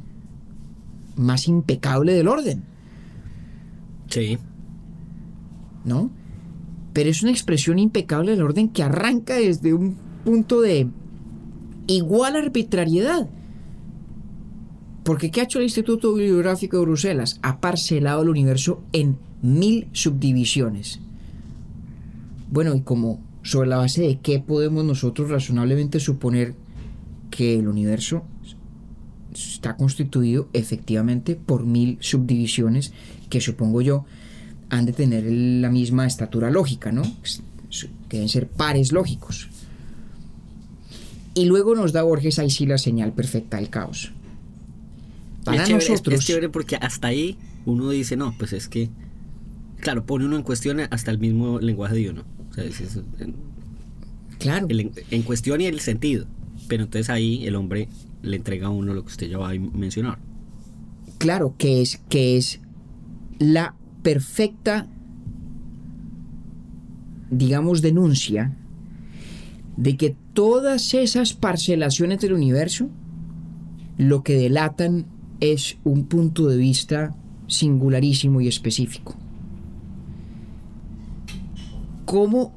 más 1.17 1.47
impecable 1.47 2.13
del 2.13 2.27
orden, 2.27 2.63
Sí. 4.07 4.37
¿no? 5.83 6.09
Pero 6.93 7.09
es 7.09 7.21
una 7.21 7.31
expresión 7.31 7.79
impecable 7.79 8.31
del 8.31 8.41
orden 8.41 8.69
que 8.69 8.81
arranca 8.81 9.35
desde 9.35 9.73
un 9.73 9.97
punto 10.23 10.61
de 10.61 10.87
igual 11.87 12.37
arbitrariedad. 12.37 13.27
Porque 15.05 15.29
¿qué 15.29 15.39
ha 15.39 15.43
hecho 15.43 15.59
el 15.59 15.65
Instituto 15.65 16.15
Bibliográfico 16.15 16.77
de 16.77 16.85
Bruselas? 16.85 17.39
Ha 17.43 17.59
parcelado 17.61 18.23
el 18.23 18.29
universo 18.29 18.81
en 18.91 19.19
mil 19.43 19.87
subdivisiones. 19.93 20.99
Bueno, 22.49 22.73
y 22.73 22.81
como 22.81 23.21
sobre 23.43 23.69
la 23.69 23.77
base 23.77 24.01
de 24.01 24.17
qué 24.17 24.39
podemos 24.39 24.83
nosotros 24.83 25.29
razonablemente 25.29 25.99
suponer 25.99 26.55
que 27.29 27.59
el 27.59 27.67
universo 27.67 28.23
está 29.31 29.77
constituido 29.77 30.49
efectivamente 30.53 31.35
por 31.35 31.67
mil 31.67 31.99
subdivisiones 32.01 32.91
que 33.29 33.41
supongo 33.41 33.81
yo 33.81 34.05
han 34.71 34.87
de 34.87 34.93
tener 34.93 35.25
la 35.25 35.69
misma 35.69 36.07
estatura 36.07 36.49
lógica, 36.49 36.91
¿no? 36.91 37.03
Que 38.09 38.17
deben 38.17 38.29
ser 38.29 38.47
pares 38.47 38.91
lógicos. 38.91 39.49
Y 41.35 41.45
luego 41.45 41.75
nos 41.75 41.93
da 41.93 42.01
Borges 42.01 42.39
ahí 42.39 42.49
sí 42.49 42.65
la 42.65 42.79
señal 42.79 43.13
perfecta 43.13 43.57
del 43.57 43.69
caos. 43.69 44.14
Para 45.45 45.61
es, 45.61 45.67
chévere, 45.67 45.83
es- 45.85 45.89
nosotros, 45.91 46.19
es 46.19 46.25
chévere 46.25 46.49
porque 46.49 46.75
hasta 46.75 47.07
ahí 47.07 47.37
uno 47.65 47.89
dice, 47.89 48.17
no, 48.17 48.35
pues 48.37 48.51
es 48.51 48.67
que, 48.67 48.89
claro, 49.79 50.05
pone 50.05 50.25
uno 50.25 50.35
en 50.35 50.43
cuestión 50.43 50.79
hasta 50.89 51.11
el 51.11 51.19
mismo 51.19 51.59
lenguaje 51.59 51.95
de 51.95 52.09
uno. 52.09 52.23
O 52.49 52.53
sea, 52.53 52.63
es- 52.65 52.81
es- 52.81 52.99
en, 53.19 53.35
claro, 54.39 54.67
el- 54.69 54.91
en 55.11 55.21
cuestión 55.23 55.61
y 55.61 55.65
el 55.67 55.79
sentido. 55.79 56.25
Pero 56.67 56.83
entonces 56.83 57.09
ahí 57.09 57.45
el 57.45 57.55
hombre 57.55 57.87
le 58.23 58.35
entrega 58.37 58.67
a 58.67 58.69
uno 58.71 58.93
lo 58.93 59.03
que 59.03 59.07
usted 59.11 59.27
ya 59.29 59.37
va 59.37 59.51
a 59.51 59.53
mencionar. 59.53 60.17
claro 61.17 61.55
que 61.57 61.81
es 61.81 62.01
que 62.09 62.35
es 62.37 62.59
la 63.39 63.73
perfecta 64.03 64.87
digamos 67.31 67.81
denuncia 67.81 68.55
de 69.77 69.97
que 69.97 70.15
todas 70.33 70.93
esas 70.93 71.33
parcelaciones 71.33 72.19
del 72.19 72.33
universo 72.33 72.89
lo 73.97 74.23
que 74.23 74.33
delatan 74.35 75.05
es 75.39 75.77
un 75.83 76.05
punto 76.05 76.47
de 76.47 76.57
vista 76.57 77.15
singularísimo 77.47 78.41
y 78.41 78.47
específico. 78.47 79.15
¿Cómo 82.05 82.53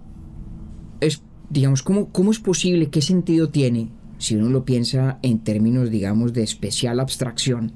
es, 1.00 1.22
digamos, 1.50 1.82
cómo, 1.82 2.08
cómo 2.08 2.30
es 2.30 2.38
posible, 2.38 2.90
qué 2.90 3.02
sentido 3.02 3.48
tiene, 3.48 3.88
si 4.18 4.36
uno 4.36 4.48
lo 4.48 4.64
piensa 4.64 5.18
en 5.22 5.38
términos, 5.38 5.90
digamos, 5.90 6.32
de 6.32 6.42
especial 6.42 7.00
abstracción, 7.00 7.72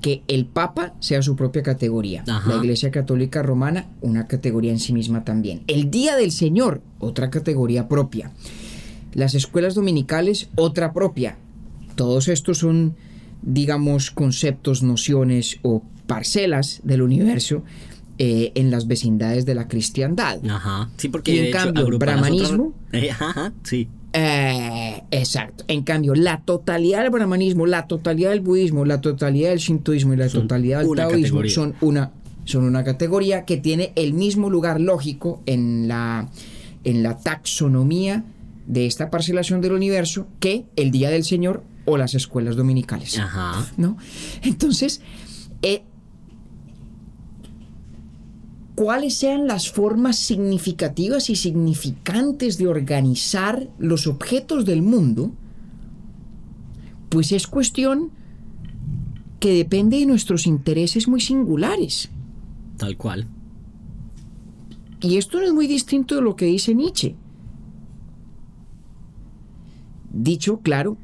que 0.00 0.22
el 0.28 0.46
Papa 0.46 0.94
sea 1.00 1.22
su 1.22 1.34
propia 1.36 1.62
categoría, 1.62 2.24
Ajá. 2.26 2.48
la 2.48 2.56
Iglesia 2.56 2.90
Católica 2.90 3.42
Romana 3.42 3.86
una 4.00 4.28
categoría 4.28 4.70
en 4.70 4.78
sí 4.78 4.92
misma 4.92 5.24
también, 5.24 5.62
el 5.66 5.90
Día 5.90 6.16
del 6.16 6.30
Señor 6.30 6.82
otra 7.00 7.30
categoría 7.30 7.88
propia, 7.88 8.30
las 9.12 9.34
escuelas 9.34 9.74
dominicales 9.74 10.48
otra 10.54 10.92
propia. 10.92 11.36
Todos 11.96 12.28
estos 12.28 12.58
son, 12.58 12.94
digamos, 13.42 14.10
conceptos, 14.10 14.82
nociones 14.82 15.58
o 15.62 15.82
parcelas 16.06 16.80
del 16.84 17.02
universo 17.02 17.62
eh, 18.18 18.52
en 18.56 18.70
las 18.70 18.86
vecindades 18.88 19.46
de 19.46 19.54
la 19.54 19.68
cristiandad. 19.68 20.40
Ajá. 20.48 20.90
Sí, 20.96 21.08
porque 21.08 21.34
Y 21.34 21.38
en 21.38 21.52
cambio, 21.52 21.88
las 21.90 21.98
brahmanismo- 22.00 22.72
Eh, 22.92 23.10
ajá, 23.10 23.52
sí. 23.62 23.88
Eh, 24.12 25.02
exacto. 25.10 25.64
En 25.68 25.82
cambio, 25.82 26.14
la 26.14 26.40
totalidad 26.40 27.02
del 27.02 27.10
brahmanismo, 27.10 27.66
la 27.66 27.86
totalidad 27.86 28.30
del 28.30 28.40
budismo, 28.40 28.84
la 28.84 29.00
totalidad 29.00 29.50
del 29.50 29.58
shintoísmo 29.58 30.14
y 30.14 30.16
la 30.16 30.28
Son 30.28 30.42
totalidad 30.42 30.80
del 30.80 30.94
taoísmo 30.96 31.22
categoría. 31.22 31.54
son 31.54 31.74
una, 31.82 32.10
son 32.44 32.64
una 32.64 32.82
categoría 32.84 33.44
que 33.44 33.58
tiene 33.58 33.92
el 33.96 34.14
mismo 34.14 34.48
lugar 34.50 34.80
lógico 34.80 35.42
en 35.46 35.86
la, 35.88 36.28
en 36.84 37.02
la 37.02 37.18
taxonomía 37.18 38.24
de 38.66 38.86
esta 38.86 39.10
parcelación 39.10 39.60
del 39.60 39.72
universo 39.72 40.26
que 40.40 40.64
el 40.76 40.90
Día 40.90 41.10
del 41.10 41.24
Señor 41.24 41.62
o 41.88 41.96
las 41.96 42.14
escuelas 42.14 42.56
dominicales. 42.56 43.18
Ajá. 43.18 43.66
¿no? 43.76 43.96
Entonces, 44.42 45.00
eh, 45.62 45.82
¿cuáles 48.74 49.14
sean 49.14 49.46
las 49.46 49.70
formas 49.70 50.16
significativas 50.16 51.30
y 51.30 51.36
significantes 51.36 52.58
de 52.58 52.68
organizar 52.68 53.68
los 53.78 54.06
objetos 54.06 54.64
del 54.64 54.82
mundo? 54.82 55.32
Pues 57.08 57.32
es 57.32 57.46
cuestión 57.46 58.10
que 59.40 59.52
depende 59.54 59.98
de 59.98 60.06
nuestros 60.06 60.46
intereses 60.46 61.08
muy 61.08 61.20
singulares. 61.20 62.10
Tal 62.76 62.96
cual. 62.96 63.26
Y 65.00 65.16
esto 65.16 65.38
no 65.38 65.44
es 65.44 65.52
muy 65.52 65.66
distinto 65.66 66.16
de 66.16 66.22
lo 66.22 66.36
que 66.36 66.46
dice 66.46 66.74
Nietzsche. 66.74 67.14
Dicho, 70.10 70.60
claro, 70.60 70.96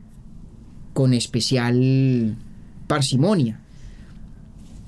con 0.95 1.13
especial 1.13 2.37
parsimonia. 2.87 3.61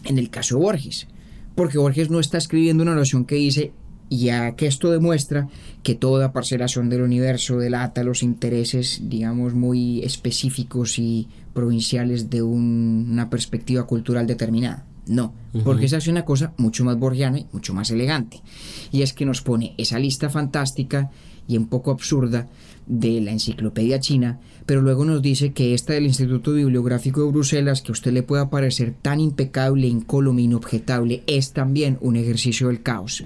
En 0.05 0.19
el 0.19 0.31
caso 0.31 0.57
de 0.57 0.63
Borges. 0.63 1.07
Porque 1.55 1.79
Borges 1.79 2.11
no 2.11 2.21
está 2.21 2.39
escribiendo 2.39 2.83
una 2.83 2.93
oración 2.93 3.25
que 3.25 3.35
dice, 3.37 3.73
ya 4.09 4.55
que 4.55 4.67
esto 4.67 4.91
demuestra 4.91 5.49
que 5.83 5.95
toda 5.95 6.33
parcelación 6.33 6.89
del 6.91 7.03
universo 7.03 7.59
delata 7.59 8.05
los 8.05 8.23
intereses, 8.23 9.03
digamos, 9.05 9.55
muy 9.55 10.01
específicos 10.05 10.99
y 10.99 11.29
provinciales 11.55 12.31
de 12.31 12.43
un- 12.43 13.09
una 13.11 13.29
perspectiva 13.31 13.85
cultural 13.87 14.27
determinada. 14.27 14.85
No, 15.09 15.33
porque 15.65 15.87
se 15.89 15.95
hace 15.97 16.11
una 16.11 16.25
cosa 16.25 16.53
mucho 16.57 16.85
más 16.85 16.99
borgiana 16.99 17.39
y 17.39 17.47
mucho 17.53 17.73
más 17.73 17.91
elegante. 17.93 18.43
Y 18.91 19.03
es 19.03 19.13
que 19.13 19.25
nos 19.25 19.41
pone 19.41 19.73
esa 19.79 20.01
lista 20.01 20.29
fantástica 20.31 21.11
y 21.49 21.57
un 21.57 21.67
poco 21.67 21.91
absurda 21.91 22.49
de 22.87 23.21
la 23.21 23.33
enciclopedia 23.33 24.01
china, 24.01 24.41
pero 24.65 24.81
luego 24.81 25.05
nos 25.05 25.23
dice 25.23 25.53
que 25.53 25.75
esta 25.75 25.93
del 25.93 26.07
Instituto 26.07 26.53
Bibliográfico 26.53 27.25
de 27.25 27.31
Bruselas, 27.31 27.83
que 27.83 27.91
a 27.91 27.93
usted 27.93 28.13
le 28.13 28.23
pueda 28.23 28.51
parecer 28.51 28.95
tan 29.01 29.21
impecable, 29.21 29.87
incólume, 29.87 30.43
inobjetable, 30.43 31.23
es 31.27 31.53
también 31.53 31.99
un 32.01 32.17
ejercicio 32.17 32.69
del 32.69 32.83
caos. 32.83 33.25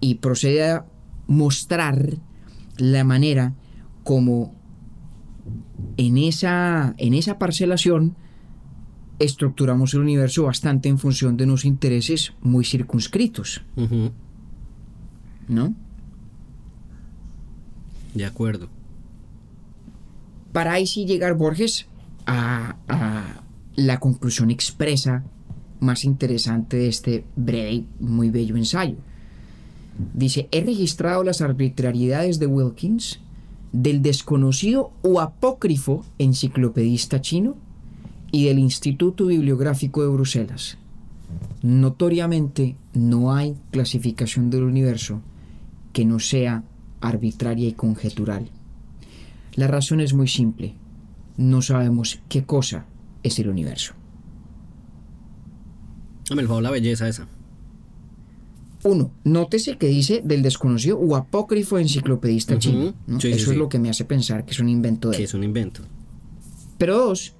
Y 0.00 0.16
procede 0.16 0.70
a 0.70 0.86
mostrar 1.26 2.16
la 2.76 3.04
manera 3.04 3.54
como 4.02 4.54
en 5.96 6.18
esa, 6.18 6.94
en 6.98 7.14
esa 7.14 7.38
parcelación 7.38 8.16
estructuramos 9.18 9.94
el 9.94 10.00
universo 10.00 10.44
bastante 10.44 10.88
en 10.88 10.98
función 10.98 11.36
de 11.36 11.44
unos 11.44 11.64
intereses 11.64 12.32
muy 12.40 12.64
circunscritos. 12.64 13.62
¿no? 15.48 15.74
De 18.14 18.24
acuerdo. 18.24 18.68
Para 20.52 20.72
ahí 20.74 20.86
sí 20.86 21.06
llegar 21.06 21.34
Borges 21.34 21.86
a, 22.26 22.76
la 23.74 24.00
conclusión 24.00 24.50
expresa 24.50 25.24
más 25.80 26.04
interesante 26.04 26.76
de 26.76 26.88
este 26.88 27.24
breve 27.36 27.72
y 27.72 27.86
muy 28.00 28.30
bello 28.30 28.56
ensayo. 28.56 28.96
Dice, 30.14 30.48
he 30.52 30.62
registrado 30.62 31.24
las 31.24 31.40
arbitrariedades 31.40 32.38
de 32.38 32.46
Wilkins, 32.46 33.20
del 33.72 34.02
desconocido 34.02 34.92
o 35.02 35.20
apócrifo 35.20 36.04
enciclopedista 36.18 37.20
chino 37.20 37.56
y 38.30 38.44
del 38.44 38.58
Instituto 38.58 39.26
Bibliográfico 39.26 40.02
de 40.02 40.08
Bruselas. 40.08 40.76
Notoriamente 41.62 42.76
no 42.92 43.34
hay 43.34 43.56
clasificación 43.70 44.50
del 44.50 44.64
universo 44.64 45.20
que 45.92 46.04
no 46.04 46.18
sea 46.18 46.64
arbitraria 47.02 47.68
y 47.68 47.72
conjetural. 47.72 48.48
La 49.54 49.66
razón 49.66 50.00
es 50.00 50.14
muy 50.14 50.28
simple. 50.28 50.74
No 51.36 51.60
sabemos 51.62 52.20
qué 52.28 52.44
cosa 52.44 52.86
es 53.22 53.38
el 53.38 53.48
universo. 53.48 53.94
Me 56.34 56.44
favor 56.44 56.62
la 56.62 56.70
belleza 56.70 57.08
esa. 57.08 57.26
Uno, 58.84 59.12
nótese 59.24 59.76
que 59.76 59.86
dice 59.86 60.22
del 60.24 60.42
desconocido 60.42 60.98
o 60.98 61.14
apócrifo 61.14 61.78
enciclopedista 61.78 62.58
chino. 62.58 62.94
¿no? 63.06 63.20
Sí, 63.20 63.28
sí, 63.28 63.34
Eso 63.36 63.46
sí. 63.46 63.50
es 63.52 63.56
lo 63.58 63.68
que 63.68 63.78
me 63.78 63.90
hace 63.90 64.04
pensar 64.04 64.44
que 64.44 64.52
es 64.52 64.58
un 64.60 64.68
invento 64.68 65.10
de 65.10 65.16
Que 65.16 65.22
él. 65.22 65.28
es 65.28 65.34
un 65.34 65.44
invento. 65.44 65.82
Pero 66.78 66.96
dos, 66.98 67.34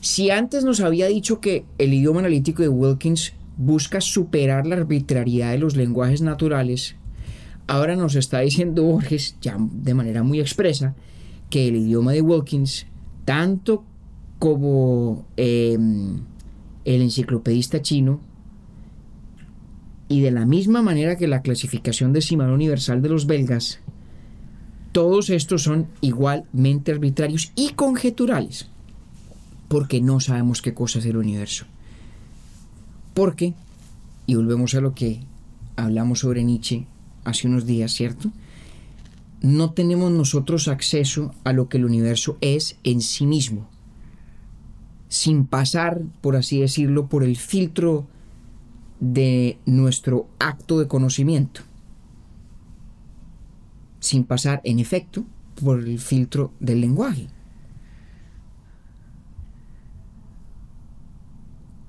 si 0.00 0.30
antes 0.30 0.64
nos 0.64 0.80
había 0.80 1.06
dicho 1.08 1.40
que 1.40 1.64
el 1.78 1.92
idioma 1.92 2.20
analítico 2.20 2.62
de 2.62 2.68
Wilkins 2.68 3.34
busca 3.58 4.00
superar 4.00 4.66
la 4.66 4.76
arbitrariedad 4.76 5.50
de 5.50 5.58
los 5.58 5.76
lenguajes 5.76 6.22
naturales, 6.22 6.96
ahora 7.66 7.96
nos 7.96 8.14
está 8.14 8.40
diciendo 8.40 8.82
Borges, 8.82 9.36
ya 9.40 9.56
de 9.58 9.94
manera 9.94 10.22
muy 10.22 10.40
expresa, 10.40 10.94
que 11.50 11.68
el 11.68 11.76
idioma 11.76 12.12
de 12.12 12.22
Wilkins, 12.22 12.86
tanto 13.24 13.84
como 14.38 15.26
eh, 15.36 15.78
el 16.84 17.02
enciclopedista 17.02 17.82
chino, 17.82 18.20
y 20.08 20.20
de 20.20 20.30
la 20.30 20.44
misma 20.44 20.82
manera 20.82 21.16
que 21.16 21.28
la 21.28 21.42
clasificación 21.42 22.12
decimal 22.12 22.50
universal 22.50 23.00
de 23.00 23.08
los 23.08 23.26
belgas, 23.26 23.80
todos 24.92 25.30
estos 25.30 25.62
son 25.62 25.88
igualmente 26.02 26.92
arbitrarios 26.92 27.52
y 27.56 27.70
conjeturales, 27.70 28.68
porque 29.68 30.02
no 30.02 30.20
sabemos 30.20 30.60
qué 30.60 30.74
cosa 30.74 30.98
es 30.98 31.06
el 31.06 31.16
universo. 31.16 31.64
Porque, 33.14 33.54
y 34.26 34.34
volvemos 34.34 34.74
a 34.74 34.82
lo 34.82 34.94
que 34.94 35.20
hablamos 35.76 36.20
sobre 36.20 36.44
Nietzsche 36.44 36.86
hace 37.24 37.48
unos 37.48 37.66
días, 37.66 37.92
¿cierto? 37.92 38.30
No 39.40 39.72
tenemos 39.72 40.10
nosotros 40.12 40.68
acceso 40.68 41.34
a 41.44 41.52
lo 41.52 41.68
que 41.68 41.78
el 41.78 41.84
universo 41.84 42.38
es 42.40 42.76
en 42.84 43.00
sí 43.00 43.26
mismo, 43.26 43.68
sin 45.08 45.46
pasar, 45.46 46.00
por 46.20 46.36
así 46.36 46.60
decirlo, 46.60 47.08
por 47.08 47.24
el 47.24 47.36
filtro 47.36 48.06
de 49.00 49.58
nuestro 49.66 50.28
acto 50.38 50.78
de 50.78 50.86
conocimiento 50.86 51.62
sin 54.02 54.24
pasar, 54.24 54.60
en 54.64 54.80
efecto, 54.80 55.24
por 55.62 55.78
el 55.78 55.98
filtro 56.00 56.52
del 56.58 56.80
lenguaje. 56.80 57.28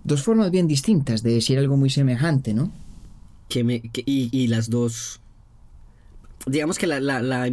Dos 0.04 0.22
formas 0.22 0.52
bien 0.52 0.68
distintas 0.68 1.24
de 1.24 1.34
decir 1.34 1.58
algo 1.58 1.76
muy 1.76 1.90
semejante, 1.90 2.54
¿no? 2.54 2.72
Que 3.50 3.64
me, 3.64 3.82
y 4.06 4.48
las 4.48 4.70
dos. 4.70 5.22
Digamos 6.46 6.78
que 6.78 6.88
la, 6.88 7.00
la, 7.00 7.22
la, 7.22 7.52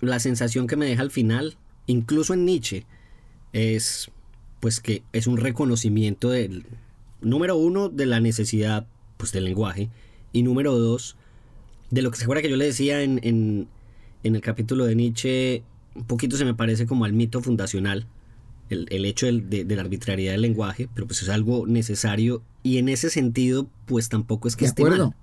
la 0.00 0.18
sensación 0.20 0.66
que 0.66 0.76
me 0.76 0.86
deja 0.86 1.02
al 1.02 1.10
final, 1.10 1.56
incluso 1.86 2.34
en 2.34 2.44
Nietzsche, 2.44 2.84
es 3.52 4.10
pues 4.60 4.80
que 4.80 5.02
es 5.12 5.26
un 5.26 5.36
reconocimiento 5.36 6.30
del. 6.30 6.64
Número 7.22 7.56
uno, 7.56 7.88
de 7.88 8.06
la 8.06 8.20
necesidad 8.20 8.86
pues, 9.16 9.32
del 9.32 9.44
lenguaje. 9.44 9.88
Y 10.32 10.42
número 10.42 10.78
dos, 10.78 11.16
de 11.90 12.02
lo 12.02 12.10
que 12.10 12.18
se 12.18 12.24
acuerda 12.24 12.42
que 12.42 12.50
yo 12.50 12.56
le 12.56 12.66
decía 12.66 13.02
en, 13.02 13.20
en, 13.22 13.68
en 14.22 14.34
el 14.36 14.42
capítulo 14.42 14.84
de 14.84 14.94
Nietzsche, 14.94 15.62
un 15.94 16.04
poquito 16.04 16.36
se 16.36 16.44
me 16.44 16.52
parece 16.54 16.86
como 16.86 17.04
al 17.06 17.14
mito 17.14 17.40
fundacional. 17.40 18.06
El, 18.68 18.86
el 18.90 19.04
hecho 19.06 19.26
del- 19.26 19.48
de, 19.48 19.64
de 19.64 19.76
la 19.76 19.82
arbitrariedad 19.82 20.32
del 20.32 20.42
lenguaje, 20.42 20.88
pero 20.94 21.06
pues 21.06 21.22
es 21.22 21.28
algo 21.28 21.66
necesario 21.68 22.42
y 22.64 22.78
en 22.78 22.88
ese 22.88 23.10
sentido 23.10 23.68
pues 23.86 24.08
tampoco 24.08 24.48
es 24.48 24.56
que 24.56 24.64
De 24.64 24.68
esté 24.70 24.82
acuerdo. 24.82 25.06
mal. 25.10 25.16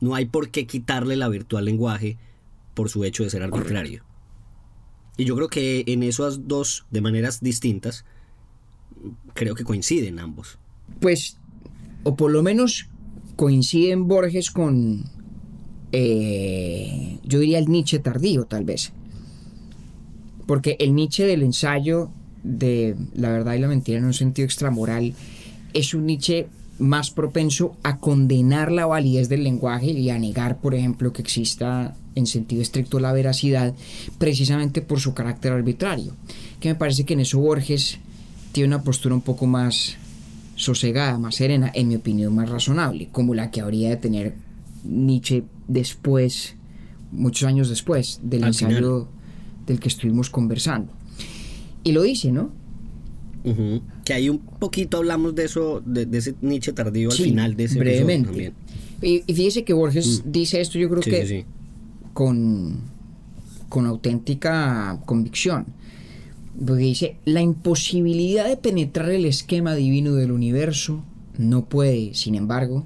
No 0.00 0.14
hay 0.14 0.26
por 0.26 0.50
qué 0.50 0.66
quitarle 0.66 1.16
la 1.16 1.28
virtud 1.28 1.58
al 1.58 1.66
lenguaje 1.66 2.18
por 2.74 2.88
su 2.88 3.04
hecho 3.04 3.24
de 3.24 3.30
ser 3.30 3.42
arbitrario. 3.42 4.04
Y 5.16 5.24
yo 5.24 5.36
creo 5.36 5.48
que 5.48 5.84
en 5.86 6.02
esas 6.02 6.48
dos, 6.48 6.86
de 6.90 7.00
maneras 7.00 7.40
distintas, 7.40 8.04
creo 9.34 9.54
que 9.54 9.64
coinciden 9.64 10.18
ambos. 10.18 10.58
Pues, 11.00 11.36
o 12.04 12.16
por 12.16 12.30
lo 12.30 12.42
menos 12.42 12.88
coinciden 13.36 14.08
Borges 14.08 14.50
con, 14.50 15.04
eh, 15.92 17.18
yo 17.24 17.38
diría 17.38 17.58
el 17.58 17.68
Nietzsche 17.68 17.98
tardío, 17.98 18.46
tal 18.46 18.64
vez. 18.64 18.92
Porque 20.46 20.76
el 20.80 20.94
Nietzsche 20.94 21.26
del 21.26 21.42
ensayo 21.42 22.10
de 22.42 22.96
la 23.14 23.30
verdad 23.30 23.54
y 23.54 23.58
la 23.58 23.68
mentira 23.68 23.98
en 23.98 24.04
un 24.04 24.14
sentido 24.14 24.46
extramoral 24.46 25.14
es 25.74 25.94
un 25.94 26.06
Nietzsche 26.06 26.48
más 26.80 27.10
propenso 27.10 27.76
a 27.82 27.98
condenar 27.98 28.72
la 28.72 28.86
validez 28.86 29.28
del 29.28 29.44
lenguaje 29.44 29.90
y 29.90 30.10
a 30.10 30.18
negar, 30.18 30.58
por 30.58 30.74
ejemplo, 30.74 31.12
que 31.12 31.22
exista 31.22 31.94
en 32.14 32.26
sentido 32.26 32.62
estricto 32.62 32.98
la 32.98 33.12
veracidad, 33.12 33.74
precisamente 34.18 34.82
por 34.82 35.00
su 35.00 35.14
carácter 35.14 35.52
arbitrario. 35.52 36.14
Que 36.58 36.70
me 36.70 36.74
parece 36.74 37.04
que 37.04 37.14
en 37.14 37.20
eso 37.20 37.38
Borges 37.38 37.98
tiene 38.52 38.68
una 38.68 38.82
postura 38.82 39.14
un 39.14 39.20
poco 39.20 39.46
más 39.46 39.96
sosegada, 40.56 41.18
más 41.18 41.36
serena, 41.36 41.70
en 41.74 41.88
mi 41.88 41.96
opinión, 41.96 42.34
más 42.34 42.48
razonable, 42.48 43.08
como 43.12 43.34
la 43.34 43.50
que 43.50 43.60
habría 43.60 43.90
de 43.90 43.96
tener 43.96 44.34
Nietzsche 44.84 45.44
después, 45.68 46.54
muchos 47.12 47.48
años 47.48 47.68
después 47.68 48.20
del 48.22 48.44
Al 48.44 48.48
ensayo 48.48 49.08
del 49.66 49.80
que 49.80 49.88
estuvimos 49.88 50.30
conversando. 50.30 50.92
Y 51.84 51.92
lo 51.92 52.02
dice, 52.02 52.32
¿no? 52.32 52.50
Que 54.04 54.12
ahí 54.12 54.28
un 54.28 54.38
poquito 54.38 54.98
hablamos 54.98 55.34
de 55.34 55.44
eso, 55.44 55.82
de, 55.84 56.06
de 56.06 56.18
ese 56.18 56.34
Nietzsche 56.42 56.72
tardío 56.72 57.10
al 57.10 57.16
final 57.16 57.56
de 57.56 57.64
ese 57.64 57.78
brevemente. 57.78 58.28
también. 58.28 58.52
Y, 59.02 59.22
y 59.26 59.34
fíjese 59.34 59.64
que 59.64 59.72
Borges 59.72 60.22
dice 60.26 60.60
esto, 60.60 60.78
yo 60.78 60.88
creo 60.90 61.02
Sí, 61.02 61.10
que 61.10 61.26
sí. 61.26 61.44
con, 62.12 62.80
con 63.68 63.86
auténtica 63.86 65.00
convicción. 65.06 65.66
Porque 66.66 66.82
dice, 66.82 67.16
la 67.24 67.40
imposibilidad 67.40 68.46
de 68.46 68.56
penetrar 68.58 69.10
el 69.10 69.24
esquema 69.24 69.74
divino 69.74 70.14
del 70.14 70.32
universo 70.32 71.02
no 71.38 71.64
puede, 71.64 72.12
sin 72.14 72.34
embargo, 72.34 72.84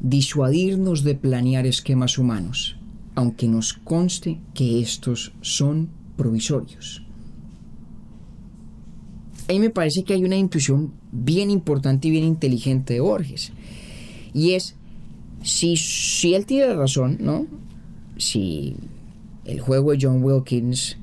disuadirnos 0.00 1.04
de 1.04 1.14
planear 1.14 1.66
esquemas 1.66 2.18
humanos, 2.18 2.76
aunque 3.14 3.46
nos 3.46 3.74
conste 3.74 4.40
que 4.54 4.80
estos 4.80 5.32
son 5.40 5.88
provisorios. 6.16 7.03
Ahí 9.48 9.58
me 9.58 9.70
parece 9.70 10.04
que 10.04 10.14
hay 10.14 10.24
una 10.24 10.36
intuición 10.36 10.92
bien 11.12 11.50
importante 11.50 12.08
y 12.08 12.10
bien 12.10 12.24
inteligente 12.24 12.94
de 12.94 13.00
Borges. 13.00 13.52
Y 14.32 14.52
es, 14.52 14.74
si, 15.42 15.76
si 15.76 16.34
él 16.34 16.46
tiene 16.46 16.72
razón, 16.74 17.18
¿no? 17.20 17.46
Si 18.16 18.76
el 19.44 19.60
juego 19.60 19.92
de 19.92 19.98
John 20.00 20.22
Wilkins 20.22 20.96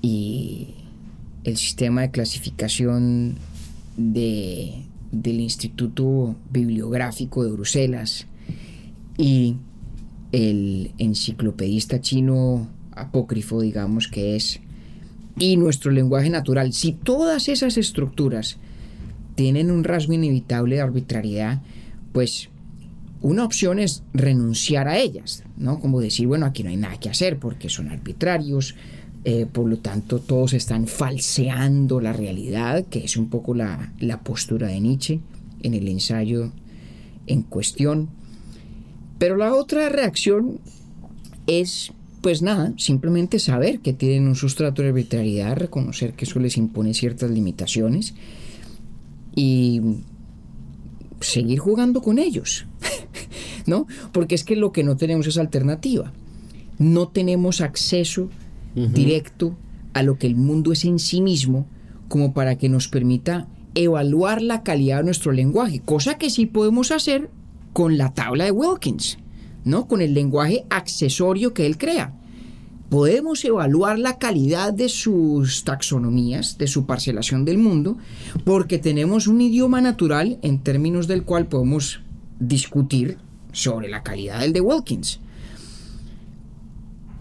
y 0.00 0.68
el 1.44 1.56
sistema 1.56 2.02
de 2.02 2.10
clasificación 2.10 3.36
de, 3.96 4.82
del 5.12 5.40
Instituto 5.40 6.36
Bibliográfico 6.50 7.44
de 7.44 7.52
Bruselas 7.52 8.26
y 9.18 9.56
el 10.32 10.92
enciclopedista 10.98 12.00
chino 12.00 12.68
apócrifo, 12.92 13.60
digamos 13.60 14.08
que 14.08 14.36
es, 14.36 14.60
y 15.40 15.56
nuestro 15.56 15.90
lenguaje 15.90 16.28
natural, 16.28 16.72
si 16.74 16.92
todas 16.92 17.48
esas 17.48 17.78
estructuras 17.78 18.58
tienen 19.34 19.70
un 19.70 19.84
rasgo 19.84 20.12
inevitable 20.12 20.76
de 20.76 20.82
arbitrariedad, 20.82 21.62
pues 22.12 22.50
una 23.22 23.44
opción 23.44 23.78
es 23.78 24.02
renunciar 24.12 24.86
a 24.86 24.98
ellas, 24.98 25.42
¿no? 25.56 25.80
Como 25.80 26.00
decir, 26.00 26.26
bueno, 26.26 26.44
aquí 26.44 26.62
no 26.62 26.68
hay 26.68 26.76
nada 26.76 27.00
que 27.00 27.08
hacer 27.08 27.38
porque 27.38 27.70
son 27.70 27.88
arbitrarios, 27.88 28.76
eh, 29.24 29.46
por 29.50 29.66
lo 29.66 29.78
tanto 29.78 30.18
todos 30.18 30.52
están 30.52 30.86
falseando 30.86 32.02
la 32.02 32.12
realidad, 32.12 32.84
que 32.84 33.04
es 33.04 33.16
un 33.16 33.30
poco 33.30 33.54
la, 33.54 33.94
la 33.98 34.20
postura 34.20 34.68
de 34.68 34.80
Nietzsche 34.80 35.20
en 35.62 35.72
el 35.72 35.88
ensayo 35.88 36.52
en 37.26 37.42
cuestión. 37.42 38.10
Pero 39.18 39.36
la 39.36 39.54
otra 39.54 39.88
reacción 39.88 40.60
es, 41.46 41.92
pues 42.20 42.42
nada, 42.42 42.72
simplemente 42.76 43.38
saber 43.38 43.80
que 43.80 43.92
tienen 43.92 44.28
un 44.28 44.34
sustrato 44.34 44.82
de 44.82 44.88
arbitrariedad, 44.88 45.56
reconocer 45.56 46.12
que 46.14 46.24
eso 46.24 46.38
les 46.38 46.56
impone 46.56 46.94
ciertas 46.94 47.30
limitaciones 47.30 48.14
y 49.34 49.80
seguir 51.20 51.58
jugando 51.58 52.02
con 52.02 52.18
ellos, 52.18 52.66
¿no? 53.66 53.86
Porque 54.12 54.34
es 54.34 54.44
que 54.44 54.56
lo 54.56 54.72
que 54.72 54.84
no 54.84 54.96
tenemos 54.96 55.26
es 55.26 55.38
alternativa. 55.38 56.12
no 56.78 57.08
tenemos 57.08 57.60
acceso 57.60 58.30
directo 58.74 59.56
a 59.92 60.02
lo 60.02 60.16
que 60.16 60.26
el 60.26 60.36
mundo 60.36 60.72
es 60.72 60.84
en 60.84 60.98
sí 60.98 61.20
mismo 61.20 61.66
como 62.08 62.32
para 62.32 62.56
que 62.56 62.68
nos 62.68 62.88
permita 62.88 63.48
evaluar 63.74 64.40
la 64.40 64.62
calidad 64.62 64.98
de 64.98 65.04
nuestro 65.04 65.32
lenguaje, 65.32 65.80
cosa 65.80 66.18
que 66.18 66.30
sí 66.30 66.46
podemos 66.46 66.90
hacer 66.90 67.30
con 67.72 67.98
la 67.98 68.14
tabla 68.14 68.44
de 68.44 68.50
Wilkins, 68.50 69.18
¿no? 69.64 69.86
Con 69.86 70.00
el 70.02 70.14
lenguaje 70.14 70.64
accesorio 70.70 71.54
que 71.54 71.66
él 71.66 71.78
crea. 71.78 72.14
Podemos 72.88 73.44
evaluar 73.44 73.98
la 74.00 74.18
calidad 74.18 74.72
de 74.72 74.88
sus 74.88 75.62
taxonomías, 75.62 76.58
de 76.58 76.66
su 76.66 76.86
parcelación 76.86 77.44
del 77.44 77.58
mundo, 77.58 77.96
porque 78.44 78.78
tenemos 78.78 79.28
un 79.28 79.40
idioma 79.40 79.80
natural 79.80 80.38
en 80.42 80.58
términos 80.58 81.06
del 81.06 81.22
cual 81.22 81.46
podemos 81.46 82.00
discutir 82.40 83.18
sobre 83.52 83.88
la 83.88 84.02
calidad 84.02 84.40
del 84.40 84.52
de 84.52 84.60
Wilkins. 84.60 85.20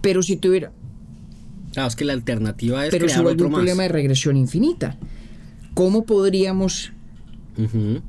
Pero 0.01 0.23
si 0.23 0.37
tuviera... 0.37 0.71
Claro, 1.73 1.87
es 1.87 1.95
que 1.95 2.05
la 2.05 2.13
alternativa 2.13 2.85
es 2.85 2.91
Pero 2.91 3.05
crear 3.05 3.25
otro 3.25 3.45
un 3.45 3.51
más. 3.51 3.59
problema 3.59 3.83
de 3.83 3.89
regresión 3.89 4.37
infinita. 4.37 4.97
¿Cómo 5.75 6.03
podríamos 6.03 6.93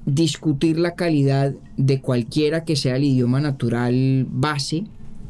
Discutir 0.06 0.78
la 0.78 0.94
calidad 0.94 1.54
de 1.76 2.00
cualquiera 2.00 2.64
que 2.64 2.76
sea 2.76 2.96
el 2.96 3.04
idioma 3.04 3.40
natural 3.40 4.26
base, 4.30 4.84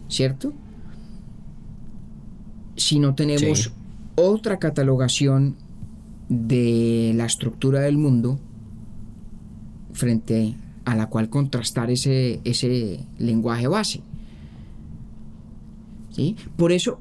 ¿cierto? 0.08 0.52
Si 2.76 2.98
no 2.98 3.14
tenemos 3.14 3.64
Sí. 3.64 3.70
otra 4.16 4.58
catalogación 4.58 5.56
de 6.28 7.12
la 7.16 7.24
estructura 7.26 7.80
del 7.80 7.98
mundo 7.98 8.38
frente 9.92 10.54
a 10.84 10.94
la 10.94 11.08
cual 11.08 11.28
contrastar 11.28 11.90
ese, 11.90 12.40
ese 12.44 13.00
lenguaje 13.18 13.66
base. 13.68 14.00
¿Sí? 16.10 16.36
Por 16.56 16.72
eso, 16.72 16.98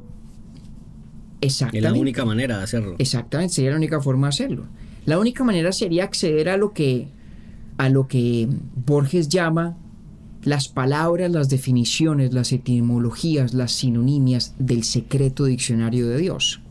Es 1.42 1.54
exactamente. 1.54 1.90
la 1.90 1.94
única 2.00 2.26
manera 2.26 2.58
de 2.58 2.64
hacerlo. 2.64 2.96
Exactamente, 3.00 3.54
sería 3.56 3.72
la 3.72 3.78
única 3.78 4.02
forma 4.02 4.28
de 4.28 4.30
hacerlo. 4.30 4.66
La 5.10 5.18
única 5.18 5.44
manera 5.44 5.72
sería 5.72 6.04
acceder 6.04 6.50
a 6.50 6.58
lo 6.58 6.72
que 6.72 7.08
a 7.80 7.90
lo 7.90 8.08
que 8.08 8.48
Borges 8.86 9.28
llama 9.28 9.76
las 10.44 10.68
palabras, 10.68 11.32
las 11.32 11.50
definiciones, 11.50 12.32
las 12.32 12.52
etimologías, 12.52 13.56
las 13.56 13.72
sinonimias 13.72 14.54
del 14.60 14.84
secreto 14.84 15.46
diccionario 15.46 16.08
de 16.08 16.18
Dios, 16.20 16.62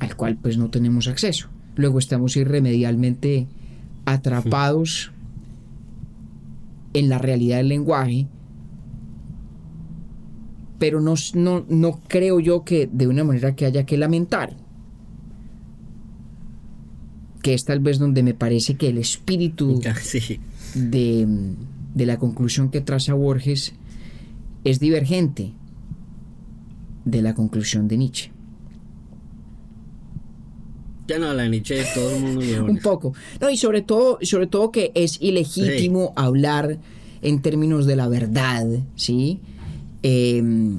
al 0.00 0.16
cual 0.16 0.36
pues 0.42 0.58
no 0.58 0.70
tenemos 0.70 1.06
acceso. 1.06 1.48
Luego 1.76 2.00
estamos 2.00 2.36
irremediablemente 2.36 3.46
atrapados 4.06 5.12
en 6.94 7.08
la 7.08 7.18
realidad 7.18 7.58
del 7.58 7.68
lenguaje, 7.68 8.26
pero 10.80 11.00
no, 11.00 11.14
no, 11.34 11.64
no 11.68 12.00
creo 12.08 12.40
yo 12.40 12.64
que 12.64 12.88
de 12.90 13.06
una 13.06 13.22
manera 13.22 13.54
que 13.54 13.66
haya 13.66 13.84
que 13.86 13.96
lamentar. 13.98 14.56
Que 17.42 17.54
es 17.54 17.64
tal 17.64 17.80
vez 17.80 17.98
donde 17.98 18.22
me 18.22 18.34
parece 18.34 18.74
que 18.74 18.88
el 18.88 18.98
espíritu 18.98 19.80
Sí. 20.02 20.40
de, 20.74 21.28
de 21.94 22.06
la 22.06 22.18
conclusión 22.18 22.70
que 22.70 22.80
traza 22.80 23.14
Borges 23.14 23.74
es 24.64 24.80
divergente 24.80 25.52
de 27.04 27.22
la 27.22 27.34
conclusión 27.34 27.86
de 27.86 27.98
Nietzsche. 27.98 28.32
Ya 31.08 31.18
no, 31.18 31.34
la 31.34 31.42
de 31.42 31.50
Nietzsche, 31.50 31.82
todo 31.94 32.16
el 32.16 32.22
mundo 32.22 32.64
Un 32.68 32.78
poco. 32.78 33.12
No, 33.40 33.50
y 33.50 33.56
sobre 33.58 33.82
todo, 33.82 34.18
sobre 34.22 34.46
todo 34.46 34.70
que 34.72 34.92
es 34.94 35.20
ilegítimo 35.20 36.14
hablar 36.16 36.78
en 37.20 37.42
términos 37.42 37.84
de 37.84 37.96
la 37.96 38.08
verdad, 38.08 38.66
¿sí? 38.96 39.40
Em, 40.02 40.78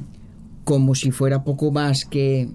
como 0.64 0.96
si 0.96 1.12
fuera 1.12 1.44
poco 1.44 1.72
más 1.72 2.06
que, 2.06 2.50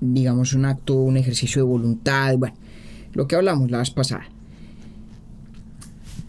digamos, 0.00 0.54
un 0.54 0.64
acto, 0.64 0.94
un 0.94 1.16
ejercicio 1.16 1.62
de 1.62 1.68
voluntad, 1.68 2.36
bueno, 2.38 2.56
lo 3.12 3.26
que 3.26 3.36
hablamos 3.36 3.70
la 3.70 3.78
vez 3.78 3.90
pasada. 3.90 4.24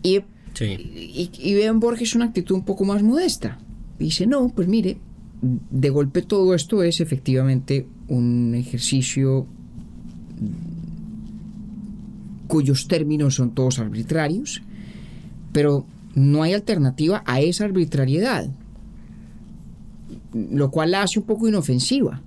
Y, 0.01 0.21
Sí. 0.53 0.65
y, 0.65 1.31
y 1.39 1.61
en 1.61 1.79
Borges 1.79 2.15
una 2.15 2.25
actitud 2.25 2.55
un 2.55 2.63
poco 2.65 2.85
más 2.85 3.01
modesta. 3.01 3.57
Dice, 3.97 4.27
no, 4.27 4.49
pues 4.49 4.67
mire, 4.67 4.97
de 5.41 5.89
golpe 5.89 6.21
todo 6.21 6.53
esto 6.53 6.83
es 6.83 7.01
efectivamente 7.01 7.87
un 8.07 8.53
ejercicio 8.55 9.47
cuyos 12.47 12.87
términos 12.87 13.35
son 13.35 13.51
todos 13.55 13.79
arbitrarios, 13.79 14.61
pero 15.51 15.85
no 16.15 16.43
hay 16.43 16.53
alternativa 16.53 17.23
a 17.25 17.41
esa 17.41 17.65
arbitrariedad, 17.65 18.47
lo 20.33 20.71
cual 20.71 20.91
la 20.91 21.03
hace 21.03 21.19
un 21.19 21.25
poco 21.25 21.47
inofensiva. 21.47 22.21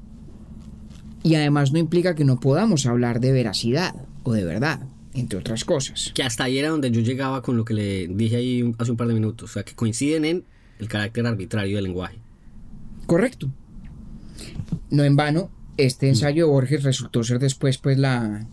Y 1.23 1.35
además 1.35 1.73
no 1.73 1.79
implica 1.79 2.15
que 2.15 2.25
no 2.25 2.39
podamos 2.39 2.87
hablar 2.87 3.21
de 3.21 3.33
veracidad 3.33 3.95
o 4.23 4.33
de 4.33 4.45
verdad, 4.45 4.87
entre 5.15 5.39
otras 5.39 5.65
cosas. 5.65 6.13
Que 6.15 6.23
hasta 6.23 6.45
ahí 6.45 6.59
era 6.59 6.69
donde 6.69 6.91
yo 6.91 7.01
llegaba 7.01 7.43
con 7.43 7.57
lo 7.57 7.65
que 7.65 7.75
le 7.75 8.07
dije 8.09 8.37
ahí 8.37 8.75
hace 8.79 8.91
un 8.93 8.97
par 8.97 9.09
de 9.09 9.15
minutos. 9.15 9.51
O 9.51 9.53
sea, 9.53 9.65
que 9.65 9.75
coinciden 9.75 10.25
en 10.25 10.45
el 10.79 10.89
carácter 10.89 11.27
arbitrario 11.27 11.77
del 11.77 11.85
lenguaje. 11.85 12.19
Correcto. 13.07 13.51
No 14.91 15.05
en 15.05 15.17
vano, 15.17 15.51
este 15.77 16.09
ensayo 16.09 16.47
de 16.47 16.51
Borges 16.51 16.83
resultó 16.83 17.25
ser 17.25 17.39
después 17.39 17.79
pues 17.79 17.99
la, 17.99 18.47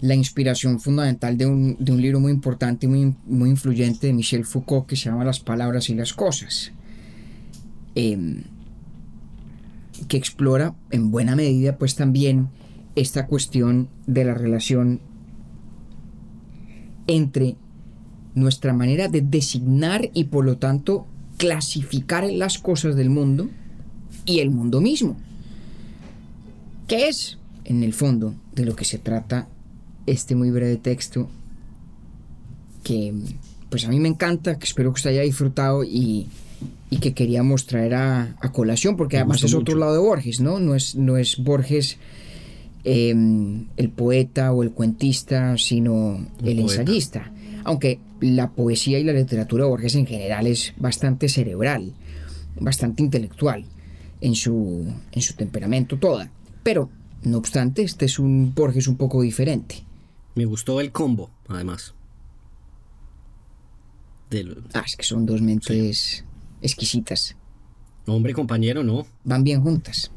la 0.00 0.14
inspiración 0.14 0.80
fundamental 0.80 1.38
de 1.38 1.46
un, 1.46 1.76
de 1.78 1.92
un 1.92 2.02
libro 2.02 2.18
muy 2.20 2.32
importante 2.32 2.86
y 2.86 2.88
muy, 2.88 3.14
muy 3.24 3.50
influyente 3.50 4.08
de 4.08 4.12
Michel 4.12 4.44
Foucault 4.44 4.86
que 4.86 4.96
se 4.96 5.10
llama 5.10 5.24
Las 5.24 5.40
palabras 5.40 5.88
y 5.90 5.94
las 5.94 6.12
cosas. 6.12 6.72
Em, 7.94 8.44
que 10.08 10.16
explora 10.16 10.74
en 10.90 11.10
buena 11.10 11.36
medida 11.36 11.76
pues 11.76 11.94
también 11.94 12.48
esta 12.96 13.26
cuestión 13.26 13.88
de 14.06 14.24
la 14.24 14.34
relación 14.34 15.00
entre 17.06 17.56
nuestra 18.34 18.72
manera 18.72 19.08
de 19.08 19.20
designar 19.20 20.10
y 20.14 20.24
por 20.24 20.44
lo 20.44 20.56
tanto 20.58 21.06
clasificar 21.36 22.24
las 22.30 22.58
cosas 22.58 22.96
del 22.96 23.10
mundo 23.10 23.48
y 24.24 24.40
el 24.40 24.50
mundo 24.50 24.80
mismo. 24.80 25.16
¿Qué 26.88 27.08
es, 27.08 27.38
en 27.64 27.82
el 27.82 27.92
fondo, 27.92 28.34
de 28.54 28.64
lo 28.64 28.76
que 28.76 28.84
se 28.84 28.98
trata 28.98 29.48
este 30.06 30.34
muy 30.34 30.50
breve 30.50 30.76
texto? 30.76 31.28
Que 32.82 33.14
pues 33.70 33.84
a 33.84 33.88
mí 33.88 34.00
me 34.00 34.08
encanta, 34.08 34.58
que 34.58 34.64
espero 34.64 34.92
que 34.92 34.98
usted 34.98 35.10
haya 35.10 35.22
disfrutado 35.22 35.84
y, 35.84 36.28
y 36.90 36.98
que 36.98 37.14
queríamos 37.14 37.66
traer 37.66 37.94
a, 37.94 38.36
a 38.40 38.52
colación, 38.52 38.96
porque 38.96 39.16
además 39.16 39.42
es 39.42 39.54
otro 39.54 39.76
lado 39.76 39.94
de 39.94 39.98
Borges, 39.98 40.40
¿no? 40.40 40.60
No 40.60 40.74
es, 40.74 40.94
no 40.94 41.16
es 41.16 41.38
Borges 41.38 41.98
eh, 42.84 43.14
el 43.76 43.90
poeta 43.90 44.52
o 44.52 44.62
el 44.62 44.72
cuentista, 44.72 45.56
sino 45.56 46.26
el 46.42 46.58
ensayista. 46.58 47.32
Aunque 47.64 48.00
la 48.20 48.50
poesía 48.50 48.98
y 48.98 49.04
la 49.04 49.12
literatura 49.12 49.64
de 49.64 49.70
Borges 49.70 49.94
en 49.94 50.06
general 50.06 50.46
es 50.46 50.74
bastante 50.76 51.28
cerebral, 51.28 51.92
bastante 52.58 53.02
intelectual 53.02 53.64
en 54.20 54.34
su, 54.34 54.92
en 55.12 55.22
su 55.22 55.34
temperamento 55.34 55.98
toda. 55.98 56.30
Pero, 56.62 56.90
no 57.22 57.38
obstante, 57.38 57.82
este 57.82 58.06
es 58.06 58.18
un 58.18 58.52
Borges 58.54 58.88
un 58.88 58.96
poco 58.96 59.22
diferente. 59.22 59.84
Me 60.34 60.44
gustó 60.44 60.80
el 60.80 60.92
combo, 60.92 61.30
además. 61.48 61.94
Del 64.30 64.62
Ah, 64.72 64.82
es 64.86 64.96
que 64.96 65.04
son 65.04 65.26
dos 65.26 65.40
mentes 65.42 66.24
exquisitas. 66.62 67.36
hombre 68.06 68.32
compañero, 68.34 68.82
no. 68.82 69.06
Van 69.24 69.44
bien 69.44 69.60
juntas. 69.62 70.10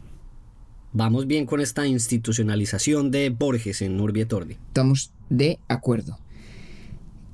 Vamos 0.93 1.27
bien 1.27 1.45
con 1.45 1.59
esta 1.59 1.85
institucionalización 1.85 3.11
de 3.11 3.29
Borges 3.29 3.81
en 3.81 3.99
Urbi 3.99 4.21
et 4.21 4.31
Orbi. 4.31 4.53
Estamos 4.53 5.11
de 5.29 5.59
acuerdo. 5.67 6.17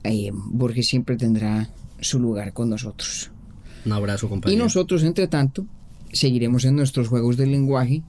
Eh, 0.04 0.32
Borges 0.34 0.88
siempre 0.88 1.16
tendrá 1.16 1.70
su 2.00 2.20
lugar 2.20 2.54
con 2.54 2.70
nosotros. 2.72 3.30
Un 3.86 3.92
abrazo, 3.94 4.26
Y 4.26 4.30
compañero. 4.30 4.64
nosotros, 4.64 5.04
entre 5.04 5.28
tanto, 5.28 5.66
seguiremos 6.12 6.66
en 6.66 6.76
nuestros 6.76 7.08
juegos 7.08 7.38
del 7.38 7.52
lenguaje, 7.52 8.02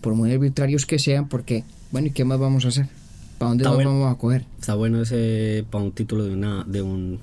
por 0.00 0.14
muy 0.14 0.32
arbitrarios 0.32 0.86
que 0.86 0.98
sean, 1.00 1.28
porque, 1.28 1.64
bueno, 1.90 2.06
¿y 2.08 2.10
qué 2.12 2.24
más 2.24 2.38
vamos 2.38 2.64
a 2.64 2.68
hacer? 2.68 2.86
¿Para 3.38 3.48
dónde 3.50 3.62
Está 3.62 3.70
nos 3.70 3.76
bueno. 3.76 3.90
vamos 4.00 4.14
a 4.14 4.18
coger? 4.18 4.44
Está 4.60 4.74
bueno 4.74 5.02
ese 5.02 5.64
para 5.70 5.82
un 5.84 5.92
título 5.92 6.24
de 6.24 6.32
una 6.34 6.62
de 6.64 6.82
un 6.82 7.18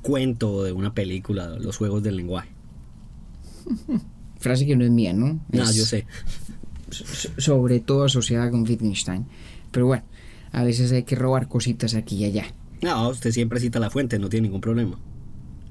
cuento 0.00 0.52
o 0.54 0.62
de 0.64 0.72
una 0.72 0.94
película, 0.94 1.56
los 1.58 1.76
juegos 1.76 2.02
del 2.02 2.16
lenguaje. 2.16 2.48
Frase 4.38 4.66
que 4.66 4.76
no 4.76 4.84
es 4.84 4.90
mía, 4.90 5.12
¿no? 5.12 5.40
No, 5.50 5.62
Es 5.62 5.74
yo 5.74 5.84
sé. 5.84 6.06
so- 6.90 7.30
Sobre 7.38 7.80
todo 7.80 8.04
asociada 8.04 8.50
con 8.50 8.62
Wittgenstein. 8.62 9.26
Pero 9.72 9.86
bueno, 9.86 10.04
a 10.52 10.62
veces 10.62 10.92
hay 10.92 11.02
que 11.04 11.16
robar 11.16 11.48
cositas 11.48 11.94
aquí 11.94 12.16
y 12.16 12.24
allá. 12.24 12.46
No, 12.82 13.08
usted 13.08 13.32
siempre 13.32 13.58
cita 13.60 13.80
la 13.80 13.90
fuente, 13.90 14.18
no 14.18 14.28
tiene 14.28 14.48
ningún 14.48 14.60
problema. 14.60 14.98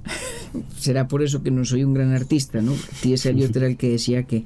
Será 0.80 1.08
por 1.08 1.22
eso 1.24 1.44
que 1.44 1.52
no 1.52 1.64
soy 1.66 1.84
un 1.84 1.94
gran 1.94 2.12
artista, 2.14 2.62
¿no? 2.62 2.74
T.S. 3.02 3.30
Eliot 3.30 3.56
era 3.56 3.68
el 3.68 3.78
que 3.78 3.90
decía 3.90 4.24
que, 4.24 4.44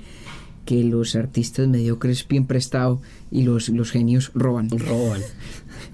que 0.66 0.84
los 0.84 1.16
artistas 1.16 1.68
mediocres 1.68 2.28
bien 2.28 2.46
prestado 2.46 3.02
y 3.32 3.44
los, 3.44 3.70
los 3.70 3.92
genios 3.92 4.32
roban. 4.34 4.70
Roban. 4.70 5.22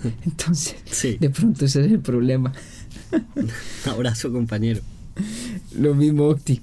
Entonces, 0.25 0.75
Sí. 0.89 1.17
de 1.19 1.29
pronto 1.29 1.65
ese 1.65 1.85
es 1.85 1.91
el 1.91 1.99
problema. 1.99 2.53
Abrazo, 3.85 4.31
compañero. 4.31 4.81
Lo 5.77 5.93
mismo, 5.95 6.25
Octi. 6.25 6.61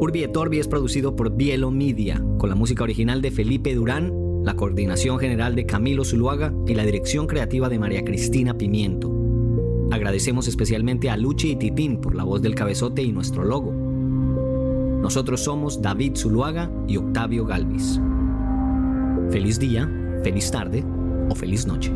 Urbi 0.00 0.24
et 0.24 0.36
Orbi 0.36 0.58
es 0.58 0.66
producido 0.66 1.14
por 1.14 1.36
Bielo 1.36 1.70
Media, 1.70 2.24
con 2.38 2.48
la 2.48 2.56
música 2.56 2.84
original 2.84 3.20
de 3.20 3.30
Felipe 3.30 3.74
Durán, 3.74 4.12
la 4.44 4.56
coordinación 4.56 5.18
general 5.18 5.54
de 5.54 5.66
Camilo 5.66 6.04
Zuluaga 6.04 6.54
y 6.66 6.74
la 6.74 6.84
dirección 6.84 7.26
creativa 7.26 7.68
de 7.68 7.78
María 7.78 8.02
Cristina 8.02 8.56
Pimiento. 8.56 9.14
Agradecemos 9.90 10.48
especialmente 10.48 11.10
a 11.10 11.16
Luchi 11.16 11.50
y 11.50 11.56
Titín 11.56 12.00
por 12.00 12.14
la 12.14 12.24
voz 12.24 12.40
del 12.40 12.54
cabezote 12.54 13.02
y 13.02 13.12
nuestro 13.12 13.44
logo. 13.44 13.72
Nosotros 13.72 15.42
somos 15.42 15.82
David 15.82 16.16
Zuluaga 16.16 16.70
y 16.88 16.96
Octavio 16.96 17.44
Galvis. 17.44 18.00
Feliz 19.30 19.58
día, 19.58 19.86
feliz 20.22 20.50
tarde 20.50 20.84
o 21.28 21.34
feliz 21.34 21.66
noche. 21.66 21.92